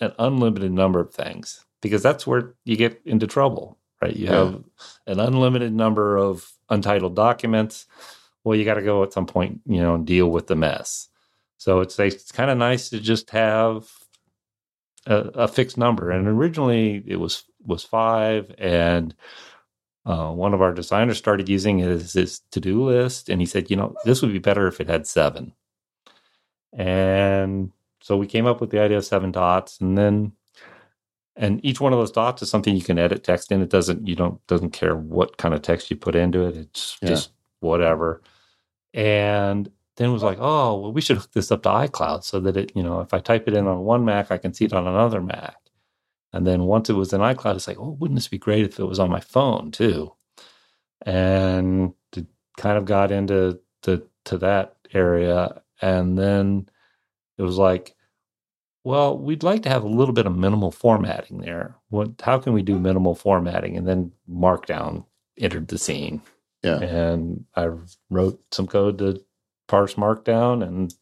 [0.00, 4.16] an unlimited number of things because that's where you get into trouble right?
[4.16, 4.32] You yeah.
[4.32, 4.64] have
[5.06, 7.86] an unlimited number of untitled documents.
[8.44, 11.08] Well you got to go at some point you know and deal with the mess.
[11.58, 13.88] So it's it's kind of nice to just have
[15.06, 16.10] a, a fixed number.
[16.10, 19.14] And originally it was was five and
[20.06, 23.70] uh, one of our designers started using it as his to-do list and he said
[23.70, 25.52] you know this would be better if it had seven.
[26.72, 30.32] And so we came up with the idea of seven dots and then
[31.34, 33.60] and each one of those dots is something you can edit text in.
[33.60, 36.56] It doesn't you don't doesn't care what kind of text you put into it.
[36.56, 37.10] It's yeah.
[37.10, 38.22] just whatever.
[38.94, 42.38] And then it was like oh well we should hook this up to icloud so
[42.40, 44.64] that it you know if i type it in on one mac i can see
[44.64, 45.56] it on another mac
[46.32, 48.78] and then once it was in iCloud, it's like, oh, wouldn't this be great if
[48.78, 50.12] it was on my phone too?
[51.02, 52.26] And it
[52.56, 55.62] kind of got into to, to that area.
[55.80, 56.68] And then
[57.38, 57.94] it was like,
[58.84, 61.76] well, we'd like to have a little bit of minimal formatting there.
[61.88, 63.76] What how can we do minimal formatting?
[63.76, 65.04] And then Markdown
[65.38, 66.22] entered the scene.
[66.62, 66.80] Yeah.
[66.80, 67.70] And I
[68.10, 69.24] wrote some code to
[69.66, 70.94] parse Markdown and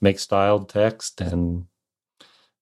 [0.00, 1.66] make styled text and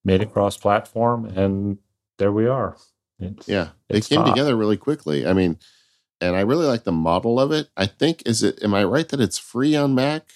[0.05, 1.79] made it cross platform and
[2.19, 2.77] there we are.
[3.17, 4.27] It's, yeah, it came top.
[4.27, 5.25] together really quickly.
[5.25, 5.57] I mean,
[6.21, 7.69] and I really like the model of it.
[7.75, 8.63] I think is it.
[8.63, 10.29] Am I right that it's free on Mac?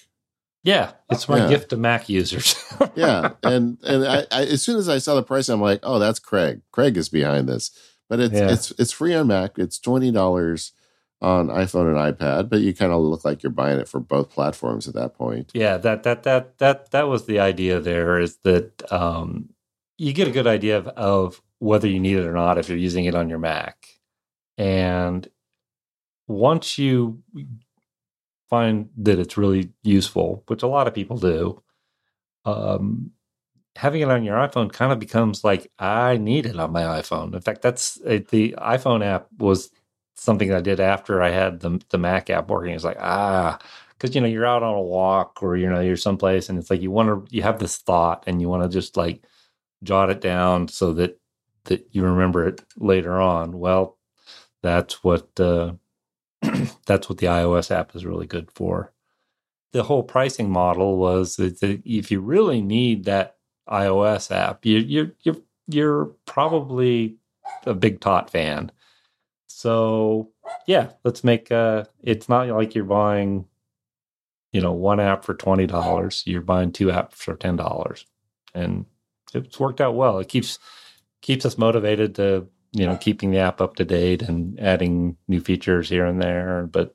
[0.64, 1.48] Yeah, it's my yeah.
[1.48, 2.56] gift to Mac users.
[2.94, 5.98] yeah, and and I, I, as soon as I saw the price, I'm like, oh,
[5.98, 6.62] that's Craig.
[6.72, 7.70] Craig is behind this.
[8.08, 8.50] But it's yeah.
[8.50, 9.58] it's it's free on Mac.
[9.58, 10.72] It's twenty dollars
[11.20, 14.30] on iPhone and iPad, but you kind of look like you're buying it for both
[14.30, 15.50] platforms at that point.
[15.54, 17.80] Yeah, that that that that that was the idea.
[17.80, 19.50] There is that um,
[19.96, 22.78] you get a good idea of, of whether you need it or not if you're
[22.78, 23.88] using it on your Mac.
[24.58, 25.28] And
[26.26, 27.22] once you
[28.50, 31.62] find that it's really useful, which a lot of people do,
[32.44, 33.10] um,
[33.76, 37.34] having it on your iPhone kind of becomes like I need it on my iPhone.
[37.34, 39.70] In fact, that's it, the iPhone app was
[40.16, 42.74] something I did after I had the the Mac app working.
[42.74, 43.58] It's like ah,
[43.98, 46.70] because you know you're out on a walk or you know you're someplace and it's
[46.70, 49.24] like you want to you have this thought and you want to just like
[49.82, 51.18] jot it down so that
[51.64, 53.58] that you remember it later on.
[53.58, 53.98] Well,
[54.62, 55.74] that's what uh,
[56.86, 58.92] that's what the iOS app is really good for.
[59.72, 63.36] The whole pricing model was that if you really need that
[63.68, 65.36] iOS app, you, you're you're
[65.66, 67.16] you're probably
[67.66, 68.70] a big Tot fan.
[69.46, 70.30] So
[70.66, 73.46] yeah, let's make uh it's not like you're buying,
[74.52, 76.22] you know, one app for twenty dollars.
[76.26, 78.06] You're buying two apps for ten dollars.
[78.54, 78.86] And
[79.34, 80.18] it's worked out well.
[80.18, 80.58] It keeps
[81.24, 85.40] keeps us motivated to, you know, keeping the app up to date and adding new
[85.40, 86.68] features here and there.
[86.70, 86.94] But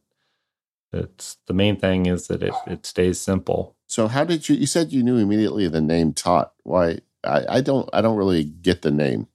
[0.93, 3.75] it's the main thing is that it, it stays simple.
[3.87, 4.55] So how did you?
[4.55, 6.53] You said you knew immediately the name Tot.
[6.63, 6.99] Why?
[7.23, 7.89] I, I don't.
[7.91, 9.27] I don't really get the name.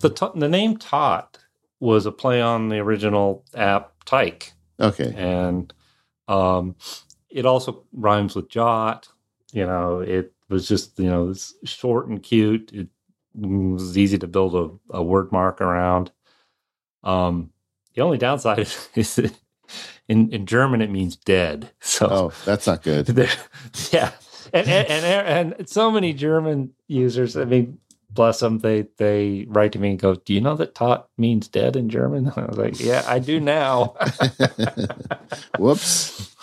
[0.00, 1.38] The the name Tot
[1.80, 4.52] was a play on the original app Tyke.
[4.78, 5.14] Okay.
[5.16, 5.72] And
[6.28, 6.76] um,
[7.30, 9.08] it also rhymes with Jot.
[9.52, 12.70] You know, it was just you know it's short and cute.
[12.74, 12.88] It
[13.36, 16.10] was easy to build a, a word mark around.
[17.02, 17.50] Um,
[17.94, 19.18] the only downside is, is
[20.08, 21.70] in in German it means dead.
[21.80, 23.08] So oh, that's not good.
[23.90, 24.12] yeah,
[24.52, 27.36] and, and and and so many German users.
[27.36, 27.78] I mean,
[28.10, 31.48] bless them, they they write to me and go, "Do you know that tot means
[31.48, 33.94] dead in German?" I was like, "Yeah, I do now."
[35.58, 36.34] Whoops.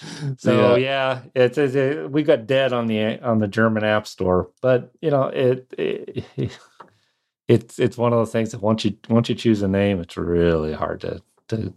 [0.38, 4.06] So yeah, yeah it's, it's it, we got dead on the on the German App
[4.06, 6.24] Store, but you know it, it
[7.48, 10.16] it's it's one of those things that once you once you choose a name, it's
[10.16, 11.72] really hard to to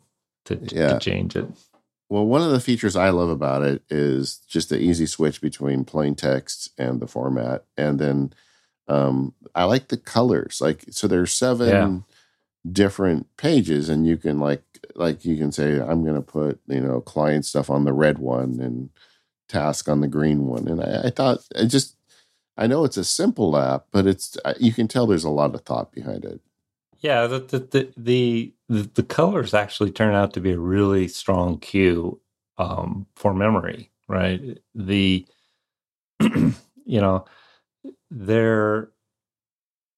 [0.46, 0.94] to, yeah.
[0.94, 1.48] to change it.
[2.10, 5.86] Well, one of the features I love about it is just the easy switch between
[5.86, 8.34] plain text and the format, and then
[8.88, 10.60] um, I like the colors.
[10.60, 12.04] Like, so there's seven.
[12.74, 14.64] Different pages, and you can like
[14.96, 18.18] like you can say I'm going to put you know client stuff on the red
[18.20, 18.90] one and
[19.48, 21.96] task on the green one, and I, I thought I just
[22.58, 25.62] I know it's a simple app, but it's you can tell there's a lot of
[25.62, 26.42] thought behind it.
[27.00, 31.58] Yeah, the the the the, the colors actually turn out to be a really strong
[31.60, 32.20] cue
[32.58, 34.60] um, for memory, right?
[34.76, 35.26] The
[36.20, 36.54] you
[36.86, 37.26] know
[38.12, 38.90] they're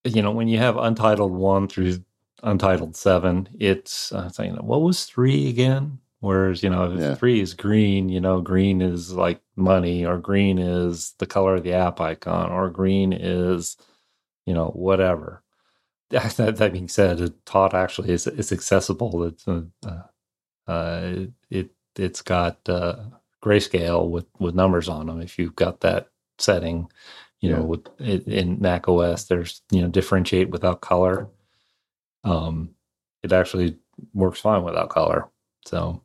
[0.03, 2.03] you know when you have untitled one through
[2.43, 5.99] untitled seven, it's uh, saying what was three again?
[6.19, 7.15] Whereas you know if yeah.
[7.15, 11.63] three is green, you know green is like money, or green is the color of
[11.63, 13.77] the app icon, or green is
[14.45, 15.43] you know whatever
[16.11, 19.23] that, that being said, Tot actually is, is accessible.
[19.23, 19.61] It's uh,
[20.67, 21.13] uh,
[21.49, 22.97] it it's got uh,
[23.41, 25.21] grayscale with with numbers on them.
[25.21, 26.91] If you've got that setting,
[27.39, 27.57] you yeah.
[27.57, 31.29] know, with in Mac OS, there's you know differentiate without color.
[32.23, 32.75] Um,
[33.23, 33.77] it actually
[34.13, 35.29] works fine without color.
[35.65, 36.01] So,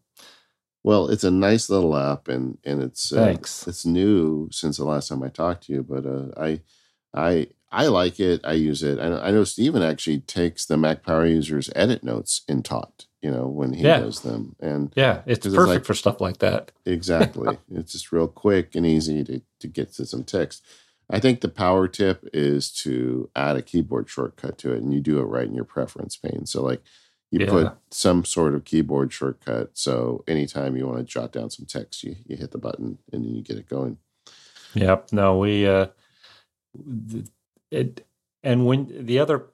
[0.85, 3.67] well, it's a nice little app, and and it's uh, thanks.
[3.67, 6.61] It's new since the last time I talked to you, but uh, I
[7.15, 8.41] I I like it.
[8.45, 8.99] I use it.
[8.99, 13.07] I know, I know Stephen actually takes the Mac Power users edit notes in Tot,
[13.21, 13.99] you know, when he yeah.
[13.99, 14.55] does them.
[14.61, 16.73] And yeah, it's perfect it's like, for stuff like that.
[16.85, 17.59] exactly.
[17.75, 20.65] it's just real quick and easy to, to get to some text.
[21.09, 25.01] I think the power tip is to add a keyboard shortcut to it and you
[25.01, 26.47] do it right in your preference pane.
[26.47, 26.83] So like
[27.31, 27.51] you yeah.
[27.51, 29.71] put some sort of keyboard shortcut.
[29.75, 33.25] So anytime you want to jot down some text, you, you hit the button and
[33.25, 33.99] then you get it going.
[34.75, 35.13] Yep.
[35.13, 35.87] No, we, uh,
[37.71, 38.05] it,
[38.43, 39.47] and when the other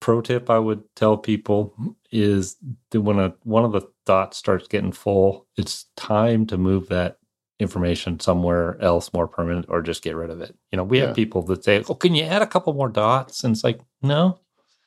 [0.00, 1.74] pro tip I would tell people
[2.12, 2.56] is
[2.90, 7.18] that when a one of the dots starts getting full, it's time to move that
[7.58, 10.56] information somewhere else more permanent or just get rid of it.
[10.70, 11.06] You know, we yeah.
[11.06, 13.80] have people that say, "Oh, can you add a couple more dots?" And it's like,
[14.02, 14.40] "No."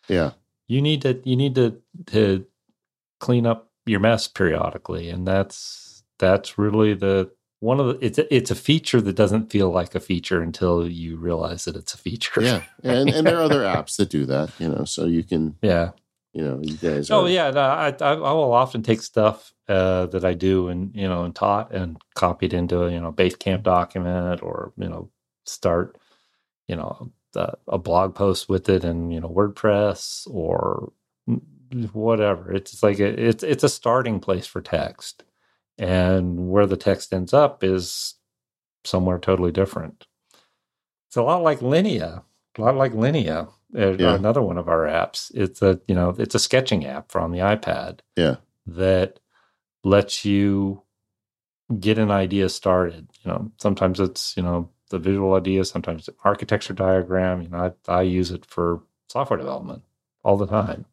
[0.07, 0.31] Yeah.
[0.67, 2.45] You need to you need to to
[3.19, 8.33] clean up your mess periodically and that's that's really the one of the it's a,
[8.33, 11.97] it's a feature that doesn't feel like a feature until you realize that it's a
[11.97, 12.41] feature.
[12.41, 14.83] Yeah, and and there are other apps that do that, you know.
[14.83, 15.91] So you can yeah,
[16.33, 17.11] you know, you guys.
[17.11, 20.95] Oh yeah, no, I, I, I will often take stuff uh, that I do and
[20.95, 24.89] you know and Tot and copy it into a you know Basecamp document or you
[24.89, 25.09] know
[25.45, 25.97] start
[26.67, 30.91] you know a, a blog post with it and you know WordPress or
[31.93, 32.53] whatever.
[32.53, 35.23] It's like a, it's it's a starting place for text
[35.77, 38.15] and where the text ends up is
[38.83, 40.07] somewhere totally different.
[41.07, 42.23] It's a lot like Linea,
[42.57, 44.15] a lot like Linea, yeah.
[44.15, 45.31] another one of our apps.
[45.33, 47.99] It's a you know it's a sketching app for on the iPad.
[48.15, 48.37] Yeah,
[48.67, 49.19] that
[49.83, 50.83] lets you
[51.79, 53.07] get an idea started.
[53.23, 57.41] You know, sometimes it's you know the visual idea, sometimes the architecture diagram.
[57.41, 59.83] You know, I, I use it for software development
[60.23, 60.85] all the time.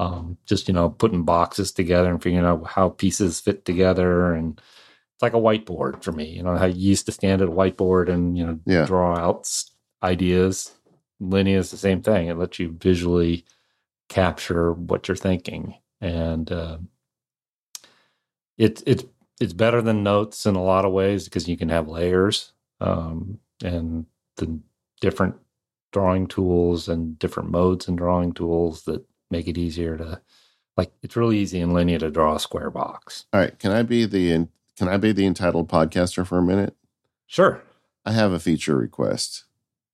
[0.00, 4.60] Um, just you know, putting boxes together and figuring out how pieces fit together, and
[5.14, 6.28] it's like a whiteboard for me.
[6.30, 8.86] You know, how you used to stand at a whiteboard and you know Yeah.
[8.86, 9.48] draw out
[10.02, 10.72] ideas.
[11.20, 12.28] Linea is the same thing.
[12.28, 13.44] It lets you visually
[14.08, 16.78] capture what you're thinking, and uh,
[18.56, 19.04] it's it's
[19.40, 23.38] it's better than notes in a lot of ways because you can have layers um,
[23.62, 24.58] and the
[25.00, 25.36] different
[25.92, 30.20] drawing tools and different modes and drawing tools that make it easier to
[30.76, 30.92] like.
[31.02, 33.26] It's really easy in Linea to draw a square box.
[33.32, 33.58] All right.
[33.58, 36.76] Can I be the can I be the entitled podcaster for a minute?
[37.26, 37.62] Sure.
[38.04, 39.44] I have a feature request.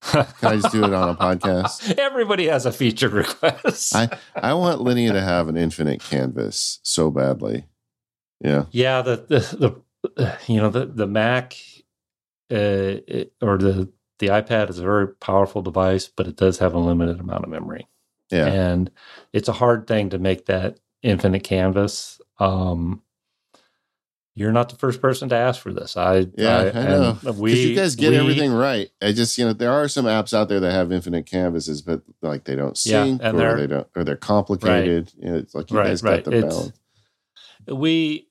[0.11, 1.91] Can I just do it on a podcast?
[1.97, 3.95] Everybody has a feature request.
[3.95, 7.65] I I want Linea to have an infinite canvas so badly.
[8.43, 8.65] Yeah.
[8.71, 9.81] Yeah, the the,
[10.17, 11.55] the you know the the Mac
[12.51, 16.73] uh, it, or the the iPad is a very powerful device, but it does have
[16.73, 17.87] a limited amount of memory,
[18.31, 18.45] Yeah.
[18.45, 18.89] and
[19.33, 22.21] it's a hard thing to make that infinite canvas.
[22.39, 23.01] Um,
[24.35, 25.95] you're not the first person to ask for this.
[25.95, 27.09] I Yeah, I, know.
[27.11, 28.89] and Because We you guys get we- everything right.
[29.01, 32.01] I just, you know, there are some apps out there that have infinite canvases, but
[32.21, 35.13] like they don't Yeah, sync and or they're- don't or they're complicated.
[35.17, 36.23] You know, it's like you Right, guys right.
[36.23, 36.71] got the balance.
[37.67, 38.27] we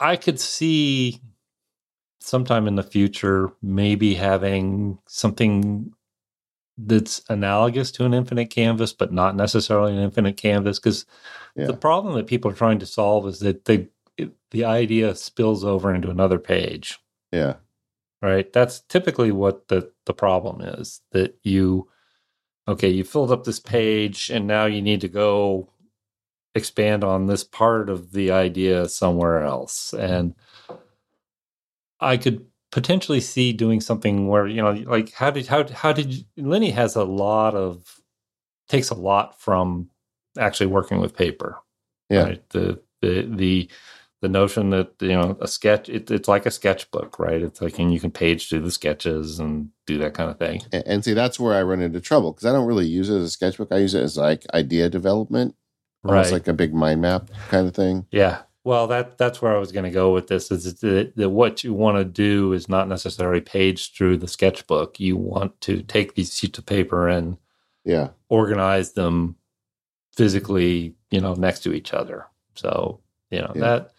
[0.00, 1.20] i could see
[2.20, 5.92] sometime in the future maybe having something
[6.78, 11.04] that's analogous to an infinite canvas but not necessarily an infinite canvas because
[11.54, 11.66] Yeah.
[11.66, 15.64] the problem that people are trying to solve is that they it, the idea spills
[15.64, 16.98] over into another page
[17.32, 17.54] Yeah.
[18.22, 21.88] right that's typically what the the problem is that you
[22.68, 25.68] okay you filled up this page and now you need to go
[26.54, 30.34] expand on this part of the idea somewhere else and
[32.00, 36.12] i could potentially see doing something where you know like how did how how did
[36.12, 38.00] you, Linea has a lot of
[38.68, 39.88] takes a lot from
[40.38, 41.58] actually working with paper
[42.10, 42.24] Yeah.
[42.24, 42.48] right?
[42.50, 43.70] the the the
[44.24, 47.78] the notion that you know a sketch it, it's like a sketchbook right it's like
[47.78, 51.04] and you can page through the sketches and do that kind of thing And, and
[51.04, 53.30] see, that's where I run into trouble because I don't really use it as a
[53.30, 53.68] sketchbook.
[53.70, 55.54] I use it as like idea development,
[56.02, 56.12] right.
[56.16, 58.06] almost like a big mind map kind of thing.
[58.10, 58.36] yeah
[58.70, 61.62] well that that's where i was going to go with this is that, that what
[61.64, 66.14] you want to do is not necessarily page through the sketchbook you want to take
[66.14, 67.36] these sheets of paper and
[67.84, 68.08] Yeah.
[68.30, 69.36] organize them
[70.16, 73.00] physically you know next to each other so
[73.34, 73.60] you know Yeah.
[73.60, 73.90] that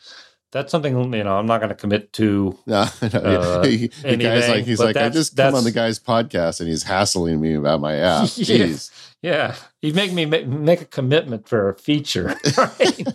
[0.52, 4.16] that's something you know i'm not going to commit to No, no, Uh, he- the
[4.16, 7.42] guy's anything, like, he's like, I just come on the guy's podcast and he's hassling
[7.42, 8.30] me about my app.
[8.38, 8.66] Yeah.
[8.68, 8.92] Jeez.
[9.26, 13.08] Yeah you make me make, make a commitment for a feature right?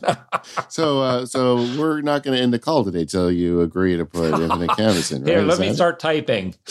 [0.68, 4.04] So, uh, so we're not going to end the call today till you agree to
[4.06, 5.22] put infinite canvas in.
[5.22, 5.30] Right?
[5.30, 5.76] Here, Is let me that it?
[5.76, 6.54] start typing.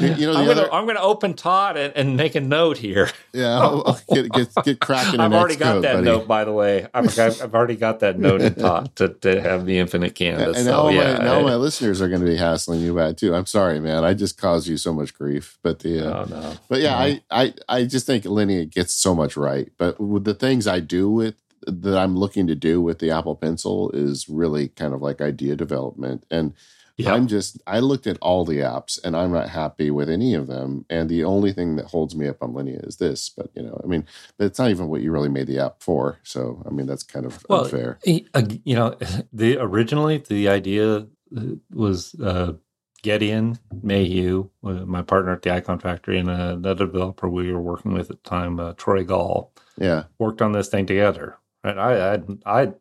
[0.00, 3.10] You- know, I'm other- gonna open Tot and, and make a note here.
[3.34, 5.20] Yeah, I'll, I'll get get get cracking.
[5.20, 6.04] I've already got Xcode, that buddy.
[6.06, 6.86] note, by the way.
[6.94, 10.56] I've, I've I've already got that note in Tot to, to have the infinite canvas.
[10.56, 12.92] And so, all yeah, my, now I- my listeners are going to be hassling you
[12.92, 13.34] about it too.
[13.34, 14.02] I'm sorry, man.
[14.04, 15.58] I just caused you so much grief.
[15.62, 16.96] But the uh, oh no, but yeah.
[16.96, 19.70] I, I I just think Linea gets so much right.
[19.78, 21.34] But with the things I do with
[21.66, 25.56] that I'm looking to do with the Apple Pencil is really kind of like idea
[25.56, 26.24] development.
[26.30, 26.54] And
[26.96, 30.34] yeah, I'm just I looked at all the apps and I'm not happy with any
[30.34, 30.84] of them.
[30.90, 33.30] And the only thing that holds me up on Linea is this.
[33.30, 34.06] But you know, I mean,
[34.36, 36.18] but it's not even what you really made the app for.
[36.22, 37.98] So I mean, that's kind of Well, unfair.
[38.04, 38.96] You know,
[39.32, 41.06] the originally the idea
[41.36, 42.54] uh, was uh,
[43.02, 47.92] Gedeon Maheux, uh, my partner at the Icon Factory, and another developer we were working
[47.92, 49.52] with at the time, uh, Troy Gaul.
[49.78, 51.38] Yeah, worked on this thing together.
[51.64, 51.78] Right?
[51.78, 52.72] I I I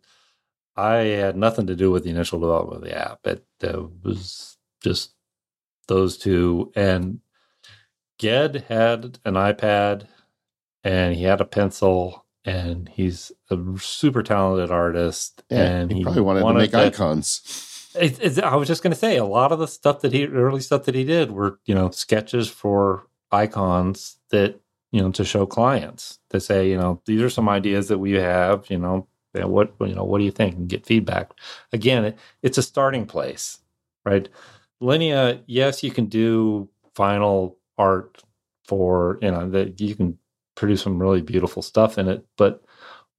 [0.75, 3.25] I had nothing to do with the initial development of the app.
[3.25, 5.11] It uh, was just
[5.87, 6.71] those two.
[6.75, 7.19] And
[8.17, 10.07] Ged had an iPad,
[10.83, 15.43] and he had a pencil, and he's a super talented artist.
[15.49, 15.63] yeah.
[15.63, 17.41] and he, probably wanted, to make that- icons.
[17.95, 20.25] It, it, I was just going to say a lot of the stuff that he
[20.25, 24.59] early stuff that he did were you know sketches for icons that
[24.91, 28.13] you know to show clients to say you know these are some ideas that we
[28.13, 30.55] have you know and what you know what do you think?
[30.55, 31.31] and get feedback.
[31.71, 33.59] Again it, it's a starting place
[34.05, 34.29] right?
[34.81, 38.23] Linea yes you can do final art
[38.65, 40.17] for you know that you can
[40.55, 42.63] produce some really beautiful stuff in it but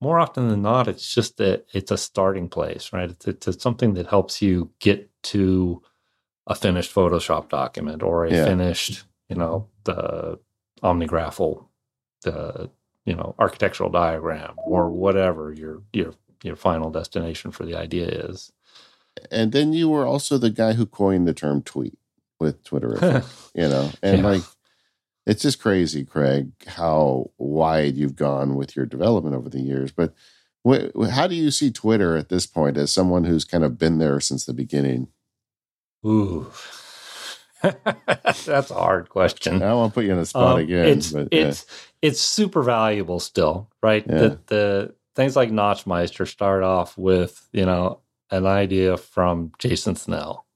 [0.00, 3.10] more often than not, it's just that it's a starting place, right?
[3.10, 5.82] It's, it's, it's something that helps you get to
[6.46, 8.44] a finished Photoshop document or a Yeah.
[8.44, 10.38] finished, you know, the
[10.82, 11.66] OmniGraffle,
[12.22, 12.70] the
[13.06, 16.12] you know architectural diagram or whatever your your
[16.42, 18.52] your final destination for the idea is.
[19.30, 21.98] And then you were also the guy who coined the term tweet
[22.38, 23.22] with Twitter,
[23.54, 24.28] you know, and yeah.
[24.28, 24.42] like
[25.26, 29.92] it's just crazy, Craig, how wide you've gone with your development over the years.
[29.92, 30.14] But
[30.66, 33.98] wh- how do you see Twitter at this point as someone who's kind of been
[33.98, 35.08] there since the beginning?
[36.06, 36.50] Ooh.
[37.62, 39.62] That's a hard question.
[39.62, 40.86] I won't put you in a spot um, again.
[40.86, 42.08] It's but, it's yeah.
[42.08, 44.04] it's super valuable still, right?
[44.08, 44.18] Yeah.
[44.18, 50.46] The, the things like Notchmeister start off with you know an idea from Jason Snell,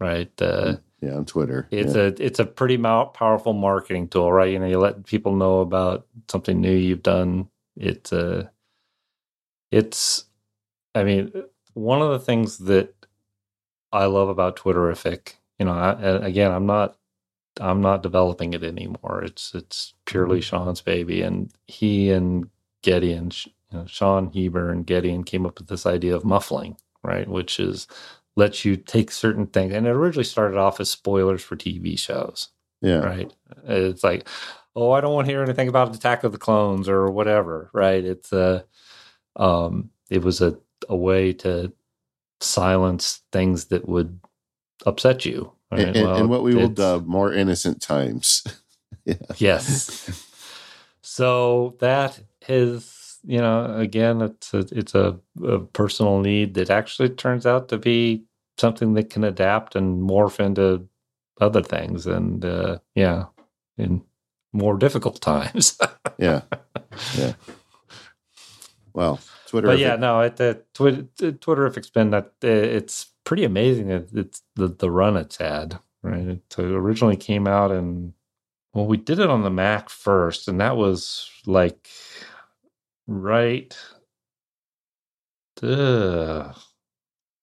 [0.00, 0.32] right?
[0.40, 1.66] Uh, yeah, on Twitter.
[1.70, 2.02] It's yeah.
[2.02, 4.52] a it's a pretty powerful marketing tool, right?
[4.52, 7.48] You know, you let people know about something new you've done.
[7.76, 8.48] It's uh,
[9.72, 10.26] it's,
[10.94, 11.32] I mean,
[11.74, 12.94] one of the things that
[13.90, 15.34] I love about Twitterrific.
[15.58, 16.96] you know, I, again, I'm not
[17.60, 19.22] I'm not developing it anymore.
[19.24, 20.56] It's it's purely mm-hmm.
[20.56, 22.48] Sean's baby, and he and
[22.84, 27.26] Gedeon, you know, Sean Heber and Gedeon came up with this idea of muffling, right?
[27.26, 27.88] Which is
[28.36, 29.74] lets you take certain things.
[29.74, 32.48] And it originally started off as spoilers for TV shows.
[32.80, 32.98] Yeah.
[32.98, 33.32] Right.
[33.66, 34.28] It's like,
[34.74, 37.70] oh, I don't want to hear anything about Attack of the Clones or whatever.
[37.72, 38.04] Right.
[38.04, 38.64] It's a,
[39.36, 41.72] um, it was a, a way to
[42.40, 44.18] silence things that would
[44.86, 45.52] upset you.
[45.70, 45.88] Right?
[45.88, 48.44] And, well, and, what we will dub more innocent times.
[49.04, 49.14] yeah.
[49.36, 50.26] Yes.
[51.02, 52.91] so that has
[53.24, 57.78] you know, again, it's a, it's a, a, personal need that actually turns out to
[57.78, 58.24] be
[58.58, 60.86] something that can adapt and morph into
[61.40, 62.06] other things.
[62.06, 63.26] And uh, yeah,
[63.78, 64.02] in
[64.52, 65.78] more difficult times.
[66.18, 66.42] yeah.
[67.16, 67.34] Yeah.
[68.92, 69.68] Well, Twitter.
[69.68, 73.90] But yeah, no, it, the Twitter, Twitterrific's been that it's pretty amazing.
[73.90, 76.26] It, it's the, the run it's had, right?
[76.28, 78.12] It originally came out and
[78.74, 81.88] well, we did it on the Mac first, and that was like
[83.06, 83.76] right.
[85.62, 86.56] Ugh.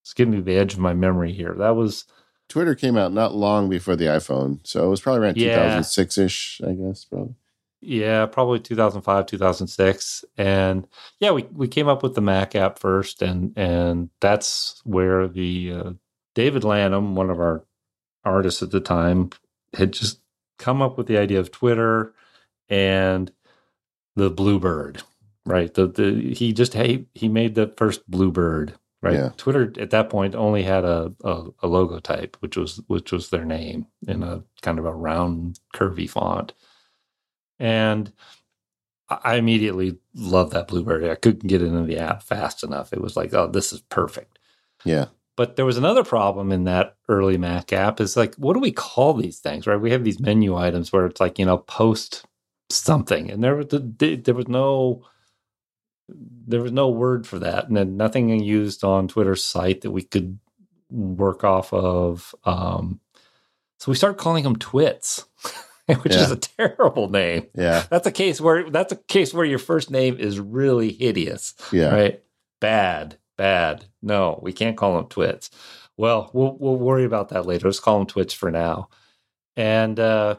[0.02, 1.53] It's getting to the edge of my memory here.
[1.57, 2.06] That was
[2.49, 5.56] Twitter came out not long before the iPhone, so it was probably around yeah.
[5.56, 7.36] 2006 ish, I guess, probably.
[7.81, 10.86] Yeah, probably 2005, 2006, and
[11.19, 15.72] yeah, we we came up with the Mac app first, and and that's where the
[15.73, 15.91] uh,
[16.36, 17.64] David Lanham, one of our
[18.26, 19.30] artists at the time,
[19.73, 20.19] had just
[20.57, 22.14] come up with the idea of Twitter
[22.68, 23.31] and
[24.18, 25.03] the Bluebird,
[25.49, 25.73] right?
[25.73, 29.15] The the he just he he made the first Bluebird, right?
[29.15, 29.30] Yeah.
[29.38, 33.30] Twitter at that point only had a, a, a logo type, which was which was
[33.30, 36.53] their name in a kind of a round, curvy font,
[37.59, 38.13] and
[39.09, 41.03] I immediately loved that Bluebird.
[41.03, 42.93] I couldn't get into the app fast enough.
[42.93, 44.38] It was like, oh, this is perfect.
[44.85, 45.05] Yeah.
[45.35, 48.71] But there was another problem in that early Mac app is like, what do we
[48.71, 49.80] call these things, right?
[49.80, 52.26] We have these menu items where it's like, you know, post
[52.69, 53.31] something.
[53.31, 55.05] And there was, there was no
[56.48, 60.02] there was no word for that, and then nothing used on Twitter's site that we
[60.02, 60.40] could
[60.90, 62.34] work off of.
[62.44, 62.99] Um,
[63.77, 65.26] so we started calling them twits,
[66.02, 66.23] which yeah.
[66.23, 67.48] is a terrible name.
[67.56, 71.53] Yeah, that's a case where that's a case where your first name is really hideous.
[71.72, 72.23] Yeah, right.
[72.60, 73.86] Bad, bad.
[74.02, 75.49] No, we can't call them twits.
[75.98, 77.68] Well, we'll we'll worry about that later.
[77.68, 78.90] Let's call them twits for now.
[79.56, 80.38] And uh,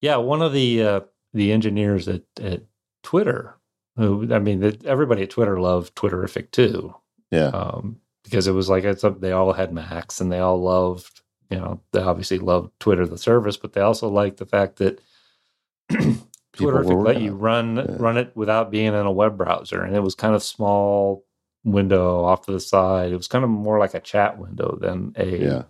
[0.00, 1.00] yeah, one of the uh,
[1.32, 2.62] the engineers at, at
[3.02, 3.55] Twitter
[3.96, 6.94] who I mean, everybody at Twitter loved Twitterrific too.
[7.30, 7.48] Yeah.
[7.48, 11.20] Um, because it was like it's a, they all had Macs and they all loved,
[11.48, 15.00] you know, they obviously loved Twitter the service, but they also liked the fact that
[16.56, 17.96] Twitterrific let you run yeah.
[17.98, 21.24] run it without being in a web browser, and it was kind of small
[21.64, 23.12] window off to the side.
[23.12, 25.62] It was kind of more like a chat window than a yeah.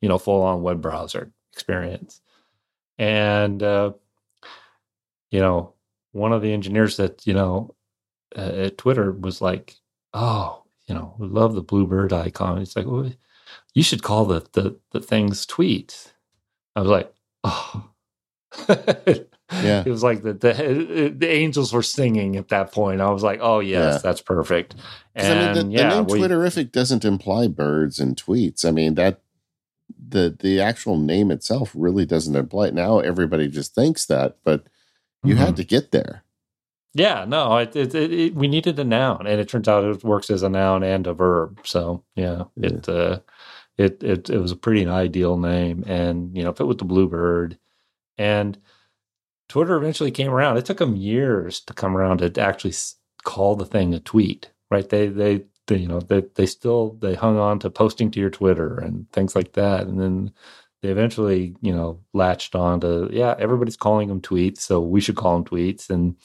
[0.00, 2.20] you know full on web browser experience.
[2.98, 3.92] And uh,
[5.30, 5.74] you know,
[6.12, 7.74] one of the engineers that you know
[8.36, 9.76] uh, at Twitter was like,
[10.14, 13.10] "Oh, you know, we love the bluebird icon." He's like, well,
[13.74, 16.12] "You should call the the the things tweet."
[16.76, 17.14] I was like,
[17.44, 17.90] "Oh."
[18.68, 19.14] yeah.
[19.84, 23.02] It was like the, the the angels were singing at that point.
[23.02, 23.98] I was like, "Oh yes, yeah.
[23.98, 24.74] that's perfect."
[25.14, 28.64] And I mean, the, yeah, the name we, Twitterrific doesn't imply birds and tweets.
[28.64, 29.20] I mean that
[30.08, 32.70] the the actual name itself really doesn't imply.
[32.70, 34.66] Now everybody just thinks that, but
[35.24, 35.44] you mm-hmm.
[35.44, 36.24] had to get there.
[36.94, 40.28] Yeah, no, it, it, it, we needed a noun, and it turns out it works
[40.28, 41.60] as a noun and a verb.
[41.64, 42.68] So yeah, yeah.
[42.68, 43.20] it uh,
[43.78, 47.58] it it it was a pretty ideal name, and you know, fit with the bluebird,
[48.18, 48.58] and
[49.48, 50.58] Twitter eventually came around.
[50.58, 52.74] It took them years to come around to actually
[53.24, 54.50] call the thing a tweet.
[54.70, 54.88] Right?
[54.88, 58.30] They they, they you know they they still they hung on to posting to your
[58.30, 60.32] Twitter and things like that, and then
[60.82, 65.16] they eventually, you know, latched on to, yeah, everybody's calling them tweets, so we should
[65.16, 65.88] call them tweets.
[65.88, 66.16] And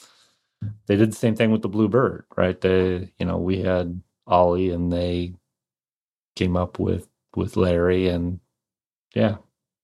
[0.86, 2.60] they did the same thing with the blue bird, right?
[2.60, 5.34] They, you know, we had Ollie and they
[6.36, 8.40] came up with with Larry and
[9.14, 9.36] yeah.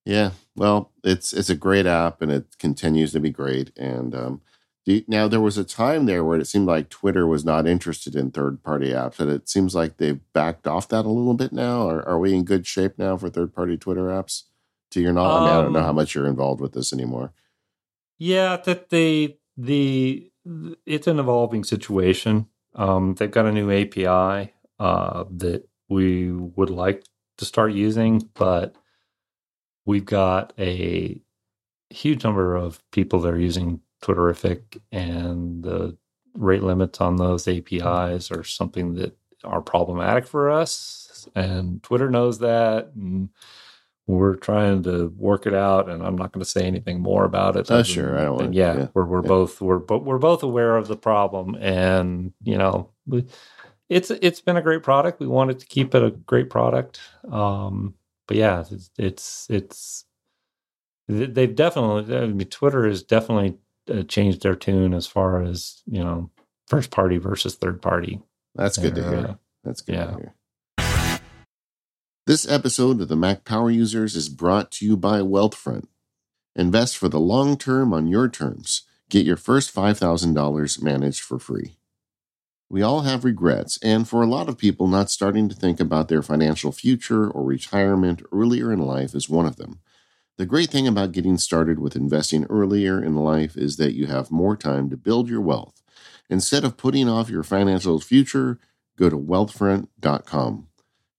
[0.05, 0.33] Yeah.
[0.57, 3.71] Well, it's it's a great app and it continues to be great.
[3.79, 4.41] And um,
[5.07, 8.31] now there was a time there where it seemed like Twitter was not interested in
[8.31, 11.89] third party apps, and it seems like they've backed off that a little bit now.
[11.89, 14.43] Are, are we in good shape now for third party Twitter apps?
[14.95, 16.73] To your knowledge, um, I, mean, I don't know how um, much you're involved with
[16.73, 17.33] this anymore.
[18.17, 20.31] Yeah, that the the
[20.87, 22.47] it's an evolving situation.
[22.77, 27.05] Um, they've got a new API uh, that we would like
[27.39, 28.77] to start using, but
[29.85, 31.21] we've got a
[31.91, 35.97] huge number of people that are using Twitterrific, and the
[36.35, 41.29] rate limits on those APIs are something that are problematic for us.
[41.35, 42.93] And Twitter knows that.
[42.95, 43.31] And
[44.07, 47.57] we're trying to work it out, and I'm not going to say anything more about
[47.57, 47.71] it.
[47.71, 48.37] Oh, sure, I don't.
[48.37, 49.29] Want, yeah, yeah, we're we're yeah.
[49.29, 53.25] both we're but we're both aware of the problem, and you know, we,
[53.89, 55.21] it's it's been a great product.
[55.21, 57.01] We wanted to keep it a great product,
[57.31, 57.95] um,
[58.27, 60.05] but yeah, it's it's, it's
[61.09, 62.15] they've definitely.
[62.17, 63.57] I mean, Twitter has definitely
[63.91, 66.31] uh, changed their tune as far as you know,
[66.67, 68.21] first party versus third party.
[68.55, 69.39] That's good to hear.
[69.65, 70.07] That's good yeah.
[70.07, 70.35] to hear.
[72.27, 75.89] This episode of the Mac Power Users is brought to you by Wealthfront.
[76.57, 78.85] Invest for the long term on your terms.
[79.11, 81.77] Get your first $5,000 managed for free.
[82.71, 86.09] We all have regrets, and for a lot of people, not starting to think about
[86.09, 89.81] their financial future or retirement earlier in life is one of them.
[90.39, 94.31] The great thing about getting started with investing earlier in life is that you have
[94.31, 95.83] more time to build your wealth.
[96.31, 98.59] Instead of putting off your financial future,
[98.97, 100.69] go to wealthfront.com.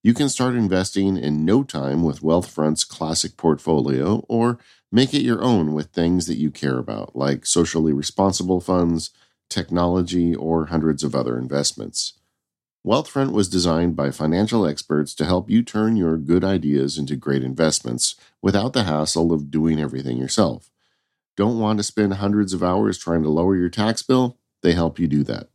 [0.06, 4.60] You can start investing in no time with Wealthfront's classic portfolio or
[4.92, 9.10] make it your own with things that you care about, like socially responsible funds,
[9.50, 12.20] technology, or hundreds of other investments.
[12.86, 17.42] Wealthfront was designed by financial experts to help you turn your good ideas into great
[17.42, 18.14] investments
[18.44, 20.70] without the hassle of doing everything yourself.
[21.36, 24.38] Don't want to spend hundreds of hours trying to lower your tax bill?
[24.62, 25.50] They help you do that.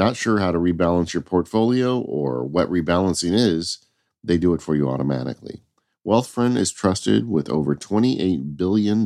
[0.00, 3.84] Not sure how to rebalance your portfolio or what rebalancing is?
[4.24, 5.60] They do it for you automatically.
[6.06, 9.04] Wealthfront is trusted with over $28 billion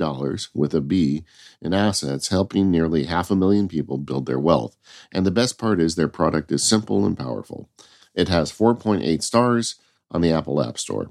[0.55, 1.25] with a B
[1.61, 4.77] in assets, helping nearly half a million people build their wealth.
[5.11, 7.69] And the best part is their product is simple and powerful.
[8.15, 9.75] It has 4.8 stars
[10.12, 11.11] on the Apple App Store.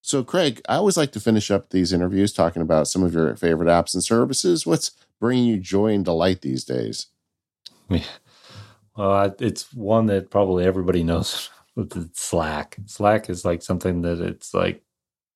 [0.02, 3.36] So, Craig, I always like to finish up these interviews talking about some of your
[3.36, 4.66] favorite apps and services.
[4.66, 7.08] What's bringing you joy and delight these days?
[8.98, 11.50] Well, it's one that probably everybody knows.
[12.14, 12.78] Slack.
[12.86, 14.82] Slack is like something that it's like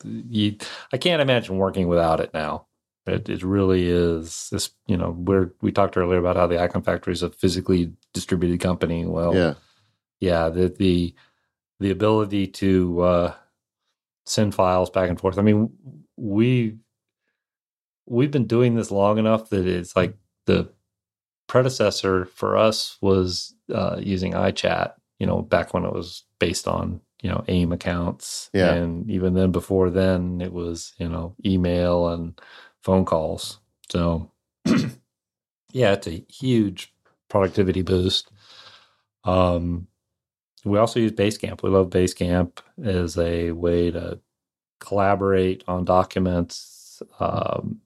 [0.04, 0.58] you.
[0.92, 2.66] I can't imagine working without it now.
[3.06, 4.72] It, it really is this.
[4.88, 8.60] You know, where we talked earlier about how the Icon Factory is a physically distributed
[8.60, 9.06] company.
[9.06, 9.54] Well, yeah,
[10.20, 10.50] yeah.
[10.50, 11.14] The the
[11.80, 13.34] the ability to uh,
[14.26, 15.38] send files back and forth.
[15.38, 15.72] I mean,
[16.18, 16.78] we
[18.08, 20.16] we've been doing this long enough that it's like
[20.48, 20.72] the
[21.52, 24.94] predecessor for us was uh, using iChat.
[25.20, 28.74] You know, back when it was based on you know AIM accounts, yeah.
[28.74, 32.40] and even then before then it was you know email and
[32.82, 33.60] phone calls.
[33.90, 34.32] So
[34.66, 36.94] yeah, it's a huge
[37.28, 38.32] productivity boost.
[39.26, 39.88] Um,
[40.64, 41.64] we also use Basecamp.
[41.64, 44.22] We love Basecamp as a way to
[44.80, 47.04] collaborate on documents.
[47.20, 47.82] Um,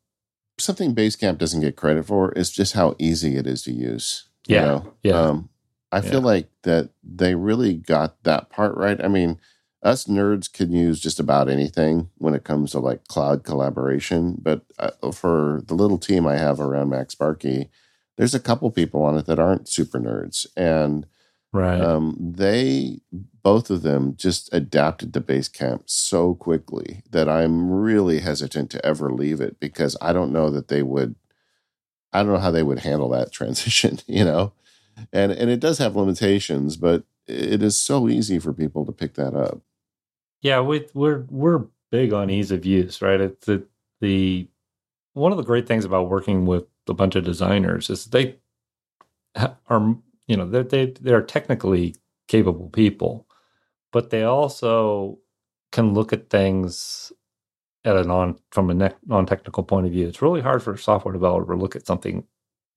[0.58, 4.28] something Basecamp doesn't get credit for is just how easy it is to use.
[4.48, 4.94] Yeah, you know?
[5.04, 5.22] yeah.
[5.22, 5.50] Um,
[5.92, 6.10] I yeah.
[6.10, 9.04] feel like that they really got that part right.
[9.04, 9.40] I mean,
[9.82, 14.62] us nerds can use just about anything when it comes to like cloud collaboration, but
[14.80, 17.70] uh, for the little team I have around MacSparky,
[18.18, 21.06] there's a couple people on it that aren't super nerds, and
[21.54, 23.00] right, um, they
[23.46, 29.12] both of them just adapted to Basecamp so quickly that I'm really hesitant to ever
[29.14, 31.14] leave it because I don't know that they would
[32.12, 34.54] I don't know how they would handle that transition, you know.
[35.14, 39.14] And and it does have limitations, but it is so easy for people to pick
[39.14, 39.60] that up.
[40.42, 43.22] Yeah, we, we're we're big on ease of use, right?
[43.22, 43.64] It's the
[44.02, 44.48] the
[45.14, 48.38] one of the great things about working with a bunch of designers is they
[49.68, 49.96] are
[50.26, 51.94] you know they they they're technically
[52.28, 53.25] capable people,
[53.92, 55.20] but they also
[55.72, 57.12] can look at things
[57.84, 60.08] at a non from a non technical point of view.
[60.08, 62.26] It's really hard for a software developer to look at something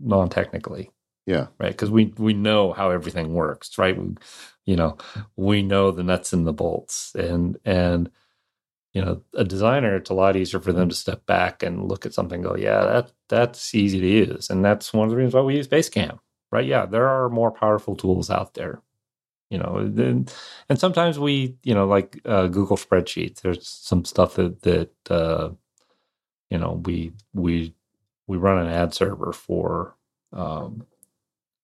[0.01, 0.91] non technically.
[1.27, 1.49] Yeah.
[1.59, 1.73] Right.
[1.73, 3.97] Because we we know how everything works, right?
[3.97, 4.17] We,
[4.65, 4.97] you know,
[5.37, 8.11] we know the nuts and the bolts, and and
[8.95, 12.07] you know, a designer, it's a lot easier for them to step back and look
[12.07, 15.35] at something, go, yeah, that that's easy to use, and that's one of the reasons
[15.35, 16.19] why we use Basecamp,
[16.51, 16.67] right?
[16.67, 18.83] Yeah, there are more powerful tools out there,
[19.51, 20.33] you know, and,
[20.69, 23.41] and sometimes we, you know, like uh, Google spreadsheets.
[23.41, 25.51] There's some stuff that that uh,
[26.51, 27.75] you know we we
[28.27, 29.97] we run an ad server for
[30.33, 30.87] um,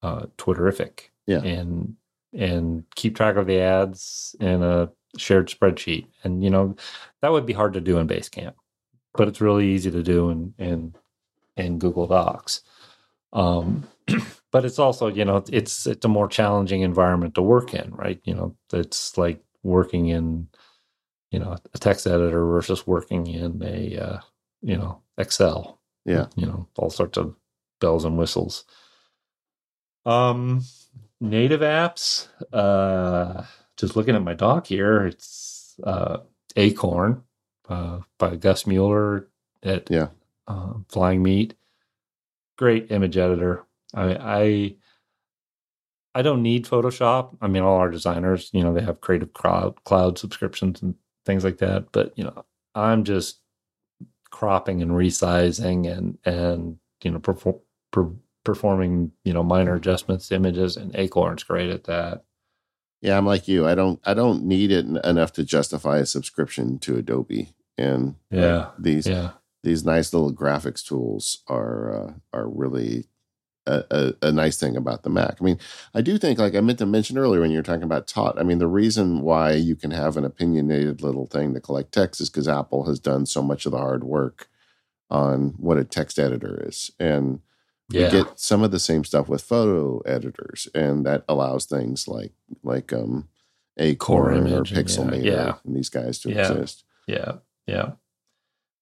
[0.03, 1.97] uh, Twitterrific, yeah, and
[2.33, 6.07] and keep track of the ads in a shared spreadsheet.
[6.25, 6.77] And you know
[7.21, 8.55] that would be hard to do in Basecamp,
[9.15, 10.95] but it's really easy to do in in
[11.57, 12.63] in Google Docs.
[13.35, 13.87] Um,
[14.53, 18.21] but it's also you know it's it's a more challenging environment to work in, right?
[18.25, 20.49] You know, it's like working in
[21.31, 24.19] you know a text editor versus working in a uh,
[24.63, 25.81] you know Excel.
[26.05, 27.35] Yeah, you know all sorts of
[27.81, 28.65] bells and whistles.
[30.07, 30.63] Um,
[31.21, 32.29] native apps.
[32.53, 33.45] Uh,
[33.77, 36.19] just looking at my dock here, it's uh,
[36.57, 37.23] Acorn
[37.69, 39.29] uh, by Gus Mueller
[39.63, 40.09] at yeah.
[40.47, 41.55] uh, Flying Meat.
[42.57, 43.65] Great image editor.
[43.95, 44.77] I, I
[46.17, 47.37] I don't need Photoshop.
[47.41, 50.95] I mean, all our designers, you know, they have Creative Cloud, cloud subscriptions and
[51.27, 51.87] things like that.
[51.91, 52.45] But you know,
[52.75, 53.41] I'm just
[54.31, 57.57] cropping and resizing and and you know perform,
[57.91, 58.09] per,
[58.45, 62.25] performing you know minor adjustments to images, and Acorn's great at that.
[63.01, 63.67] Yeah, I'm like you.
[63.67, 67.55] I don't I don't need it enough to justify a subscription to Adobe.
[67.77, 69.33] And yeah, these yeah.
[69.65, 73.07] These nice little graphics tools are uh, are really
[73.67, 75.37] a, a, a, nice thing about the Mac.
[75.41, 75.59] I mean,
[75.95, 78.39] I do think, like I meant to mention earlier when you were talking about Tot,
[78.39, 82.21] I mean, the reason why you can have an opinionated little thing to collect text
[82.21, 84.49] is because Apple has done so much of the hard work
[85.11, 86.91] on what a text editor is.
[87.01, 87.41] And
[87.89, 88.05] yeah.
[88.05, 92.33] we get some of the same stuff with photo editors, and that allows things like
[92.63, 93.29] like um
[93.79, 95.55] Acorn or Pixelmator yeah.
[95.65, 96.53] and these guys to yeah.
[96.53, 96.85] exist.
[97.07, 97.33] Yeah,
[97.67, 97.93] yeah.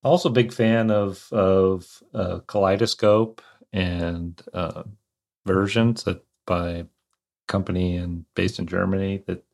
[0.04, 3.40] Also, big fan of of uh, Kaleidoscope
[3.72, 4.82] and uh,
[5.46, 6.86] versions that by
[7.46, 9.44] company and based in Germany that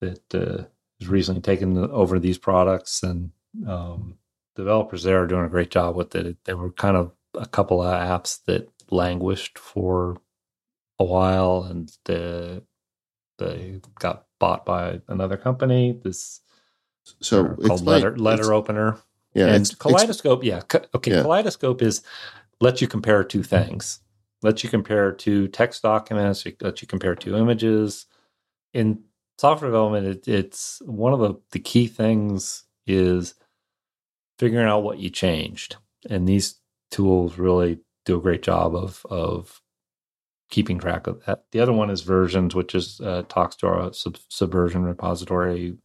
[0.00, 0.64] that uh,
[1.00, 3.30] has recently taken over these products and
[3.66, 4.18] um,
[4.56, 6.36] developers there are doing a great job with it.
[6.44, 10.16] They were kind of a couple of apps that languished for
[10.98, 12.62] a while and the,
[13.38, 15.98] they got bought by another company.
[16.02, 16.40] This
[17.20, 18.98] so called letter like, letter opener.
[19.34, 20.40] Yeah, and it's, Kaleidoscope.
[20.40, 20.60] It's, yeah,
[20.94, 21.10] okay.
[21.10, 21.22] Yeah.
[21.22, 22.02] Kaleidoscope is
[22.60, 24.00] lets you compare two things.
[24.42, 26.46] Lets you compare two text documents.
[26.46, 28.06] It lets you compare two images.
[28.72, 29.02] In
[29.38, 33.34] software development, it, it's one of the the key things is
[34.38, 35.76] figuring out what you changed,
[36.08, 36.60] and these
[36.90, 39.60] tools really do a great job of of
[40.50, 41.44] keeping track of that.
[41.52, 45.76] The other one is versions, which is uh, talks to our sub- Subversion repository.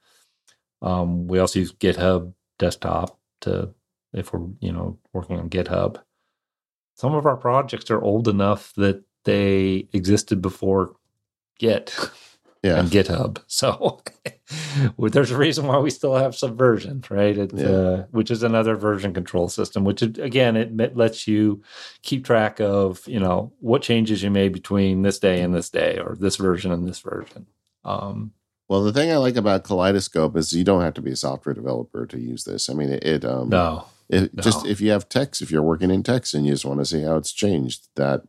[0.81, 3.73] Um, we also use GitHub desktop to
[4.13, 6.01] if we're you know working on GitHub.
[6.95, 10.95] Some of our projects are old enough that they existed before
[11.57, 11.95] Git
[12.63, 12.79] yeah.
[12.79, 13.39] and GitHub.
[13.47, 14.01] So
[14.97, 17.35] well, there's a reason why we still have Subversion, right?
[17.53, 17.65] Yeah.
[17.65, 19.83] Uh, which is another version control system.
[19.83, 21.63] Which is, again, it lets you
[22.01, 25.99] keep track of you know what changes you made between this day and this day,
[25.99, 27.47] or this version and this version.
[27.85, 28.31] Um,
[28.69, 31.53] well, the thing I like about Kaleidoscope is you don't have to be a software
[31.53, 32.69] developer to use this.
[32.69, 34.41] I mean, it, it um, no, it, no.
[34.41, 36.85] just if you have text, if you're working in text and you just want to
[36.85, 38.23] see how it's changed, that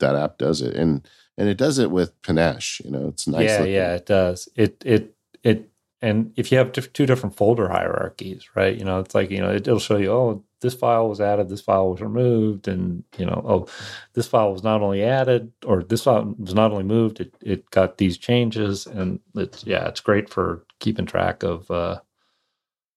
[0.00, 1.06] that app does it, and
[1.36, 2.80] and it does it with panache.
[2.84, 3.50] You know, it's nice.
[3.50, 3.74] Yeah, looking.
[3.74, 4.48] yeah, it does.
[4.54, 5.68] It it it,
[6.04, 8.76] and if you have two different folder hierarchies, right?
[8.76, 11.48] You know, it's like you know, it, will show you, oh, this file was added,
[11.48, 13.66] this file was removed, and you know, oh,
[14.12, 17.70] this file was not only added or this file was not only moved, it it
[17.70, 22.00] got these changes, and it's yeah, it's great for keeping track of uh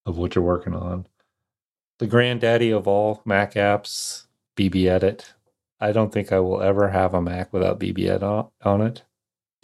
[0.06, 1.08] of what you're working on.
[2.00, 4.26] The granddaddy of all Mac apps,
[4.58, 5.34] BBEdit.
[5.80, 9.04] I don't think I will ever have a Mac without BBEdit on, on it.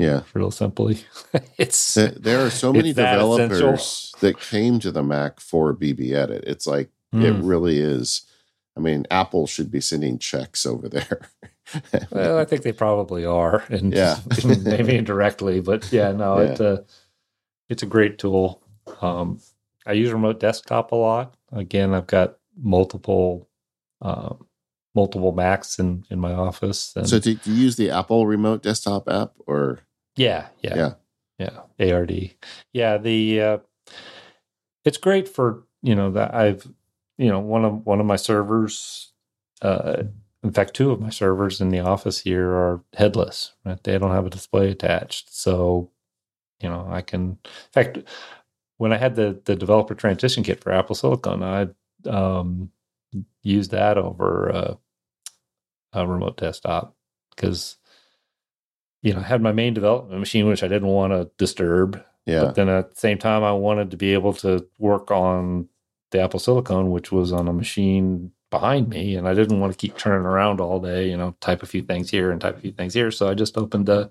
[0.04, 1.00] Yeah, real simply,
[1.58, 6.44] it's there, there, are so many developers that came to the Mac for BBEdit.
[6.46, 7.24] It's like mm.
[7.24, 8.26] it really is.
[8.76, 11.30] I mean, Apple should be sending checks over there.
[12.12, 14.18] well, I think they probably are, and yeah,
[14.64, 16.50] maybe indirectly, but yeah, no, yeah.
[16.50, 16.86] it's a
[17.70, 18.62] it's a great tool.
[19.02, 19.40] Um,
[19.86, 21.36] I use remote desktop a lot.
[21.52, 23.48] Again, I've got multiple
[24.02, 24.46] um,
[24.96, 26.94] multiple Macs in in my office.
[26.96, 29.80] And so, do you use the Apple Remote Desktop app or?
[30.16, 30.94] Yeah, yeah,
[31.40, 31.50] yeah.
[31.78, 32.32] yeah, ARD.
[32.72, 33.58] Yeah, the uh,
[34.86, 36.68] it's great for you know that I've
[37.18, 39.12] you know one of one of my servers.
[39.62, 40.04] Uh,
[40.44, 43.54] in fact, two of my servers in the office here are headless.
[43.66, 45.90] Right, they don't have a display attached, so
[46.62, 47.22] you know I can.
[47.44, 48.00] In fact,
[48.78, 51.68] when I had the the developer transition kit for Apple Silicon, I
[52.08, 52.72] um,
[53.42, 54.76] used that over uh,
[55.94, 56.96] a remote desktop
[57.36, 57.78] because
[59.04, 62.04] you know I had my main development machine, which I didn't want to disturb.
[62.26, 62.46] Yeah.
[62.46, 65.68] But then at the same time, I wanted to be able to work on
[66.12, 69.78] the Apple Silicon, which was on a machine behind me, and I didn't want to
[69.78, 71.10] keep turning around all day.
[71.10, 73.12] You know, type a few things here and type a few things here.
[73.12, 74.10] So I just opened a,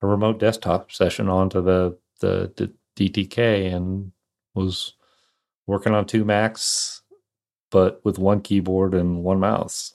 [0.00, 4.12] a remote desktop session onto the, the the DTK and
[4.54, 4.94] was
[5.66, 7.02] working on two Macs,
[7.70, 9.94] but with one keyboard and one mouse.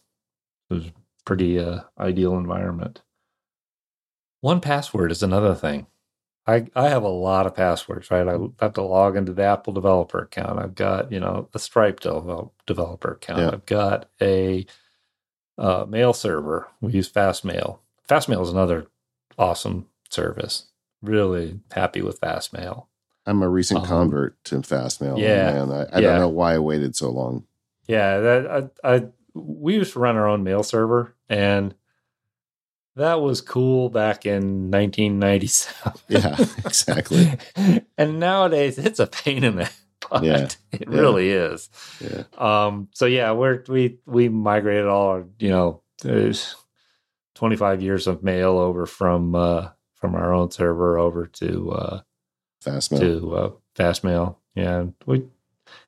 [0.70, 0.86] It was
[1.24, 3.02] pretty uh, ideal environment.
[4.44, 5.88] 1Password is another thing.
[6.46, 8.28] I, I have a lot of passwords, right?
[8.28, 10.60] I have to log into the Apple developer account.
[10.60, 13.40] I've got, you know, a Stripe developer account.
[13.40, 13.50] Yeah.
[13.52, 14.66] I've got a
[15.58, 16.70] uh, mail server.
[16.80, 17.80] We use Fastmail.
[18.08, 18.88] Fastmail is another
[19.38, 20.68] awesome service.
[21.02, 22.86] Really happy with Fastmail.
[23.26, 25.20] I'm a recent um, convert to Fastmail.
[25.20, 26.00] Yeah, man, I, I yeah.
[26.00, 27.46] don't know why I waited so long.
[27.88, 31.76] Yeah, that I, I we used to run our own mail server, and
[32.98, 35.94] that was cool back in 1997.
[36.08, 37.38] yeah, exactly.
[37.98, 39.72] and nowadays, it's a pain in the
[40.10, 40.24] butt.
[40.24, 41.00] Yeah, it yeah.
[41.00, 41.70] really is.
[42.02, 42.24] Yeah.
[42.38, 42.90] Um.
[42.94, 46.56] So yeah, we're we we migrated all our you know there's
[47.36, 52.02] 25 years of mail over from uh from our own server over to uh
[52.64, 54.38] Fastmail to uh, Fastmail.
[54.56, 55.26] Yeah, we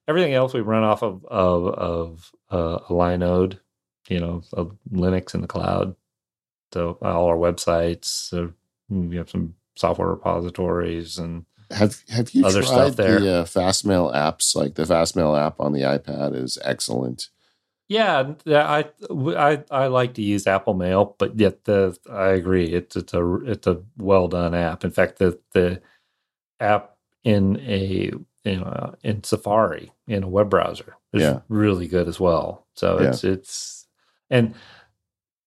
[0.07, 3.59] everything else we run off of of of uh, a Linode,
[4.07, 5.95] you know, of Linux in the cloud.
[6.73, 8.51] So all our websites, uh,
[8.89, 13.19] we have some software repositories and have have you other tried stuff there.
[13.19, 14.55] the uh, Fastmail apps?
[14.55, 17.29] Like the Fastmail app on the iPad is excellent.
[17.87, 22.95] Yeah, I I I like to use Apple Mail, but yet the I agree it's
[22.95, 24.83] it's a it's a well done app.
[24.83, 25.81] In fact, the the
[26.59, 28.11] app in a
[28.45, 31.39] in a, in Safari in a web browser is yeah.
[31.49, 32.67] really good as well.
[32.75, 33.31] So it's yeah.
[33.31, 33.87] it's
[34.29, 34.53] and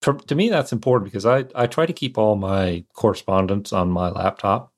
[0.03, 3.91] for, to me, that's important because I, I try to keep all my correspondence on
[3.91, 4.73] my laptop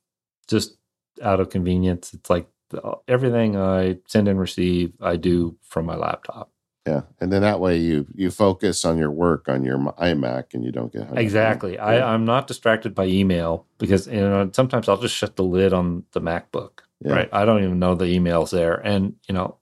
[0.49, 0.77] just
[1.23, 2.13] out of convenience.
[2.13, 6.51] It's like the, everything I send and receive, I do from my laptop.
[6.87, 10.63] Yeah, and then that way you you focus on your work on your iMac, and
[10.63, 11.79] you don't get exactly.
[11.79, 12.07] I yeah.
[12.07, 16.05] I'm not distracted by email because you know sometimes I'll just shut the lid on
[16.13, 16.81] the MacBook.
[17.01, 17.15] Yeah.
[17.15, 19.57] Right, I don't even know the emails there, and you know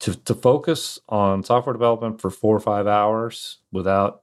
[0.00, 4.22] to to focus on software development for four or five hours without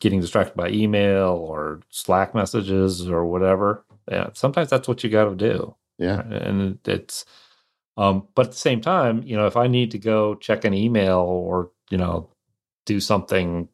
[0.00, 3.84] getting distracted by email or Slack messages or whatever.
[4.10, 5.74] Yeah, sometimes that's what you got to do.
[5.98, 7.24] Yeah, and it's.
[7.98, 10.74] Um, but at the same time, you know, if I need to go check an
[10.74, 12.28] email or you know
[12.84, 13.68] do something,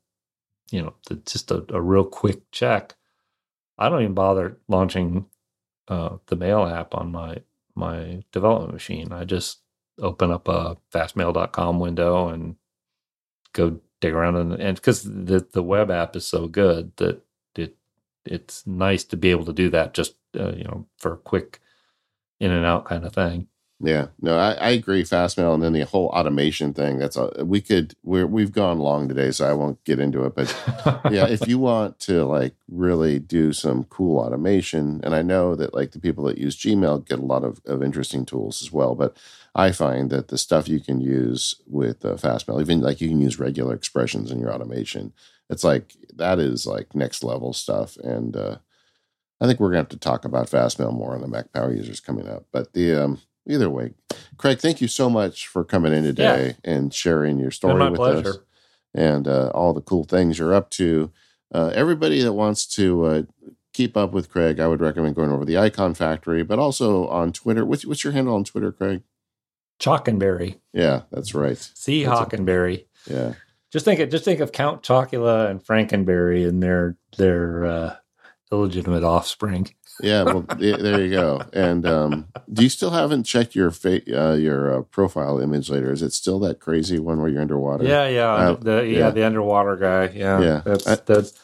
[0.71, 0.95] you know,
[1.27, 2.95] just a, a real quick check,
[3.79, 5.27] I don't even bother launching
[5.89, 7.39] uh, the mail app on my
[7.75, 9.13] my development machine.
[9.13, 9.59] I just
[9.99, 12.57] open up a fastmail.com window and
[13.53, 17.23] go dig around and and because the the web app is so good that
[17.55, 17.77] it
[18.27, 21.61] it's nice to be able to do that just uh, you know for a quick
[22.41, 23.47] in and out kind of thing.
[23.85, 25.03] Yeah, no, I, I agree.
[25.03, 26.99] Fastmail and then the whole automation thing.
[26.99, 30.37] That's a, we could we're we've gone long today, so I won't get into it.
[30.37, 30.57] But
[31.11, 35.75] yeah, if you want to like really do some cool automation, and I know that
[35.75, 38.95] like the people that use Gmail get a lot of, of interesting tools as well.
[38.95, 39.17] But
[39.55, 43.21] I find that the stuff you can use with uh, Fastmail, even like you can
[43.21, 45.13] use regular expressions in your automation.
[45.51, 48.57] It's like that is like next level stuff, and uh,
[49.41, 52.01] I think we're gonna have to talk about Fastmail more on the Mac Power Users
[52.01, 52.47] coming up.
[52.51, 53.93] But the um, either way,
[54.39, 56.73] Craig, thank you so much for coming in today yeah.
[56.73, 58.29] and sharing your story with pleasure.
[58.29, 58.39] us
[58.95, 61.11] and uh, all the cool things you're up to.
[61.55, 63.23] Uh, everybody that wants to uh,
[63.73, 67.33] keep up with Craig, I would recommend going over the Icon Factory, but also on
[67.33, 67.65] Twitter.
[67.65, 69.03] What's, what's your handle on Twitter, Craig?
[69.83, 70.61] Chockenberry.
[70.73, 71.59] Yeah, that's right.
[71.59, 72.05] C.
[72.05, 72.87] Hockenberry.
[73.07, 73.35] Yeah.
[73.73, 77.97] Just think of just think of Count Chocula and Frankenberry and their their uh,
[78.51, 81.43] illegitimate offspring yeah, well, there you go.
[81.53, 85.93] And um, do you still haven't checked your fa- uh, your uh, profile image later?
[85.93, 87.85] Is it still that crazy one where you're underwater?
[87.85, 90.09] Yeah, yeah, uh, the, yeah, yeah, the underwater guy.
[90.15, 91.39] Yeah, yeah, that's I, that's.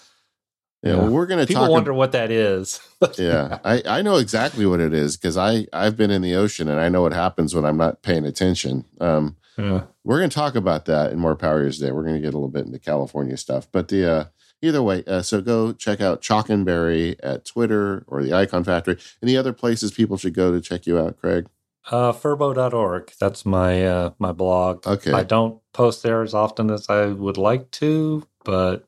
[0.82, 0.96] Yeah, yeah.
[0.98, 2.80] Well, we're going to People wonder what that is.
[3.18, 6.68] yeah, I, I know exactly what it is because I I've been in the ocean
[6.68, 8.84] and I know what happens when I'm not paying attention.
[9.00, 9.82] Um, yeah.
[10.04, 11.90] We're going to talk about that in more Power Years Day.
[11.90, 14.24] We're going to get a little bit into California stuff, but the uh,
[14.62, 18.98] either way, uh, so go check out Chockenberry at Twitter or the Icon Factory.
[19.20, 21.48] Any other places people should go to check you out, Craig?
[21.90, 23.12] Uh, furbo.org.
[23.18, 24.86] That's my uh, my blog.
[24.86, 25.12] Okay.
[25.12, 28.86] I don't post there as often as I would like to, but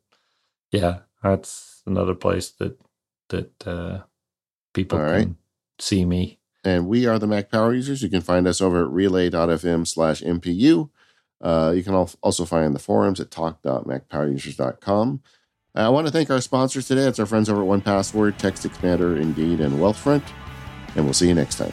[0.71, 2.79] yeah, that's another place that
[3.29, 4.01] that uh,
[4.75, 5.37] people All can
[5.79, 6.39] see me.
[6.63, 8.03] And we are the Mac Power Users.
[8.03, 10.91] You can find us over at relay.fm slash MPU.
[11.41, 15.23] Uh, you can also find the forums at talk.macpowerusers.com.
[15.75, 17.03] I want to thank our sponsors today.
[17.03, 20.25] It's our friends over at 1Password, TextExpander, Indeed, and Wealthfront.
[20.97, 21.73] And we'll see you next time.